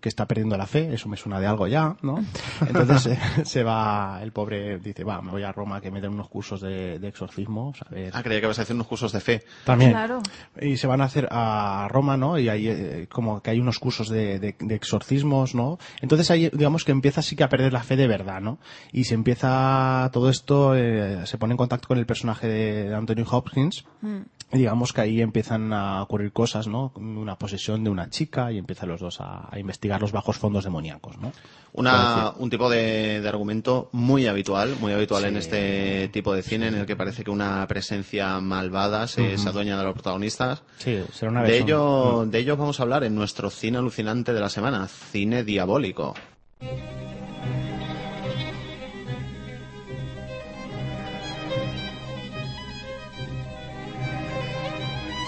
[0.00, 2.24] que está perdiendo la fe, eso me suena de algo ya, ¿no?
[2.66, 3.06] Entonces
[3.38, 6.28] eh, se va, el pobre dice, va, me voy a Roma que me den unos
[6.28, 8.12] cursos de, de exorcismo, a ver.
[8.14, 9.42] Ah, creía que vas a hacer unos cursos de fe.
[9.64, 9.90] También.
[9.92, 10.22] Claro.
[10.60, 12.38] Y se van a hacer a Roma, ¿no?
[12.38, 15.78] Y ahí eh, como que hay unos cursos de, de- de exorcismos, ¿no?
[16.00, 18.58] Entonces ahí digamos que empieza sí que a perder la fe de verdad, ¿no?
[18.92, 23.24] Y se empieza todo esto, eh, se pone en contacto con el personaje de Anthony
[23.30, 24.20] Hopkins, Mm.
[24.52, 26.92] Digamos que ahí empiezan a ocurrir cosas, ¿no?
[26.96, 30.64] Una posesión de una chica y empiezan los dos a, a investigar los bajos fondos
[30.64, 31.32] demoníacos, ¿no?
[31.72, 35.28] Una, un tipo de, de argumento muy habitual, muy habitual Sí.
[35.28, 39.78] en este tipo de cine, en el que parece que una presencia malvada se, adueña
[39.78, 40.62] de los protagonistas.
[40.78, 44.40] Sí, será una De ello, de ello vamos a hablar en nuestro cine alucinante de
[44.40, 46.14] la semana, cine diabólico.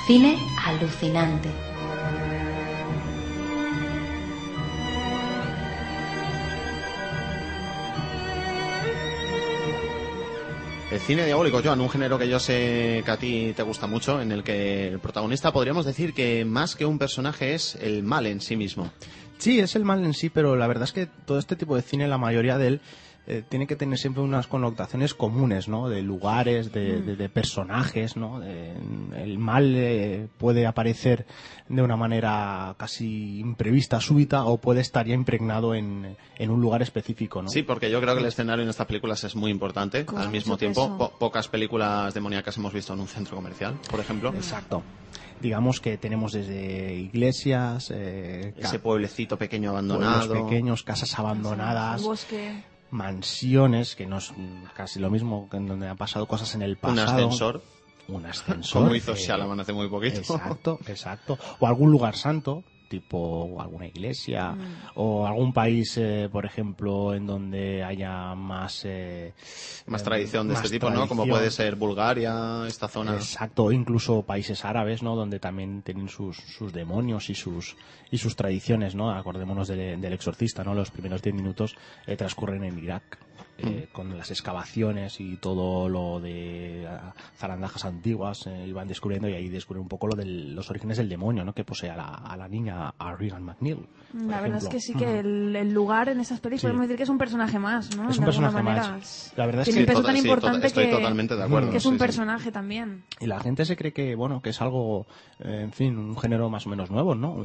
[0.06, 0.36] Cine
[0.66, 1.48] alucinante.
[10.90, 14.20] El cine diabólico, Joan, un género que yo sé que a ti te gusta mucho,
[14.20, 18.26] en el que el protagonista podríamos decir que más que un personaje es el mal
[18.26, 18.90] en sí mismo.
[19.38, 21.82] Sí, es el mal en sí, pero la verdad es que todo este tipo de
[21.82, 22.80] cine, la mayoría de él,
[23.26, 25.88] eh, tiene que tener siempre unas connotaciones comunes, ¿no?
[25.88, 27.06] De lugares, de, Mm.
[27.06, 28.40] de- de personajes, ¿no?
[28.40, 28.72] De-
[29.22, 31.24] el mal eh, puede aparecer
[31.68, 36.82] de una manera casi imprevista, súbita, o puede estar ya impregnado en, en un lugar
[36.82, 37.48] específico, ¿no?
[37.48, 40.04] Sí, porque yo creo que el escenario en estas películas es muy importante.
[40.16, 44.30] Al mismo tiempo, po- pocas películas demoníacas hemos visto en un centro comercial, por ejemplo.
[44.34, 44.82] Exacto.
[45.40, 50.26] Digamos que tenemos desde iglesias, eh, Ese pueblecito pequeño abandonado.
[50.28, 52.62] pueblos pequeños, casas abandonadas, Bosque.
[52.92, 54.32] Mansiones, que no es
[54.74, 57.16] casi lo mismo que en donde han pasado cosas en el Un pasado.
[57.16, 57.62] ascensor.
[58.08, 58.82] Un ascensor.
[58.82, 60.18] Como hizo eh, Shyamalan hace muy poquito.
[60.18, 61.38] Exacto, exacto.
[61.58, 62.62] O algún lugar santo,
[63.00, 64.54] tipo alguna iglesia,
[64.96, 68.82] o algún país, eh, por ejemplo, en donde haya más...
[68.84, 69.32] eh,
[69.86, 71.08] Más eh, tradición de más este tipo, ¿no?
[71.08, 73.14] Como puede ser Bulgaria, esta zona.
[73.14, 75.16] Exacto, incluso países árabes, ¿no?
[75.16, 77.76] Donde también tienen sus, sus demonios y sus
[78.10, 79.10] y sus tradiciones, ¿no?
[79.10, 80.74] Acordémonos del, del exorcista, ¿no?
[80.74, 81.74] Los primeros 10 minutos
[82.06, 83.18] eh, transcurren en Irak.
[83.62, 89.34] Eh, con las excavaciones y todo lo de ah, zarandajas antiguas eh, iban descubriendo y
[89.34, 91.54] ahí descubren un poco lo de los orígenes del demonio ¿no?
[91.54, 94.80] que posee a la, a la niña a Regan McNeil por La verdad es que
[94.80, 96.66] sí que el, el lugar en esas pelis Sí.
[96.66, 98.10] podemos decir que es un personaje más, ¿no?
[98.10, 98.76] Es un De alguna personaje más.
[98.86, 99.00] manera.
[99.36, 101.34] La verdad es Tiene que- un peso tan to- sí, importante to- estoy que, totalmente
[101.34, 102.04] de acuerdo, que es un sí, sí.
[102.04, 103.04] personaje también.
[103.20, 105.06] Y la gente se cree que, bueno, que es algo,
[105.40, 107.36] eh, en fin, un género más o menos nuevo, ¿no?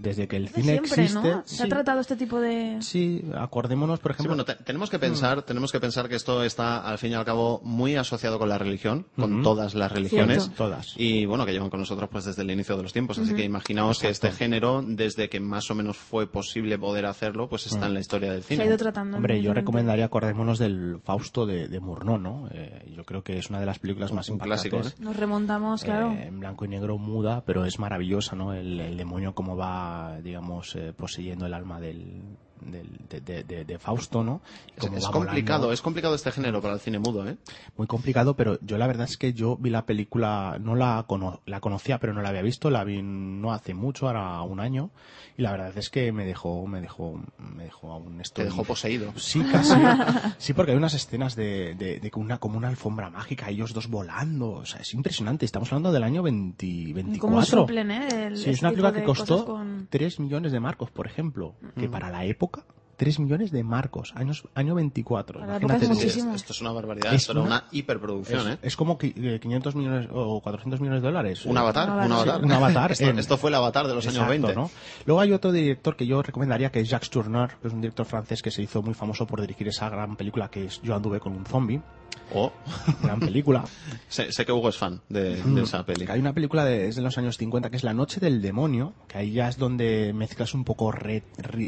[0.00, 1.14] Desde que el De cine siempre, existe.
[1.14, 1.42] ¿no?
[1.44, 2.78] Se ha sí, tratado este tipo de...
[2.82, 4.34] sí, acordémonos, por Sí, ejemplo.
[4.34, 7.24] bueno, te- tenemos que pensar, tenemos que pensar que esto está al fin y al
[7.24, 10.64] cabo muy asociado con la religión, con todas las religiones, Cierto.
[10.64, 10.94] Todas.
[10.96, 13.18] y bueno, que llevan con nosotros pues desde el inicio de los tiempos.
[13.18, 17.48] Así que imaginaos que este género, desde que más o menos fue posible poder hacerlo,
[17.48, 18.64] pues está en la historia del Se cine.
[18.64, 19.16] ha ido tratando.
[19.16, 22.48] Hombre, yo recomendaría acordémonos del Fausto de, de Murnau, ¿no?
[22.52, 24.70] Eh, yo creo que es una de las películas más impactantes.
[24.70, 26.12] clásico, Nos remontamos, claro.
[26.12, 28.52] Eh, en blanco y negro muda, pero es maravillosa, ¿no?
[28.54, 32.22] El, el demonio cómo va, digamos, eh, poseyendo el alma del,
[32.70, 34.40] del- de, de- de- de Fausto, ¿no?
[34.76, 35.72] Es, cómo es va complicado, volando.
[35.72, 37.36] es complicado este género para el cine mudo, ¿eh?
[37.76, 41.40] Muy complicado, pero yo la verdad es que yo vi la película, no la, cono-
[41.46, 44.90] la conocía, pero no la había visto, la vi no hace mucho, ahora un año,
[45.38, 48.36] y la verdad es que me dejó, me dejó, me dejó aún esto.
[48.36, 49.12] Te dejó poseído.
[49.16, 49.74] Sí, casi.
[50.38, 53.88] Sí, porque hay unas escenas de, de, de una, como una alfombra mágica, ellos dos
[53.88, 57.18] volando, o sea, es impresionante, estamos hablando del año 20, 24.
[57.20, 58.26] Cómo suplen, ¿eh?
[58.26, 61.88] El- Sí, es una película que costó con- 3 millones de marcos, por ejemplo, que
[61.88, 61.90] Mm.
[61.90, 62.64] para la época, か
[62.96, 65.40] 3 millones de marcos, años, año 24.
[65.40, 66.06] Para la época imagínate es tú.
[66.06, 66.34] muchísimo.
[66.34, 68.58] Esto es una barbaridad, Es esto era una- una hiperproducción, es, ¿eh?
[68.62, 71.44] es como que, eh, 500 millones o 400 millones de dólares.
[71.46, 72.38] Un avatar, un avatar.
[72.40, 72.92] Sí, un avatar.
[72.92, 74.54] Esto, en- esto fue el avatar de los años Exacto, 20.
[74.54, 74.70] ¿no?
[75.04, 78.06] Luego hay otro director que yo recomendaría que es Jacques Tourneur, que es un director
[78.06, 81.20] francés que se hizo muy famoso por dirigir esa gran película que es Yo anduve
[81.20, 81.80] con un zombie.
[82.34, 82.50] Oh.
[83.02, 83.64] Gran película.
[84.08, 86.06] sé, sé que Hugo es fan de, de esa peli.
[86.08, 88.94] Hay una película de, es de los años 50 que es La Noche del Demonio,
[89.06, 91.22] que ahí ya es donde mezclas un poco ri-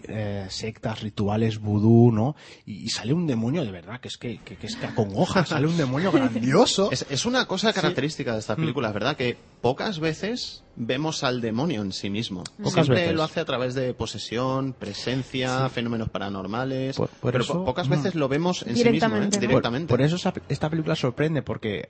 [0.08, 2.36] eh, sectas, rituales, vudú, ¿no?
[2.66, 5.44] Y, y sale un demonio de verdad, que es que, que, que es que acongoja,
[5.44, 6.90] sale un demonio grandioso.
[6.92, 8.60] Es, es una cosa característica de estas Mm.
[8.62, 9.16] películas, ¿verdad?
[9.16, 12.44] Que pocas veces vemos al demonio en sí mismo.
[12.56, 13.14] Pocas Siempre veces.
[13.16, 16.96] lo hace a través de posesión, presencia, fenómenos paranormales.
[16.96, 17.90] por pero eso- po- pocas mm.
[17.90, 19.28] veces lo vemos en sí mismo, ¿eh?
[19.30, 19.88] Directamente.
[19.88, 21.88] Por, eso esa- esta película sorprende, porque eh,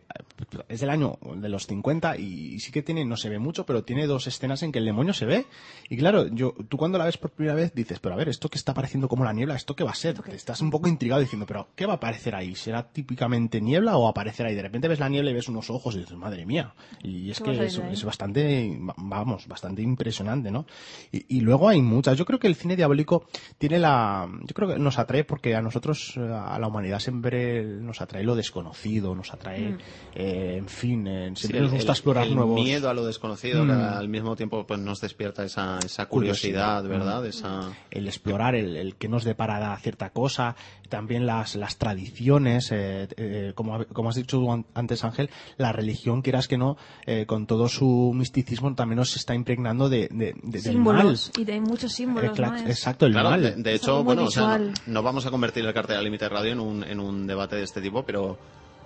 [0.69, 3.67] es del año de los 50 y, y sí que tiene, no se ve mucho,
[3.67, 5.47] pero tiene dos escenas en que el demonio se ve.
[5.91, 8.49] Y claro, yo, tú cuando la ves por primera vez dices, pero a ver, esto
[8.49, 10.17] que está apareciendo como la niebla, ¿esto qué va a ser?
[10.33, 12.55] Estás un poco intrigado diciendo, pero ¿qué va a aparecer ahí?
[12.55, 14.55] ¿Será típicamente niebla o aparecerá ahí?
[14.55, 16.73] De repente ves la niebla y ves unos ojos y dices, madre mía.
[17.03, 20.67] Y es ¿Qué va a que es, bastante vamos, bastante impresionante, ¿no?
[21.13, 22.17] Y, y luego hay muchas.
[22.19, 23.27] Yo creo que el cine diabólico
[23.59, 28.01] tiene la, yo creo que nos atrae porque a nosotros, a la humanidad siempre nos
[28.01, 29.79] atrae lo desconocido, nos atrae, Mm.
[30.15, 32.55] eh, en fin, eh, siempre nos gusta el- explorar el nuevos.
[32.55, 33.81] miedo a lo desconocido que Mm.
[33.99, 37.23] al mismo tiempo pues nos despierta esa, esa curiosidad, ¿verdad?
[37.23, 37.27] Mm.
[37.27, 37.73] Esa...
[37.91, 40.57] el explorar el, el que nos depara cierta cosa,
[40.89, 44.43] también las, las tradiciones, eh, eh, como, como has dicho
[44.75, 49.35] antes Ángel, la religión, quieras que no, eh, con todo su misticismo también nos está
[49.35, 50.97] impregnando de, de- de- del mal.
[50.99, 51.33] símbolos.
[51.39, 53.43] Y de muchos símbolos, Exacto, el Claro, mal.
[53.43, 56.53] de, de hecho, bueno, o sea, no vamos a convertir el cartel al límite radio
[56.53, 58.39] en un, en un debate de este tipo, pero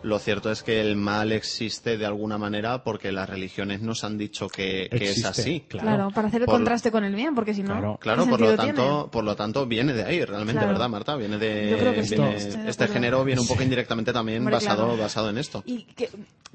[0.03, 4.19] lo cierto es que el mal existe de alguna manera porque las religiones nos han
[4.19, 5.65] dicho que, que es así.
[5.69, 7.99] Claro, para hacer el Por- contraste con el bien, porque si no.
[7.99, 9.09] Claro, ¿qué por lo tanto, tiene?
[9.11, 10.73] por lo tanto viene de ahí realmente, Claro.
[10.75, 11.17] ¿verdad, Marta?
[11.17, 12.37] Viene de Yo creo que viene-
[12.69, 15.01] este género viene un poco indirectamente también Hombre, basado claro.
[15.03, 15.63] basado en esto.
[15.67, 16.09] ¿Y qué,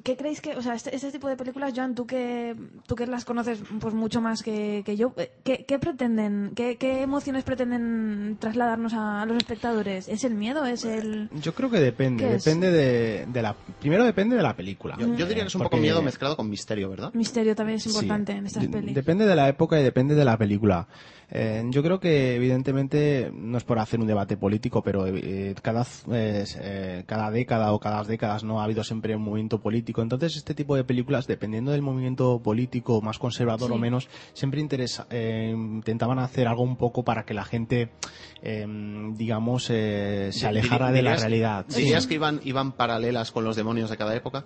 [0.03, 2.56] qué creéis que, o sea, este, este tipo de películas, Joan, tú que,
[2.86, 6.76] tú que las conoces pues mucho más que, que yo, eh, ¿qué, qué pretenden, qué,
[6.78, 10.07] qué emociones pretenden trasladarnos a, a los espectadores?
[10.07, 10.65] ¿Es el miedo?
[10.65, 11.30] ¿Es el...?
[11.41, 14.96] Yo creo que depende, depende de, de la, primero depende de la película.
[15.00, 17.12] Yo, yo diría que es un poco miedo mezclado con misterio, ¿verdad?
[17.14, 17.90] Misterio también es Sí.
[17.90, 18.94] importante en estas pelis.
[18.96, 20.88] Depende de la época y depende de la película.
[21.30, 25.86] Eh, yo creo que evidentemente no es por hacer un debate político, pero eh, cada
[26.12, 30.02] eh, eh, cada década o cada décadas no ha habido siempre un movimiento político.
[30.02, 33.76] Entonces este tipo de películas, dependiendo del movimiento político más conservador Sí.
[33.76, 37.90] o menos, siempre interesa, eh, intentaban hacer algo un poco para que la gente,
[38.41, 38.66] eh,
[39.16, 41.66] digamos, eh, se alejara de la ¿Dirías- realidad.
[41.68, 42.10] ¿Dirías Sí.
[42.10, 44.45] que iban, iban paralelas con los demonios de cada época?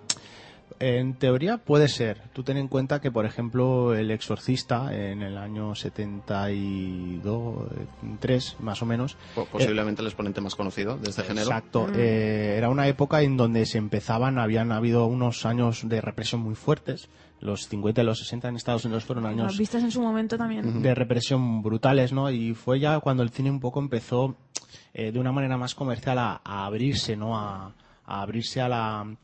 [0.80, 2.22] En teoría puede ser.
[2.34, 7.68] Tú ten en cuenta que, por ejemplo, El Exorcista en el año 72,
[8.20, 9.18] 3 más o menos.
[9.36, 11.48] Po- Posiblemente el exponente más conocido de este género.
[11.48, 11.88] Exacto.
[11.96, 16.56] eh, era una época en donde se empezaban, habían habido unos años de represión muy
[16.56, 17.10] fuertes.
[17.40, 20.38] Los 50 y los 60 en Estados Unidos fueron Las años vistas en su momento
[20.38, 20.82] también.
[20.84, 22.30] de represión brutales, ¿no?
[22.30, 24.36] Y fue ya cuando el cine un poco empezó
[24.94, 27.36] eh, de una manera más comercial a, a abrirse, ¿no?
[27.38, 27.74] A,
[28.06, 29.16] a abrirse a la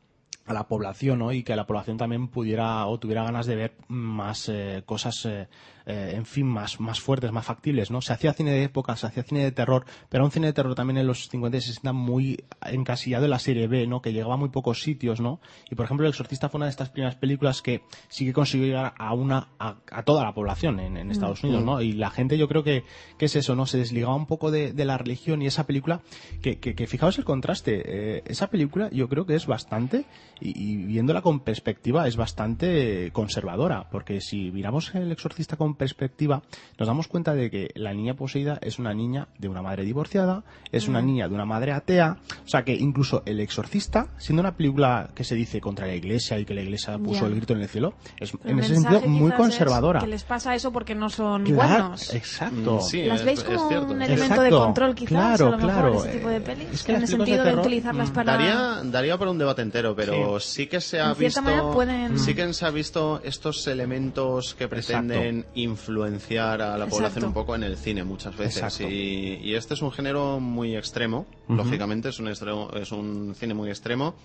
[0.47, 1.31] a la población, ¿no?
[1.31, 5.47] Y que la población también pudiera o tuviera ganas de ver más eh, cosas, eh,
[5.87, 8.01] eh, en fin, más, más fuertes, más factibles, ¿no?
[8.01, 10.75] Se hacía cine de época, se hacía cine de terror, pero un cine de terror
[10.75, 14.01] también en los 50 y 60 muy encasillado en la serie B, ¿no?
[14.01, 15.39] Que llegaba a muy pocos sitios, ¿no?
[15.71, 18.67] Y por ejemplo, El Exorcista fue una de estas primeras películas que sí que consiguió
[18.67, 21.37] llegar a una, a, a toda la población en, en Estados.
[21.43, 21.81] Unidos, ¿no?
[21.81, 22.83] Y la gente yo creo que,
[23.17, 23.65] que es eso, ¿no?
[23.65, 26.01] Se desligaba un poco de, de la religión y esa película,
[26.41, 30.05] que, que, que fijaos el contraste, eh, esa película yo creo que es bastante,
[30.39, 36.41] y, y viéndola con perspectiva, es bastante conservadora, porque si miramos el exorcista con perspectiva,
[36.77, 40.43] nos damos cuenta de que la niña poseída es una niña de una madre divorciada,
[40.71, 41.05] es una Mm.
[41.05, 45.23] niña de una madre atea, o sea que incluso el exorcista, siendo una película que
[45.23, 47.93] se dice contra la iglesia y que la iglesia puso el grito en el cielo,
[48.19, 49.99] es El en ese sentido muy es conservadora.
[49.99, 52.13] Que les pasa eso porque no son Claro, buenos.
[52.13, 52.77] exacto.
[52.77, 53.93] Mm, sí, Las veis es como cierto.
[53.93, 54.65] un elemento de Exacto.
[54.65, 56.03] control, quizás, Claro, a lo mejor, claro.
[56.03, 56.67] ese tipo de pelis.
[56.73, 58.31] Es que en el de sentido de, terror, utilizarlas mm, para...
[58.33, 61.71] Daría, daría para un debate entero, pero sí, que se ha En visto.
[61.73, 67.33] pueden- Sí que se ha visto estos elementos que pretenden influenciar a la población un
[67.33, 68.61] poco en el cine muchas veces.
[68.89, 73.53] Y, y este es un género muy extremo, lógicamente, es un, extremo- es un cine
[73.53, 74.15] muy extremo.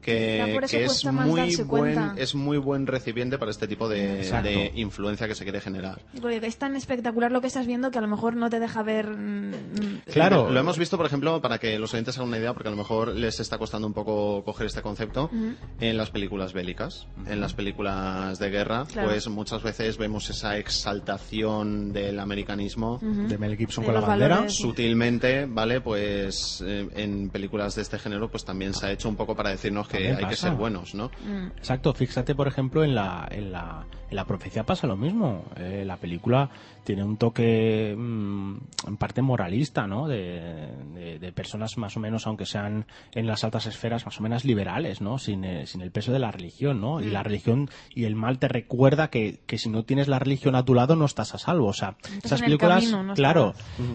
[0.00, 5.34] Que, es muy buen es muy buen recipiente para este tipo de, de influencia que
[5.34, 6.00] se quiere generar.
[6.20, 8.82] Porque es tan espectacular lo que estás viendo que a lo mejor no te deja
[8.82, 9.06] ver...
[9.08, 10.50] mm, Claro.
[10.50, 12.76] Lo hemos visto, por ejemplo, para que los oyentes hagan una idea, porque a lo
[12.76, 15.30] mejor les está costando un poco coger este concepto,
[15.80, 19.08] en las películas bélicas, en las películas de guerra, Claro.
[19.08, 22.98] pues muchas veces vemos esa exaltación del americanismo.
[23.02, 24.34] De Mel Gibson De con la bandera.
[24.36, 24.54] valores.
[24.56, 25.80] Sutilmente, ¿vale?
[25.80, 29.50] Pues eh, en películas de este género, pues también se ha hecho un poco para
[29.50, 31.10] decirnos que hay que ser buenos, ¿no?
[31.26, 31.48] Mm.
[31.56, 35.44] Exacto, fíjate por ejemplo en la, en la, en la profecía pasa lo mismo.
[35.56, 36.50] Eh, la película
[36.84, 38.56] tiene un toque mm,
[38.88, 40.08] en parte moralista, ¿no?
[40.08, 44.22] De, de- de personas más o menos, aunque sean en las altas esferas, más o
[44.22, 45.18] menos liberales, ¿no?
[45.18, 47.00] Sin, eh, sin el peso de la religión, ¿no?
[47.00, 47.12] Y Mm.
[47.12, 50.64] la religión y el mal te recuerda que, que si no tienes la religión a
[50.64, 51.66] tu lado no estás a salvo.
[51.68, 53.54] O sea, esas películas, camino, no claro,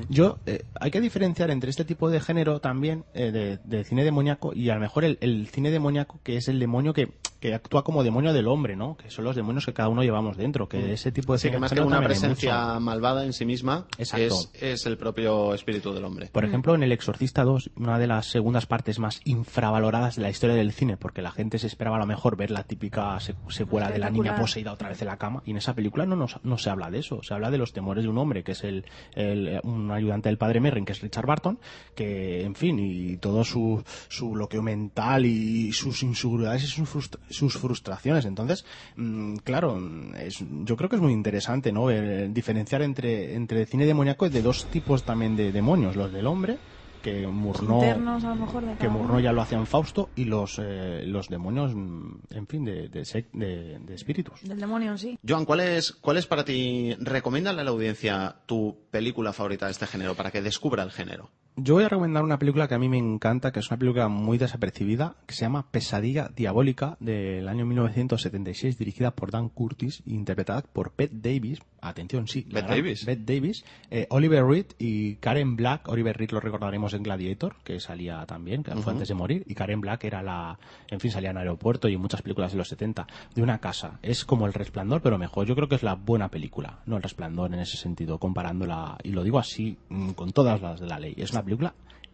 [0.09, 4.03] yo eh, hay que diferenciar entre este tipo de género también eh, de, de cine
[4.03, 7.09] demoníaco y a lo mejor el, el cine demoníaco que es el demonio que,
[7.45, 8.97] que actúa como demonio del hombre, ¿no?
[8.97, 11.59] Que son los demonios que cada uno llevamos dentro, que ese tipo de Así que
[11.59, 13.85] más que una presencia malvada en sí misma,
[14.23, 16.29] es, es el propio espíritu del hombre.
[16.31, 20.29] Por ejemplo, en El Exorcista 2, una de las segundas partes más infravaloradas de la
[20.29, 23.35] historia del cine, porque la gente se esperaba a lo mejor ver la típica se-
[23.49, 26.15] secuela de la niña poseída otra vez en la cama, y en esa película no,
[26.15, 28.53] nos- no se habla de eso, se habla de los temores de un hombre, que
[28.53, 31.59] es el, el- un ayudante del padre Merrin, que es Richard Barton,
[31.95, 37.19] que, en fin, y todo su, su bloqueo mental y sus inseguridades y sus, frustra-
[37.35, 38.25] sus frustraciones.
[38.25, 39.79] Entonces, mm, claro,
[40.19, 41.89] es, yo creo que es muy interesante, ¿no?
[41.91, 46.25] El diferenciar entre, entre el cine demoníaco de dos tipos también de demonios, los del
[46.27, 46.57] hombre
[47.01, 50.25] que Murnau, Internos, a lo mejor, de que Murnau ya lo hacía en Fausto y
[50.25, 54.41] los, eh, los demonios, mm, en fin, de, de, sec- de- de espíritus.
[54.41, 55.19] Del demonio en sí.
[55.27, 59.73] Joan, ¿cuál es, ¿cuál es para ti, recomiéndale a la audiencia tu película favorita de
[59.73, 61.29] este género para que descubra el género?
[61.57, 64.09] Yo voy a recomendar una película que a mí me encanta, que es una película
[64.09, 70.11] muy desapercibida, que se llama Pesadilla Diabólica, del año 1976, dirigida por Dan Curtis e
[70.11, 71.61] interpretada por Bette Davis.
[71.79, 72.45] Atención, sí.
[72.51, 73.05] Bette Davis.
[73.05, 75.87] Bette Davis, eh, Oliver Reed y Karen Black.
[75.87, 79.55] Oliver Reed lo recordaremos en Gladiator, que salía también, que fue antes de morir, y
[79.55, 80.59] Karen Black era la,
[80.89, 83.99] en fin, salía en Aeropuerto y en muchas películas de los 70, de una casa.
[84.01, 85.47] Es como El Resplandor, pero mejor.
[85.47, 89.11] Yo creo que es la buena película, no El Resplandor en ese sentido, comparándola, y
[89.11, 91.13] lo digo así, mm, con todas las de la ley.
[91.15, 91.73] Es una película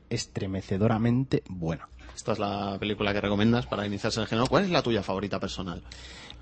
[0.10, 1.88] estremecedoramente buena.
[2.16, 4.48] Esta es la película que recomiendas para iniciarse en género.
[4.48, 5.82] ¿Cuál es la tuya favorita personal?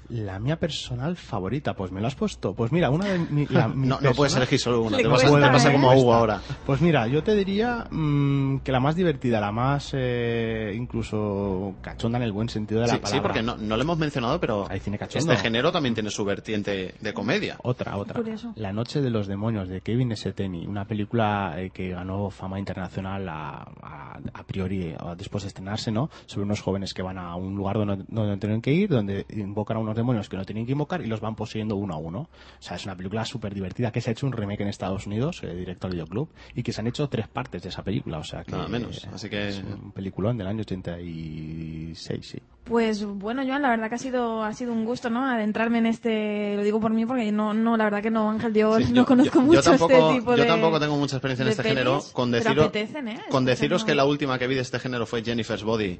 [0.09, 2.53] La mía personal favorita, pues me lo has puesto.
[2.53, 5.09] Pues mira, una de mi, la- mi No, no puedes elegir solo una, Le te
[5.09, 5.71] pasa, cuesta, te pasa ¿eh?
[5.73, 6.41] como a Hugo ahora.
[6.65, 12.17] Pues mira, yo te diría mm, que la más divertida, la más eh, incluso cachonda
[12.17, 13.19] en el buen sentido de la Sí, palabra.
[13.19, 15.31] sí, porque no, no lo hemos mencionado, pero cachondo.
[15.33, 17.57] este género también tiene su vertiente de comedia.
[17.63, 18.15] Otra, otra.
[18.15, 18.51] Curioso.
[18.55, 20.31] La Noche de los Demonios de Kevin S.
[20.33, 25.49] Tenney, una película eh, que ganó fama internacional a, a- a priori eh, después de
[25.49, 26.09] estrenarse, ¿no?
[26.25, 29.25] Sobre unos jóvenes que van a un lugar donde, donde no tienen que ir, donde
[29.29, 31.97] invocan a unos demonios que no tienen que invocar y los van poseyendo uno a
[31.97, 32.19] uno.
[32.21, 32.27] O
[32.61, 35.41] sea, es una película súper divertida que se ha hecho un remake en Estados Unidos,
[35.43, 38.17] eh, directo al videoclub, y que se han hecho tres partes de esa película.
[38.17, 42.39] O sea, que Nada menos, así que- es un peliculón del año 86, sí.
[42.65, 45.25] Pues bueno, Joan, la verdad que ha sido ha sido un gusto, ¿no?
[45.25, 48.53] Adentrarme en este, lo digo por mí porque no, no la verdad que no, Ángel,
[48.53, 50.95] yo Sí, no yo- conozco yo- mucho yo tampoco, este tipo yo de tampoco tengo
[50.97, 51.99] mucha experiencia en este género.
[52.13, 53.19] Con deciros, apetecen, ¿eh?
[53.31, 55.99] con Este deciros que la última que vi de este género fue Jennifer's Body,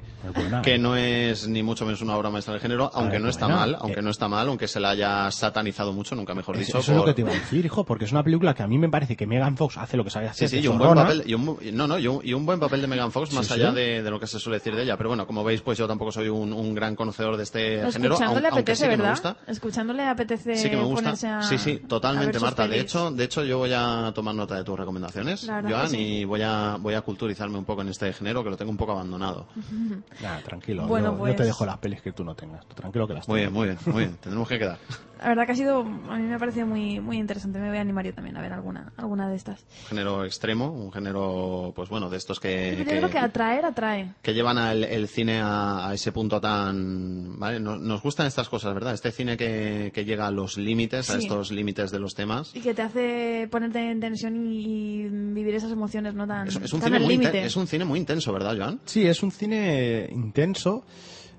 [0.62, 3.46] que no es ni mucho menos una obra maestra del género, aunque ver, no está
[3.46, 3.60] buena.
[3.60, 6.78] mal, aunque no está mal, aunque se la haya satanizado mucho, nunca mejor Eso, dicho.
[6.78, 8.66] eso es lo que te iba a decir, hijo, porque es una película que a
[8.66, 10.48] mí me parece que Megan Fox hace lo que sabe Sí, hacer.
[10.48, 12.46] sí, de y un buen papel, y un, bu- no, no, y un, y un
[12.46, 13.76] buen papel de Megan Fox, más Sí, allá sí.
[13.76, 14.96] de, de lo que se suele decir de ella.
[14.96, 17.92] Pero bueno, como veis, pues yo tampoco soy un, un gran conocedor de este Pero
[17.92, 19.10] género, Escuchándole aun- apetece, sí que me ¿verdad?
[19.12, 19.36] gusta.
[19.46, 21.02] Escuchándole apetece Sí que me gusta.
[21.02, 22.66] ponerse a Sí, sí, totalmente, Marta.
[22.68, 25.96] De hecho, de hecho, yo voy a tomar nota de tus recomendaciones, verdad Joan, sí.
[25.98, 28.76] y voy a, voy a culturizarme un poco en este género que lo tengo un
[28.76, 29.46] poco abandonado.
[30.22, 30.86] Nada, tranquilo.
[30.86, 32.66] Bueno, yo, yo pues- te dejo las pelis que tú no tengas.
[32.68, 33.50] Tranquilo que las Muy tengo.
[33.50, 34.16] bien, muy bien, muy bien.
[34.20, 34.78] Tendremos que quedar.
[35.20, 37.58] La verdad que ha sido, a mí me ha parecido muy, muy interesante.
[37.58, 39.60] Me voy a animar yo también a ver alguna, alguna de estas.
[39.82, 43.66] Un género extremo, un género, pues bueno, de estos que, Yo que- creo que atraer,
[43.66, 44.14] atrae.
[44.22, 47.38] que llevan al, el cine a, a ese punto tan...
[47.38, 47.60] ¿vale?
[47.60, 48.94] Nos, nos gustan estas cosas, ¿verdad?
[48.94, 52.56] Este cine que, que llega a los límites, a estos límites de los temas.
[52.56, 56.56] Y que te hace ponerte en tensión y, y vivir esas emociones no tan, Es,
[56.56, 57.44] es un tan cine muy límite.
[57.44, 58.80] es un cine muy intenso, ¿verdad, Joan?
[58.86, 60.86] Sí, es un cine intenso,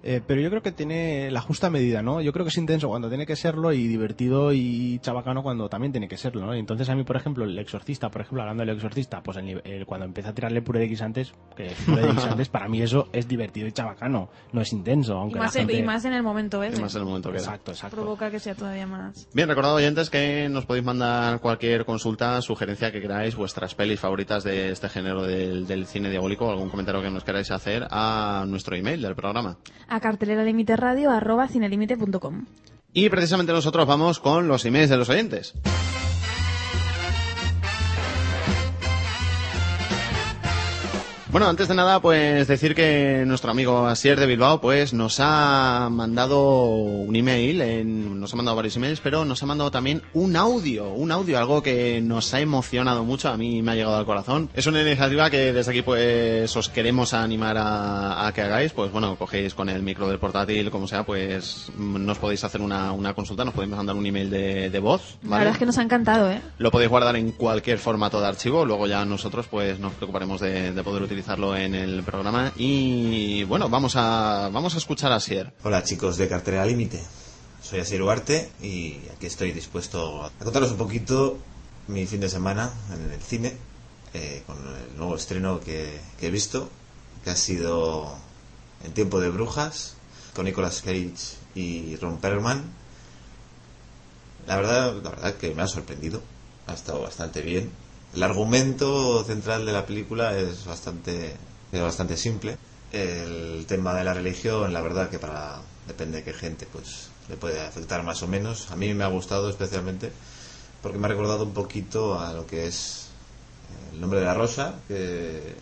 [0.03, 2.21] eh, pero yo creo que tiene la justa medida, ¿no?
[2.21, 5.91] Yo creo que es intenso cuando tiene que serlo y divertido y chabacano cuando también
[5.91, 6.55] tiene que serlo, ¿no?
[6.55, 9.61] Y entonces a mí, por ejemplo, el exorcista, por ejemplo, hablando del exorcista, pues el
[9.65, 12.81] el- cuando empieza a tirarle puré de guisantes, que es puré de guisantes, para mí
[12.81, 15.81] eso es divertido y chabacano, no es intenso, Y aunque más, la en- gente...
[15.81, 16.71] y más en el momento, ¿eh?
[16.75, 17.43] Y más en el momento que da.
[17.43, 17.95] Exacto, exacto.
[17.97, 19.27] Provoca que sea todavía más.
[19.33, 24.43] Bien, recordad oyentes que nos podéis mandar cualquier consulta, sugerencia que queráis, vuestras pelis favoritas
[24.43, 28.75] de este género del, del cine diabólico, algún comentario que nos queráis hacer a nuestro
[28.75, 29.57] email del programa.
[29.91, 32.45] A cartelera límite radio arroba cinelimite.com.
[32.93, 35.53] Y precisamente nosotros vamos con los emails de los oyentes.
[41.31, 45.87] Bueno, antes de nada, pues decir que nuestro amigo Asier de Bilbao, pues nos ha
[45.89, 50.35] mandado un email, en- nos ha mandado varios emails, pero nos ha mandado también un
[50.35, 54.05] audio, un audio, algo que nos ha emocionado mucho, a mí me ha llegado al
[54.05, 54.49] corazón.
[54.53, 58.91] Es una iniciativa que desde aquí pues os queremos animar a, a que hagáis, pues
[58.91, 63.13] bueno, cogéis con el micro del portátil, como sea, pues nos podéis hacer una, una
[63.13, 65.81] consulta, nos podéis mandar un email de, de voz, La verdad es que nos ha
[65.83, 66.41] encantado, ¿eh?
[66.57, 70.73] Lo podéis guardar en cualquier formato de archivo, luego ya nosotros pues nos preocuparemos de,
[70.73, 75.53] de poder utilizarlo en el programa y bueno, vamos a vamos a escuchar a Sier.
[75.61, 76.99] Hola chicos de Cartera Límite,
[77.61, 78.01] soy Asier
[78.63, 81.37] y aquí estoy dispuesto a contaros un poquito
[81.87, 83.53] mi fin de semana en el cine
[84.15, 86.71] eh, con el nuevo estreno que, que he visto,
[87.23, 88.17] que ha sido
[88.83, 89.97] En tiempo de brujas,
[90.33, 92.63] con Nicolas Cage y Ron Perlman.
[94.47, 96.23] La verdad, la verdad que me ha sorprendido,
[96.65, 97.69] ha estado bastante bien.
[98.13, 101.33] El argumento central de la película es bastante,
[101.71, 102.57] es bastante simple.
[102.91, 107.37] El tema de la religión, la verdad que para depende de qué gente, pues le
[107.37, 108.69] puede afectar más o menos.
[108.71, 110.11] A mí me ha gustado especialmente
[110.81, 113.07] porque me ha recordado un poquito a lo que es
[113.93, 115.55] el nombre de la rosa, que,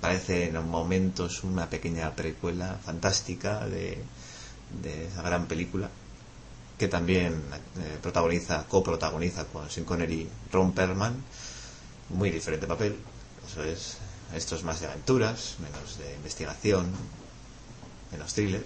[0.00, 3.98] parece en momentos una pequeña precuela fantástica de,
[4.82, 5.88] de esa gran película,
[6.76, 7.34] que también
[7.78, 11.22] eh, protagoniza, coprotagoniza con Sean Connery Ron Perlman,
[12.10, 12.96] muy diferente papel,
[13.50, 13.98] eso es,
[14.34, 16.86] esto es más de aventuras, menos de investigación,
[18.12, 18.64] menos thriller.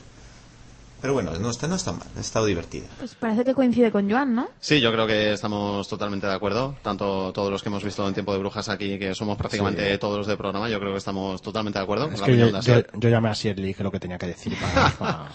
[1.01, 2.87] Pero bueno, no está, no está mal, ha estado divertida.
[2.99, 4.49] Pues parece que coincide con Joan, ¿no?
[4.61, 6.77] Sí, yo creo que estamos totalmente de acuerdo.
[6.83, 9.99] Tanto todos los que hemos visto en Tiempo de Brujas aquí, que somos prácticamente Sí.
[9.99, 12.05] todos los de programa, yo creo que estamos totalmente de acuerdo.
[12.11, 12.91] Es con la que yo, opinión de Asier.
[12.93, 15.29] yo- yo llamé a Sier y le dije lo que tenía que decir para, para-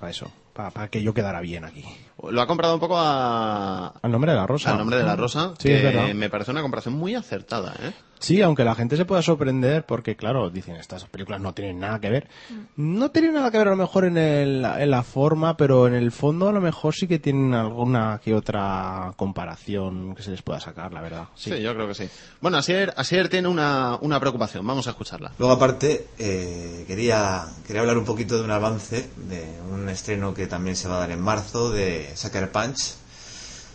[0.00, 1.84] para eso, para, para que yo quedara bien aquí.
[2.30, 3.88] Lo ha comprado un poco a...
[4.02, 4.70] Al nombre de la rosa.
[4.72, 6.14] Al nombre de la rosa, Sí, es que verdad.
[6.14, 7.92] me parece una comparación muy acertada, ¿eh?
[8.18, 12.00] Sí, aunque la gente se pueda sorprender porque, claro, dicen, estas películas no tienen nada
[12.00, 12.28] que ver.
[12.74, 15.92] No tienen nada que ver a lo mejor en, el, en la forma, pero en
[15.92, 20.40] el fondo a lo mejor sí que tienen alguna que otra comparación que se les
[20.40, 21.24] pueda sacar, la verdad.
[21.34, 22.08] Sí, yo creo que sí.
[22.40, 25.32] Bueno, Asier, Asier tiene una, una preocupación, vamos a escucharla.
[25.38, 30.45] Luego aparte, eh, quería, quería hablar un poquito de un avance, de un estreno que
[30.46, 32.94] también se va a dar en marzo, de Sucker Punch.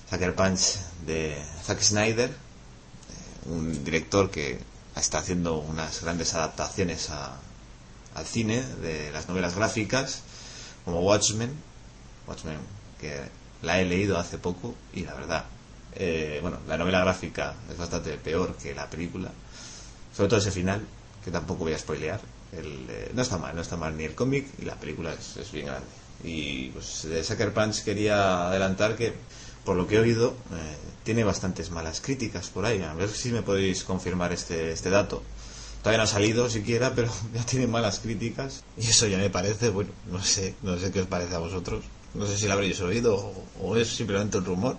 [0.10, 4.60] Sucker Punch de Zack Snyder, eh, un director que
[4.95, 7.38] está haciendo unas grandes adaptaciones a-
[8.15, 10.22] al cine de las novelas gráficas,
[10.84, 11.52] como Watchmen,
[12.27, 12.57] Watchmen,
[12.99, 13.22] que
[13.61, 15.45] la he leído hace poco y la verdad,
[15.95, 19.31] eh, bueno, la novela gráfica es bastante peor que la película,
[20.15, 20.85] sobre todo ese final,
[21.23, 22.19] que tampoco voy a spoilear.
[22.52, 25.38] El, eh, no está mal, no está mal ni el cómic y la película es,
[25.38, 25.88] es bien grande.
[26.23, 29.14] Y pues de Sucker Punch quería adelantar que,
[29.65, 32.81] por lo que he oído, eh, tiene bastantes malas críticas por ahí.
[32.81, 35.23] A ver si me podéis confirmar este, este dato.
[35.80, 38.64] Todavía no ha salido siquiera, pero ya tiene malas críticas.
[38.77, 41.84] Y eso ya me parece, bueno, no sé, no sé qué os parece a vosotros.
[42.14, 44.77] No sé si lo habréis oído o, o es simplemente un rumor.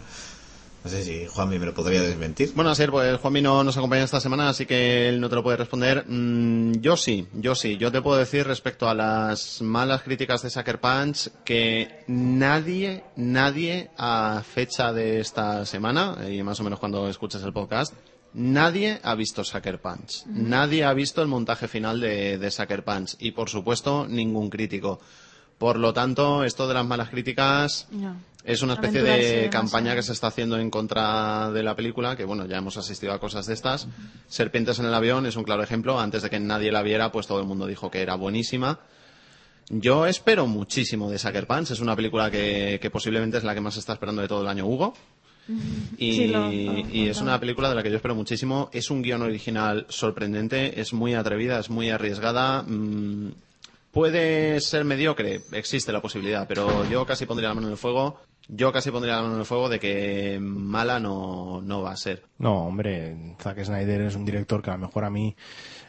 [0.85, 2.53] No sé si Juanmi me lo podría desmentir.
[2.57, 5.43] Bueno, Asier, pues Juanmi no nos acompaña esta semana, así que él no te lo
[5.43, 6.05] puede responder.
[6.09, 7.77] Mm, yo sí, yo sí.
[7.77, 13.91] Yo te puedo decir respecto a las malas críticas de Sucker Punch que nadie, nadie
[13.97, 17.95] a fecha de esta semana, y más o menos cuando escuches el podcast,
[18.35, 20.27] nadie ha visto Sucker Punch.
[20.27, 23.15] Nadie ha visto el montaje final de, de Sucker Punch.
[23.21, 24.99] Y por supuesto, ningún crítico.
[25.59, 27.87] Por lo tanto, esto de las malas críticas
[28.45, 32.25] es una especie de campaña que se está haciendo en contra de la película, que
[32.25, 33.87] bueno, ya hemos asistido a cosas de estas.
[34.29, 35.99] Serpientes en el avión es un claro ejemplo.
[36.01, 38.81] Antes de que nadie la viera, pues todo el mundo dijo que era buenísima.
[39.69, 41.71] Yo espero muchísimo de Sucker Punch.
[41.71, 44.49] Es una película que, que posiblemente es la que más está esperando de todo el
[44.49, 44.93] año Hugo.
[45.97, 48.71] Y, Sí, lo- lo y es una película de la que yo espero muchísimo.
[48.73, 52.63] Es un guion original sorprendente, es muy atrevida, es muy arriesgada.
[52.65, 53.33] mm,
[53.93, 58.19] puede ser mediocre, existe la posibilidad, pero yo casi pondría la mano en el fuego.
[58.49, 61.97] Yo casi pondría la mano en el fuego de que mala no, no va a
[61.97, 62.25] ser.
[62.39, 65.37] No, hombre, Zack Snyder es un director que a lo mejor a mí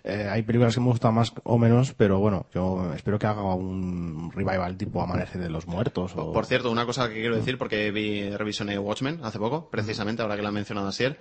[0.04, 3.44] eh, hay películas que me gustan más o menos, pero bueno, yo espero que haga
[3.56, 6.14] un revival tipo Amanecer de los Muertos.
[6.16, 6.32] O...
[6.32, 10.36] Por cierto, una cosa que quiero decir, porque vi, revisioné Watchmen hace poco, precisamente, ahora
[10.36, 11.20] que la ha mencionado Asier,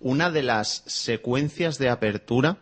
[0.00, 2.58] una de las secuencias de apertura,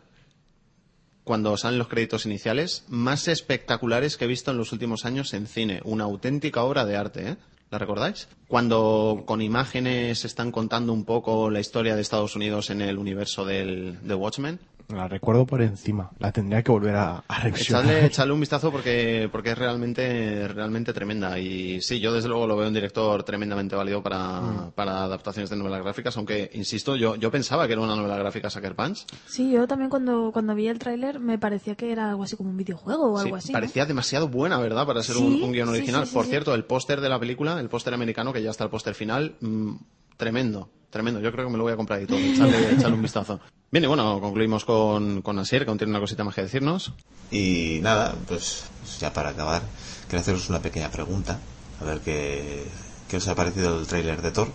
[1.24, 5.47] cuando salen los créditos iniciales, más espectaculares que he visto en los últimos años en
[5.47, 5.81] cine.
[5.85, 7.37] Una auténtica obra de arte, ¿eh?
[7.71, 8.29] ¿La recordáis?
[8.49, 13.45] Cuando con imágenes están contando un poco la historia de Estados Unidos en el universo
[13.45, 14.59] del, de Watchmen.
[14.93, 17.85] La recuerdo por encima, la tendría que volver a, a revisionar.
[17.85, 21.39] Echadle, echadle un vistazo porque, porque es realmente, realmente tremenda.
[21.39, 24.71] Y sí, yo desde luego lo veo un director tremendamente válido para, Mm.
[24.75, 28.51] para adaptaciones de novelas gráficas, aunque, insisto, yo, yo pensaba que era una novela gráfica
[28.51, 29.07] Sucker Punch.
[29.27, 32.51] Sí, yo también cuando, cuando vi el tráiler me parecía que era algo así como
[32.51, 33.53] un videojuego o Sí, algo así.
[33.53, 33.57] ¿no?
[33.59, 34.87] parecía demasiado buena, ¿verdad?
[34.87, 36.05] Para ser Sí, un, un guion sí, original.
[36.05, 36.31] sí, sí, Por sí.
[36.31, 39.37] cierto, el póster de la película, el póster americano, que ya está el póster final,
[39.41, 39.75] mm,
[40.17, 41.21] tremendo, tremendo.
[41.21, 42.19] Yo creo que me lo voy a comprar y todo.
[42.19, 43.41] Echarle, echarle un vistazo.
[43.71, 46.93] Bien, y bueno, concluimos con, con Asier, que aún tiene una cosita más que decirnos.
[47.31, 48.65] Y nada, pues
[48.99, 49.62] ya para acabar,
[50.07, 51.39] quería haceros una pequeña pregunta.
[51.81, 52.65] A ver qué,
[53.09, 54.49] qué os ha parecido el tráiler de Thor.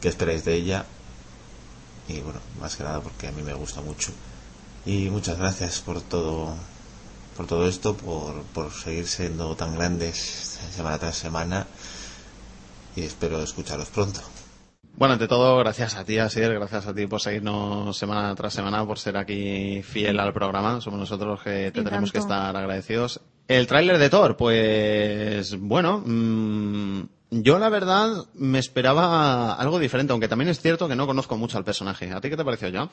[0.00, 0.84] ¿Qué esperáis de ella?
[2.08, 4.12] Y bueno, más que nada porque a mí me gusta mucho.
[4.84, 6.54] Y muchas gracias por todo
[7.36, 11.66] por todo esto, por, por seguir siendo tan grandes semana tras semana.
[12.94, 14.20] Y espero escucharos pronto.
[14.94, 18.86] Bueno, ante todo, gracias a ti, Asier, gracias a ti por seguirnos semana tras semana,
[18.86, 20.80] por ser aquí fiel al programa.
[20.80, 23.20] Somos nosotros los que te tenemos que estar agradecidos.
[23.48, 30.28] El tráiler de Thor, pues bueno, mm, yo la verdad me esperaba algo diferente, aunque
[30.28, 32.12] también es cierto que no conozco mucho al personaje.
[32.12, 32.90] ¿A ti qué te pareció ya?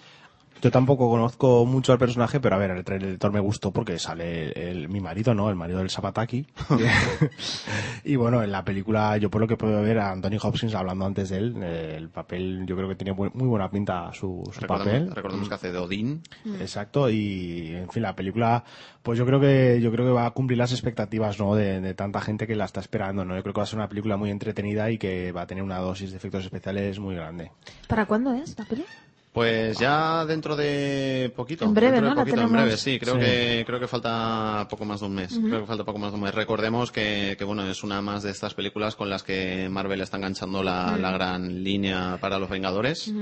[0.61, 3.71] Yo tampoco conozco mucho al personaje, pero a ver, el trailer de Thor me gustó
[3.71, 5.49] porque sale el, mi marido, ¿no?
[5.49, 6.45] El marido del Zapataki.
[8.03, 11.05] y bueno, en la película, yo por lo que puedo ver a Anthony Hopkins hablando
[11.05, 14.59] antes de él, el papel, yo creo que tiene muy, muy buena pinta su, su
[14.59, 15.15] Recordemos, papel.
[15.15, 16.21] recordemos que hace de Odín.
[16.59, 18.63] Exacto, y en fin, la película,
[19.01, 21.55] pues yo creo que, yo creo que va a cumplir las expectativas, ¿no?
[21.55, 23.35] De, de tanta gente que la está esperando, ¿no?
[23.35, 25.63] Yo creo que va a ser una película muy entretenida y que va a tener
[25.63, 27.51] una dosis de efectos especiales muy grande.
[27.87, 28.83] ¿Para cuándo es la peli?
[29.31, 31.63] Pues ya dentro de poquito.
[31.63, 32.21] En breve, dentro de ¿no?
[32.21, 32.99] Poquito, en breve, sí.
[32.99, 33.19] Creo Sí.
[33.21, 35.39] que creo que falta poco más de un mes.
[35.39, 36.33] Creo que falta poco más de un mes.
[36.33, 40.17] Recordemos que, que, bueno es una más de estas películas con las que Marvel está
[40.17, 43.13] enganchando la, la gran línea para los Vengadores.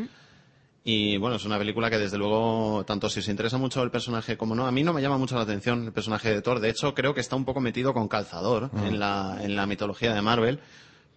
[0.86, 4.38] Y bueno, es una película que desde luego, tanto si os interesa mucho el personaje
[4.38, 6.62] como no, a mí no me llama mucho la atención el personaje de Thor.
[6.62, 8.86] De hecho, creo que está un poco metido con calzador Mm.
[8.86, 10.62] en, la, en la mitología de Marvel.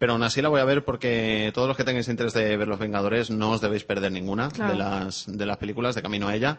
[0.01, 2.67] Pero aún así la voy a ver porque todos los que tengáis interés de ver
[2.67, 4.73] Los Vengadores no os debéis perder ninguna Claro.
[4.73, 6.59] de, las, de las películas de camino a ella.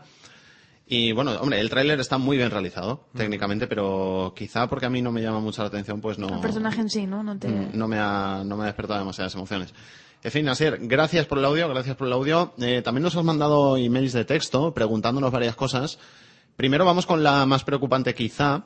[0.85, 5.01] Y bueno, hombre, el tráiler está muy bien realizado técnicamente, pero quizá porque a mí
[5.01, 7.23] no me llama mucho la atención, pues no, El personaje en sí, ¿no?
[7.23, 7.47] No te...
[7.47, 9.73] Mm, no me ha, no me ha despertado demasiadas emociones.
[10.23, 12.53] En fin, Asier, gracias por el audio, gracias por el audio.
[12.59, 15.97] Eh, también nos has mandado emails de texto preguntándonos varias cosas.
[16.57, 18.65] Primero vamos con la más preocupante quizá,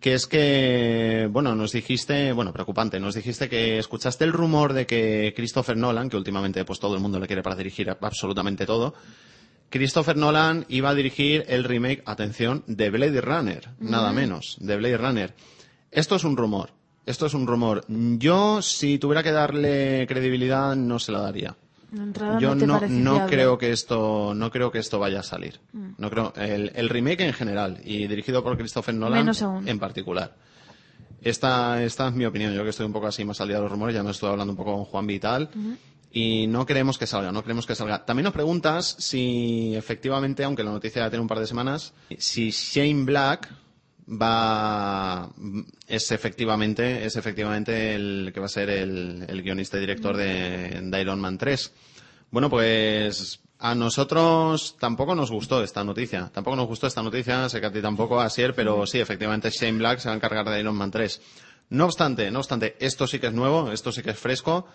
[0.00, 4.86] que es que, bueno, nos dijiste, bueno, preocupante, nos dijiste que escuchaste el rumor de
[4.86, 8.94] que Christopher Nolan, que últimamente pues todo el mundo le quiere para dirigir absolutamente todo,
[9.70, 14.96] Christopher Nolan iba a dirigir el remake, atención, de Blade Runner, nada menos, de Blade
[14.96, 15.34] Runner.
[15.90, 16.70] Esto es un rumor,
[17.04, 17.84] esto es un rumor.
[17.88, 21.56] Yo, si tuviera que darle credibilidad, no se la daría.
[22.38, 25.60] Yo no, creo que esto, no creo que esto vaya a salir.
[25.72, 25.90] Mm.
[25.96, 29.30] No creo, el, el remake en general y dirigido por Christopher Nolan
[29.66, 30.34] en particular.
[31.22, 32.52] Esta, esta es mi opinión.
[32.52, 34.30] Yo que estoy un poco así más al día de los rumores, ya me estoy
[34.30, 35.50] hablando un poco con Juan Vital.
[36.10, 38.04] Y no queremos que salga, no queremos que salga.
[38.04, 42.50] También nos preguntas si efectivamente, aunque la noticia ya tiene un par de semanas, si
[42.50, 43.50] Shane Black
[44.10, 45.30] va
[45.86, 50.80] es efectivamente es efectivamente el que va a ser el, el guionista y director de,
[50.82, 51.72] de Iron Man 3.
[52.30, 56.30] Bueno, pues a nosotros tampoco nos gustó esta noticia.
[56.32, 59.78] Tampoco nos gustó esta noticia, sé que a ti tampoco, Asier, pero sí, efectivamente Shane
[59.78, 61.20] Black se va a encargar de Iron Man 3.
[61.70, 64.66] No obstante, no obstante, esto sí que es nuevo, esto sí que es fresco.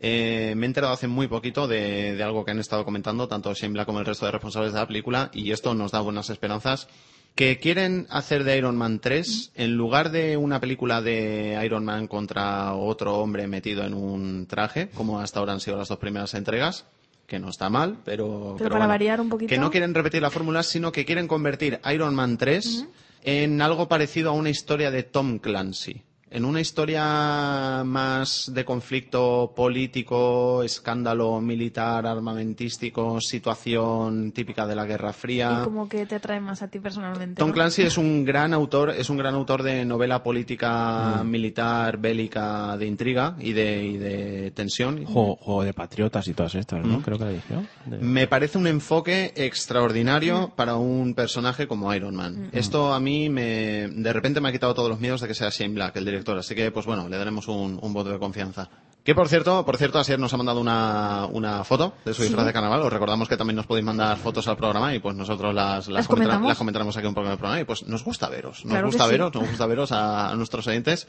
[0.00, 3.54] Eh, me he enterado hace muy poquito de, de algo que han estado comentando tanto
[3.54, 6.28] Shane Black como el resto de responsables de la película y esto nos da buenas
[6.28, 6.88] esperanzas.
[7.36, 12.08] Que quieren hacer de Iron Man 3, en lugar de una película de Iron Man
[12.08, 16.32] contra otro hombre metido en un traje, como hasta ahora han sido las dos primeras
[16.32, 16.86] entregas,
[17.26, 19.50] que no está mal, pero, Pero para variar un poquito.
[19.50, 22.86] que no quieren repetir la fórmula, sino que quieren convertir Iron Man 3
[23.24, 26.02] en algo parecido a una historia de Tom Clancy.
[26.28, 35.12] En una historia más de conflicto político, escándalo militar, armamentístico, situación típica de la Guerra
[35.12, 35.58] Fría.
[35.60, 37.38] Y como que te atrae más a ti personalmente.
[37.38, 37.54] Tom ¿no?
[37.54, 42.86] Clancy es un gran autor, es un gran autor de novela política, militar, bélica, de
[42.86, 45.04] intriga y de, y de tensión.
[45.04, 46.98] Juego, juego de patriotas y todas estas, ¿no?
[46.98, 47.02] Mm.
[47.02, 47.66] Creo que la dije, ¿no?
[47.86, 52.46] De- Me parece un enfoque extraordinario para un personaje como Iron Man.
[52.52, 52.56] Mm.
[52.58, 55.50] Esto a mí me, de repente me ha quitado todos los miedos de que sea
[55.50, 56.25] Shane Black, el director.
[56.32, 58.68] Así que, pues bueno, le daremos un, un voto de confianza.
[59.04, 62.28] Que por cierto, por cierto, Asier nos ha mandado una, una foto de su Sí.
[62.28, 62.80] disfraz de carnaval.
[62.82, 65.88] Os recordamos que también nos podéis mandar fotos al programa y pues nosotros las, las,
[65.88, 66.48] ¿Las comentar- comentamos?
[66.48, 67.60] las comentaremos aquí un poco en el programa.
[67.60, 69.10] Y pues nos gusta veros, nos Claro gusta sí.
[69.10, 71.06] veros, nos gusta veros a, a nuestros oyentes.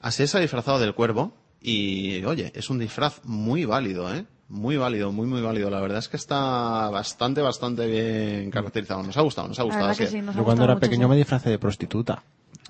[0.00, 4.24] Asier se ha disfrazado del cuervo y, oye, es un disfraz muy válido, ¿eh?
[4.48, 5.70] Muy válido, muy, muy válido.
[5.70, 9.04] La verdad es que está bastante, bastante bien caracterizado.
[9.04, 9.86] Nos ha gustado, nos ha gustado.
[9.90, 10.08] Asier.
[10.08, 11.10] sí, nos ha Yo cuando era mucho, pequeño sí.
[11.10, 12.24] me disfracé de prostituta.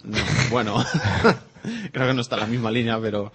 [0.04, 0.18] No,
[0.50, 0.84] bueno,
[1.92, 3.32] creo que no está en la misma línea, pero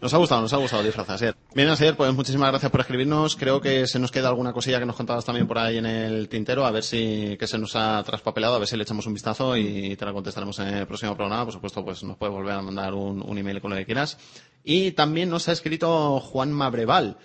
[0.00, 1.34] nos ha gustado, nos ha gustado el disfraz, Asier.
[1.54, 3.34] Bien, Asier, pues muchísimas gracias por escribirnos.
[3.36, 6.28] Creo que se nos queda alguna cosilla que nos contabas también por ahí en el
[6.28, 9.14] tintero, a ver si que se nos ha traspapelado, a ver si le echamos un
[9.14, 11.44] vistazo y te la contestaremos en el próximo programa.
[11.44, 14.18] Por supuesto, pues nos puedes volver a mandar un, un email con lo que quieras.
[14.62, 17.16] Y también nos ha escrito Juan Mabreval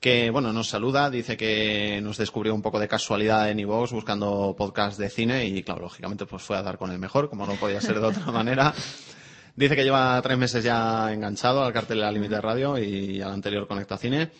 [0.00, 4.54] que bueno nos saluda, dice que nos descubrió un poco de casualidad en iVoox buscando
[4.56, 7.54] podcast de cine y claro, lógicamente pues fue a dar con el mejor, como no
[7.56, 8.72] podía ser de otra manera.
[9.60, 13.32] Dice que lleva tres meses ya enganchado al cartel de la Límite Radio y al
[13.32, 14.30] anterior Conecta Cine.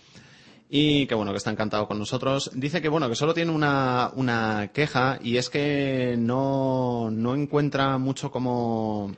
[0.70, 2.51] Y que bueno, que está encantado con nosotros.
[2.55, 7.98] Dice que bueno, que solo tiene una, una queja y es que no, no encuentra
[7.98, 9.12] mucho como...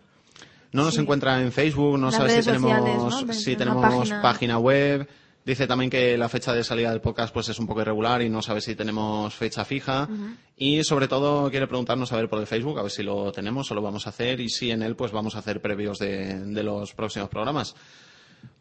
[0.73, 1.03] No nos Sí.
[1.03, 2.97] encuentra en Facebook, no Las sabe si tenemos, sociales,
[3.27, 3.33] ¿no?
[3.35, 4.23] si tenemos página.
[4.23, 5.07] página web.
[5.45, 8.31] Dice también que la fecha de salida del podcast pues es un poco irregular y
[8.31, 10.09] no sabe si tenemos fecha fija.
[10.57, 13.69] Y sobre todo quiere preguntarnos a ver por el Facebook, a ver si lo tenemos
[13.71, 16.39] o lo vamos a hacer y si en él pues vamos a hacer previos de,
[16.39, 17.75] de los próximos programas.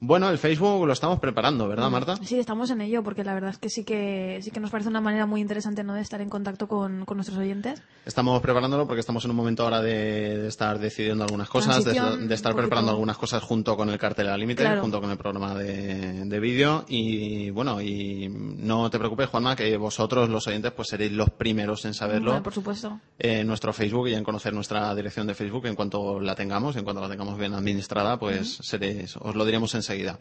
[0.03, 1.91] Bueno, el Facebook lo estamos preparando, ¿verdad, Mm.
[1.91, 2.15] Marta?
[2.23, 4.89] Sí, estamos en ello, porque la verdad es que sí que sí que nos parece
[4.89, 5.93] una manera muy interesante ¿no?
[5.93, 7.83] de estar en contacto con, con nuestros oyentes.
[8.05, 11.91] Estamos preparándolo porque estamos en un momento ahora de, de estar decidiendo algunas cosas, de,
[12.33, 14.81] estar preparando algunas cosas junto con el cartel al límite, Claro.
[14.81, 19.77] junto con el programa de, de vídeo y bueno, y no te preocupes, Juanma, que
[19.77, 22.41] vosotros los oyentes pues seréis los primeros en saberlo.
[22.41, 22.99] Por supuesto.
[23.19, 26.83] en nuestro Facebook y en conocer nuestra dirección de Facebook en cuanto la tengamos, en
[26.83, 30.19] cuanto la tengamos bien administrada, pues seréis, os lo diremos enseguida.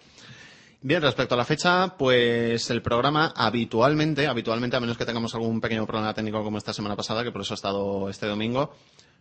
[0.82, 5.60] Bien, respecto a la fecha, pues el programa habitualmente, habitualmente, a menos que tengamos algún
[5.60, 8.72] pequeño problema técnico como esta semana pasada, que por eso ha estado este domingo,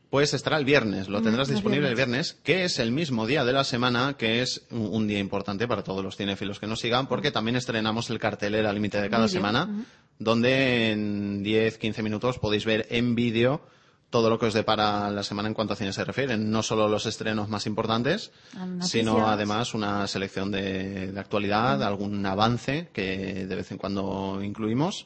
[0.09, 3.43] pues estará el viernes, lo Mm, tendrás disponible el viernes, que es el mismo día
[3.43, 7.07] de la semana, que es un, día importante para todos los cinéfilos que nos sigan,
[7.07, 9.83] porque también estrenamos el cartelera límite de cada semana, ujú.
[10.17, 13.61] donde en 10-15 minutos podéis ver en vídeo
[14.09, 16.87] todo lo que os depara la semana en cuanto a cine se refiere, no solo
[16.87, 18.89] los estrenos más importantes, Noticias.
[18.89, 25.05] sino además una selección de, de actualidad, algún avance que de vez en cuando incluimos.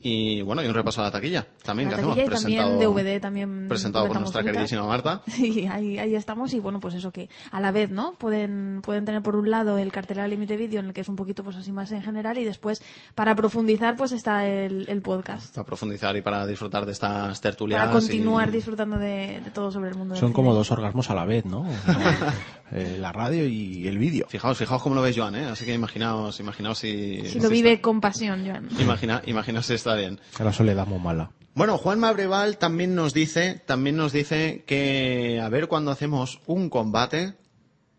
[0.00, 2.40] Y bueno, y un repaso a la taquilla también La que taquilla hacemos.
[2.50, 4.52] y también DVD también presentado por nuestra fruta.
[4.52, 5.22] queridísima Marta.
[5.26, 8.12] Sí, ahí, ahí estamos y bueno, pues eso que a la vez, ¿no?
[8.14, 11.08] Pueden, pueden tener por un lado el cartel al límite vídeo en el que es
[11.08, 12.80] un poquito pues así más en general y después
[13.16, 15.54] para profundizar pues está el, el podcast.
[15.54, 17.80] Para profundizar y para disfrutar de estas tertulias.
[17.80, 20.34] Para continuar y- disfrutando de, de todo sobre el mundo del Son cine.
[20.36, 21.66] como dos orgasmos a la vez, ¿no?
[22.72, 24.26] Eh, la radio y el vídeo.
[24.28, 25.44] Fijaos, fijaos cómo lo ves Joan, ¿eh?
[25.46, 27.22] Así que imaginaos, imaginaos si...
[27.26, 28.68] Si lo vive con pasión, Joan.
[28.78, 30.20] Imagina, imaginaos si está bien.
[30.38, 31.30] La soledad muy mala.
[31.54, 36.68] Bueno, Juan Mabreval también nos dice, también nos dice que a ver cuando hacemos un
[36.68, 37.34] combate,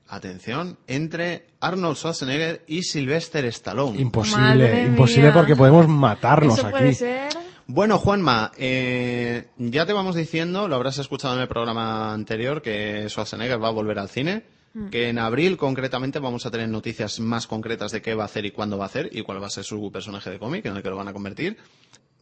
[0.07, 3.99] atención, entre Arnold Schwarzenegger y Sylvester Stallone.
[3.99, 5.33] Imposible, Madre imposible mía.
[5.33, 6.77] porque podemos matarnos Eso aquí.
[6.77, 7.29] puede ser.
[7.67, 13.05] Bueno, Juanma, eh, ya te vamos diciendo, lo habrás escuchado en el programa anterior, que
[13.09, 14.43] Schwarzenegger va a volver al cine.
[14.91, 18.45] Que en abril concretamente vamos a tener noticias más concretas de qué va a hacer
[18.45, 20.75] y cuándo va a hacer y cuál va a ser su personaje de cómic en
[20.75, 21.57] el que lo van a convertir.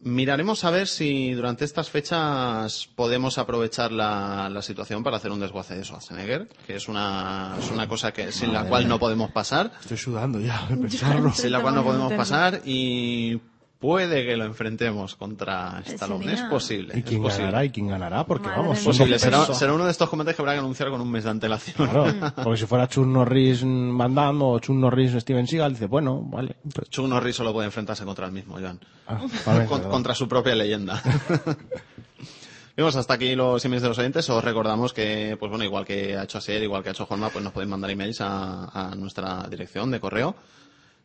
[0.00, 5.40] Miraremos a ver si durante estas fechas podemos aprovechar la, la situación para hacer un
[5.40, 8.90] desguace de Schwarzenegger, que es una, es una cosa que sin la cual mía.
[8.90, 9.72] no podemos pasar.
[9.80, 11.32] Estoy sudando ya de pensarlo.
[11.32, 13.40] Sin la cual no podemos pasar y
[13.78, 16.24] puede que lo enfrentemos contra Stallone.
[16.24, 16.98] Sería- Es posible.
[16.98, 17.46] ¿Y quién posible.
[17.46, 17.64] ganará?
[17.64, 18.24] ¿Y quién ganará?
[18.24, 19.18] Porque Madre vamos, Posible.
[19.18, 21.88] Será, uno de estos combates que habrá que anunciar con un mes de antelación.
[21.88, 22.06] Claro,
[22.44, 26.56] porque si fuera Chun Norris Van Damme o Chun Norris Steven Seagal, dice, bueno, vale.
[26.74, 28.80] Pero- Chuck Norris solo puede enfrentarse contra el mismo, Joan.
[29.06, 29.90] Ah, vale, Con- perdón.
[29.92, 31.00] contra su propia leyenda.
[32.76, 34.28] Vemos hasta aquí los emails de los oyentes.
[34.30, 37.28] Os recordamos que, pues bueno, igual que ha hecho Asier, igual que ha hecho Juanma,
[37.28, 40.36] pues nos podéis mandar emails a, a nuestra dirección de correo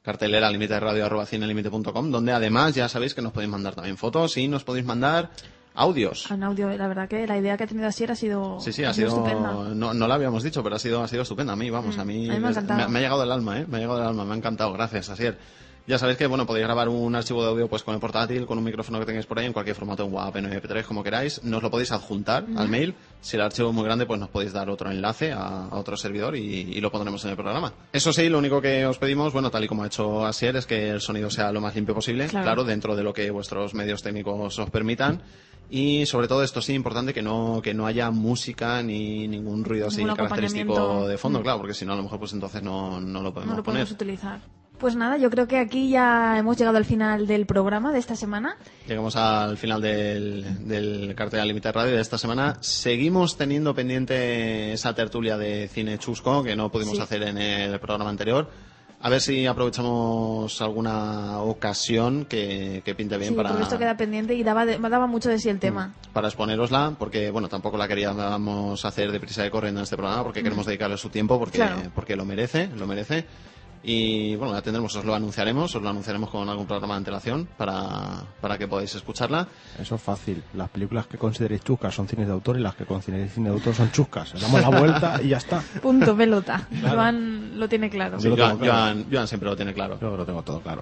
[0.04, 4.38] cartelera límite radio arroba cinelimite.com, donde además ya sabéis que nos podéis mandar también fotos
[4.38, 5.32] y nos podéis mandar
[5.76, 6.30] audios.
[6.30, 8.84] En audio, la verdad que la idea que ha tenido Asier ha sido, Sí, sí,
[8.84, 9.54] ha sido, estupenda.
[9.74, 11.54] no, no lo habíamos dicho, pero ha sido, ha sido estupenda.
[11.54, 13.60] A mí, vamos, Mm, a mí, a mí me ha me ha llegado del alma,
[13.60, 13.66] ¿eh?
[13.68, 14.74] Me ha llegado del alma, me ha encantado.
[14.74, 15.38] Gracias, Asier.
[15.86, 18.58] Ya sabéis que, bueno, podéis grabar un archivo de audio pues con el portátil, con
[18.58, 21.44] un micrófono que tengáis por ahí, en cualquier formato, en WAV, en MP3, como queráis.
[21.44, 22.96] Nos lo podéis adjuntar al mail.
[23.20, 25.98] Si el archivo es muy grande, pues nos podéis dar otro enlace a, a otro
[25.98, 27.74] servidor y, y lo pondremos en el programa.
[27.92, 30.66] Eso sí, lo único que os pedimos, bueno, tal y como ha hecho Asier, es
[30.66, 32.28] que el sonido sea lo más limpio posible.
[32.28, 32.46] Claro.
[32.46, 35.22] claro dentro de lo que vuestros medios técnicos os permitan.
[35.70, 39.88] Y sobre todo esto sí importante que no que no haya música ni ningún ruido
[39.88, 41.44] así Ningún característico de fondo, Mm.
[41.44, 43.64] claro, porque si no a lo mejor pues entonces no, no lo podemos no lo
[43.64, 43.82] poner.
[43.86, 44.40] podemos utilizar.
[44.84, 48.18] Pues nada, yo creo que aquí ya hemos llegado al final del programa de esta
[48.18, 48.58] semana.
[48.86, 52.58] Llegamos al final del, del cartel al límite radio de esta semana.
[52.60, 57.02] Seguimos teniendo pendiente esa tertulia de cine chusco que no pudimos Sí.
[57.02, 58.50] hacer en el programa anterior.
[59.00, 63.96] A ver si aprovechamos alguna ocasión que, que pinte bien sí, para, porque esto queda
[63.96, 65.94] pendiente y daba, de- daba mucho de sí el tema.
[66.12, 70.42] para exponerosla, porque bueno, tampoco la queríamos hacer deprisa y corriendo en este programa, porque
[70.42, 70.44] Mm.
[70.44, 71.84] queremos dedicarle su tiempo, porque, Claro.
[71.96, 73.26] porque lo merece, lo merece.
[73.86, 77.48] Y bueno, la tendremos, os lo anunciaremos, os lo anunciaremos con algún programa de antelación
[77.58, 79.46] para, para que podáis escucharla.
[79.78, 80.42] Eso es fácil.
[80.54, 83.56] Las películas que consideréis chuscas son cines de autor y las que consideréis cine de
[83.56, 84.34] autor son chuscas.
[84.36, 85.62] Le damos la vuelta y ya está.
[85.82, 86.66] Punto, pelota.
[86.80, 86.96] Claro.
[86.96, 88.20] Joan lo tiene claro.
[88.20, 88.74] Sí, Yo lo tengo Joan, claro.
[89.02, 90.00] Joan- Joan siempre lo tiene claro.
[90.00, 90.82] Yo lo tengo todo claro.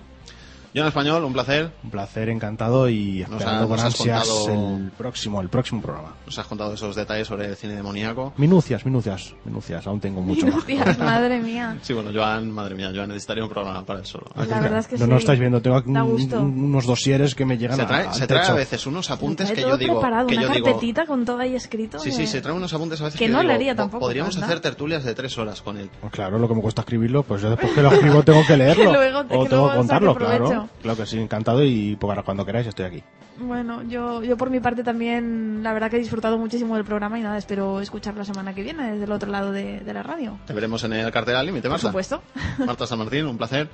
[0.74, 1.70] Joan Español, un placer.
[1.84, 6.14] Un placer, encantado y Nos esperando con ansias contado- el próximo, el próximo programa.
[6.26, 8.34] Nos has contado esos detalles sobre el cine demoníaco.
[8.38, 9.86] Minucias, minucias, minucias.
[9.86, 10.66] Aún tengo mucho más.
[10.66, 11.78] Minucias, madre mía.
[11.82, 14.28] Sí, bueno, Joan, madre mía, Joan necesitaría un programa para él solo.
[14.36, 15.12] La verdad es que no, sí.
[15.12, 18.28] no estáis viendo, tengo un- unos dosieres que me llegan Se a- trae, al se
[18.28, 20.00] trae a veces unos apuntes Trae que yo digo...
[20.00, 22.00] preparado, que una yo digo carpetita con todo ahí escrito.
[22.00, 23.78] Sí, sí, se trae unos apuntes a veces Que que, no yo digo, leería po-
[23.82, 25.90] tampoco, Podríamos hacer tertulias de tres horas con él.
[26.00, 28.56] Pues claro, lo que me cuesta escribirlo, pues yo después que lo escribo tengo que
[28.56, 28.84] leerlo.
[28.86, 30.61] Que luego- que o tengo que contarlo, provecho.
[30.82, 30.98] Claro.
[30.98, 33.04] que sí, encantado y para cuando queráis estoy aquí.
[33.40, 37.18] Bueno, yo, yo por mi parte también, la verdad que he disfrutado muchísimo del programa
[37.18, 40.04] y nada, espero escuchar la semana que viene desde el otro lado de, de la
[40.04, 40.38] radio.
[40.46, 41.88] Te veremos en el cartel al límite, Por Marta.
[41.88, 42.22] supuesto.
[42.66, 43.70] Marta San Martín, un placer.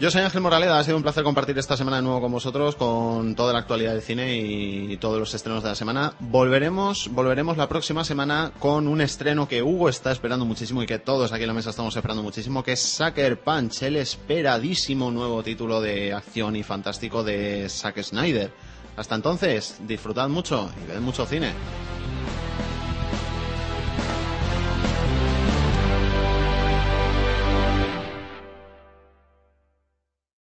[0.00, 2.74] Yo soy Ángel Moraleda, ha sido un placer compartir esta semana de nuevo con vosotros
[2.74, 6.14] con toda la actualidad del cine y todos los estrenos de la semana.
[6.18, 10.98] Volveremos, volveremos la próxima semana con un estreno que Hugo está esperando muchísimo y que
[10.98, 15.44] todos aquí en la mesa estamos esperando muchísimo, que es Sucker Punch, el esperadísimo nuevo
[15.44, 18.50] título de acción y fantástico de Zack Snyder.
[18.96, 21.52] Hasta entonces, disfrutad mucho y ved mucho cine.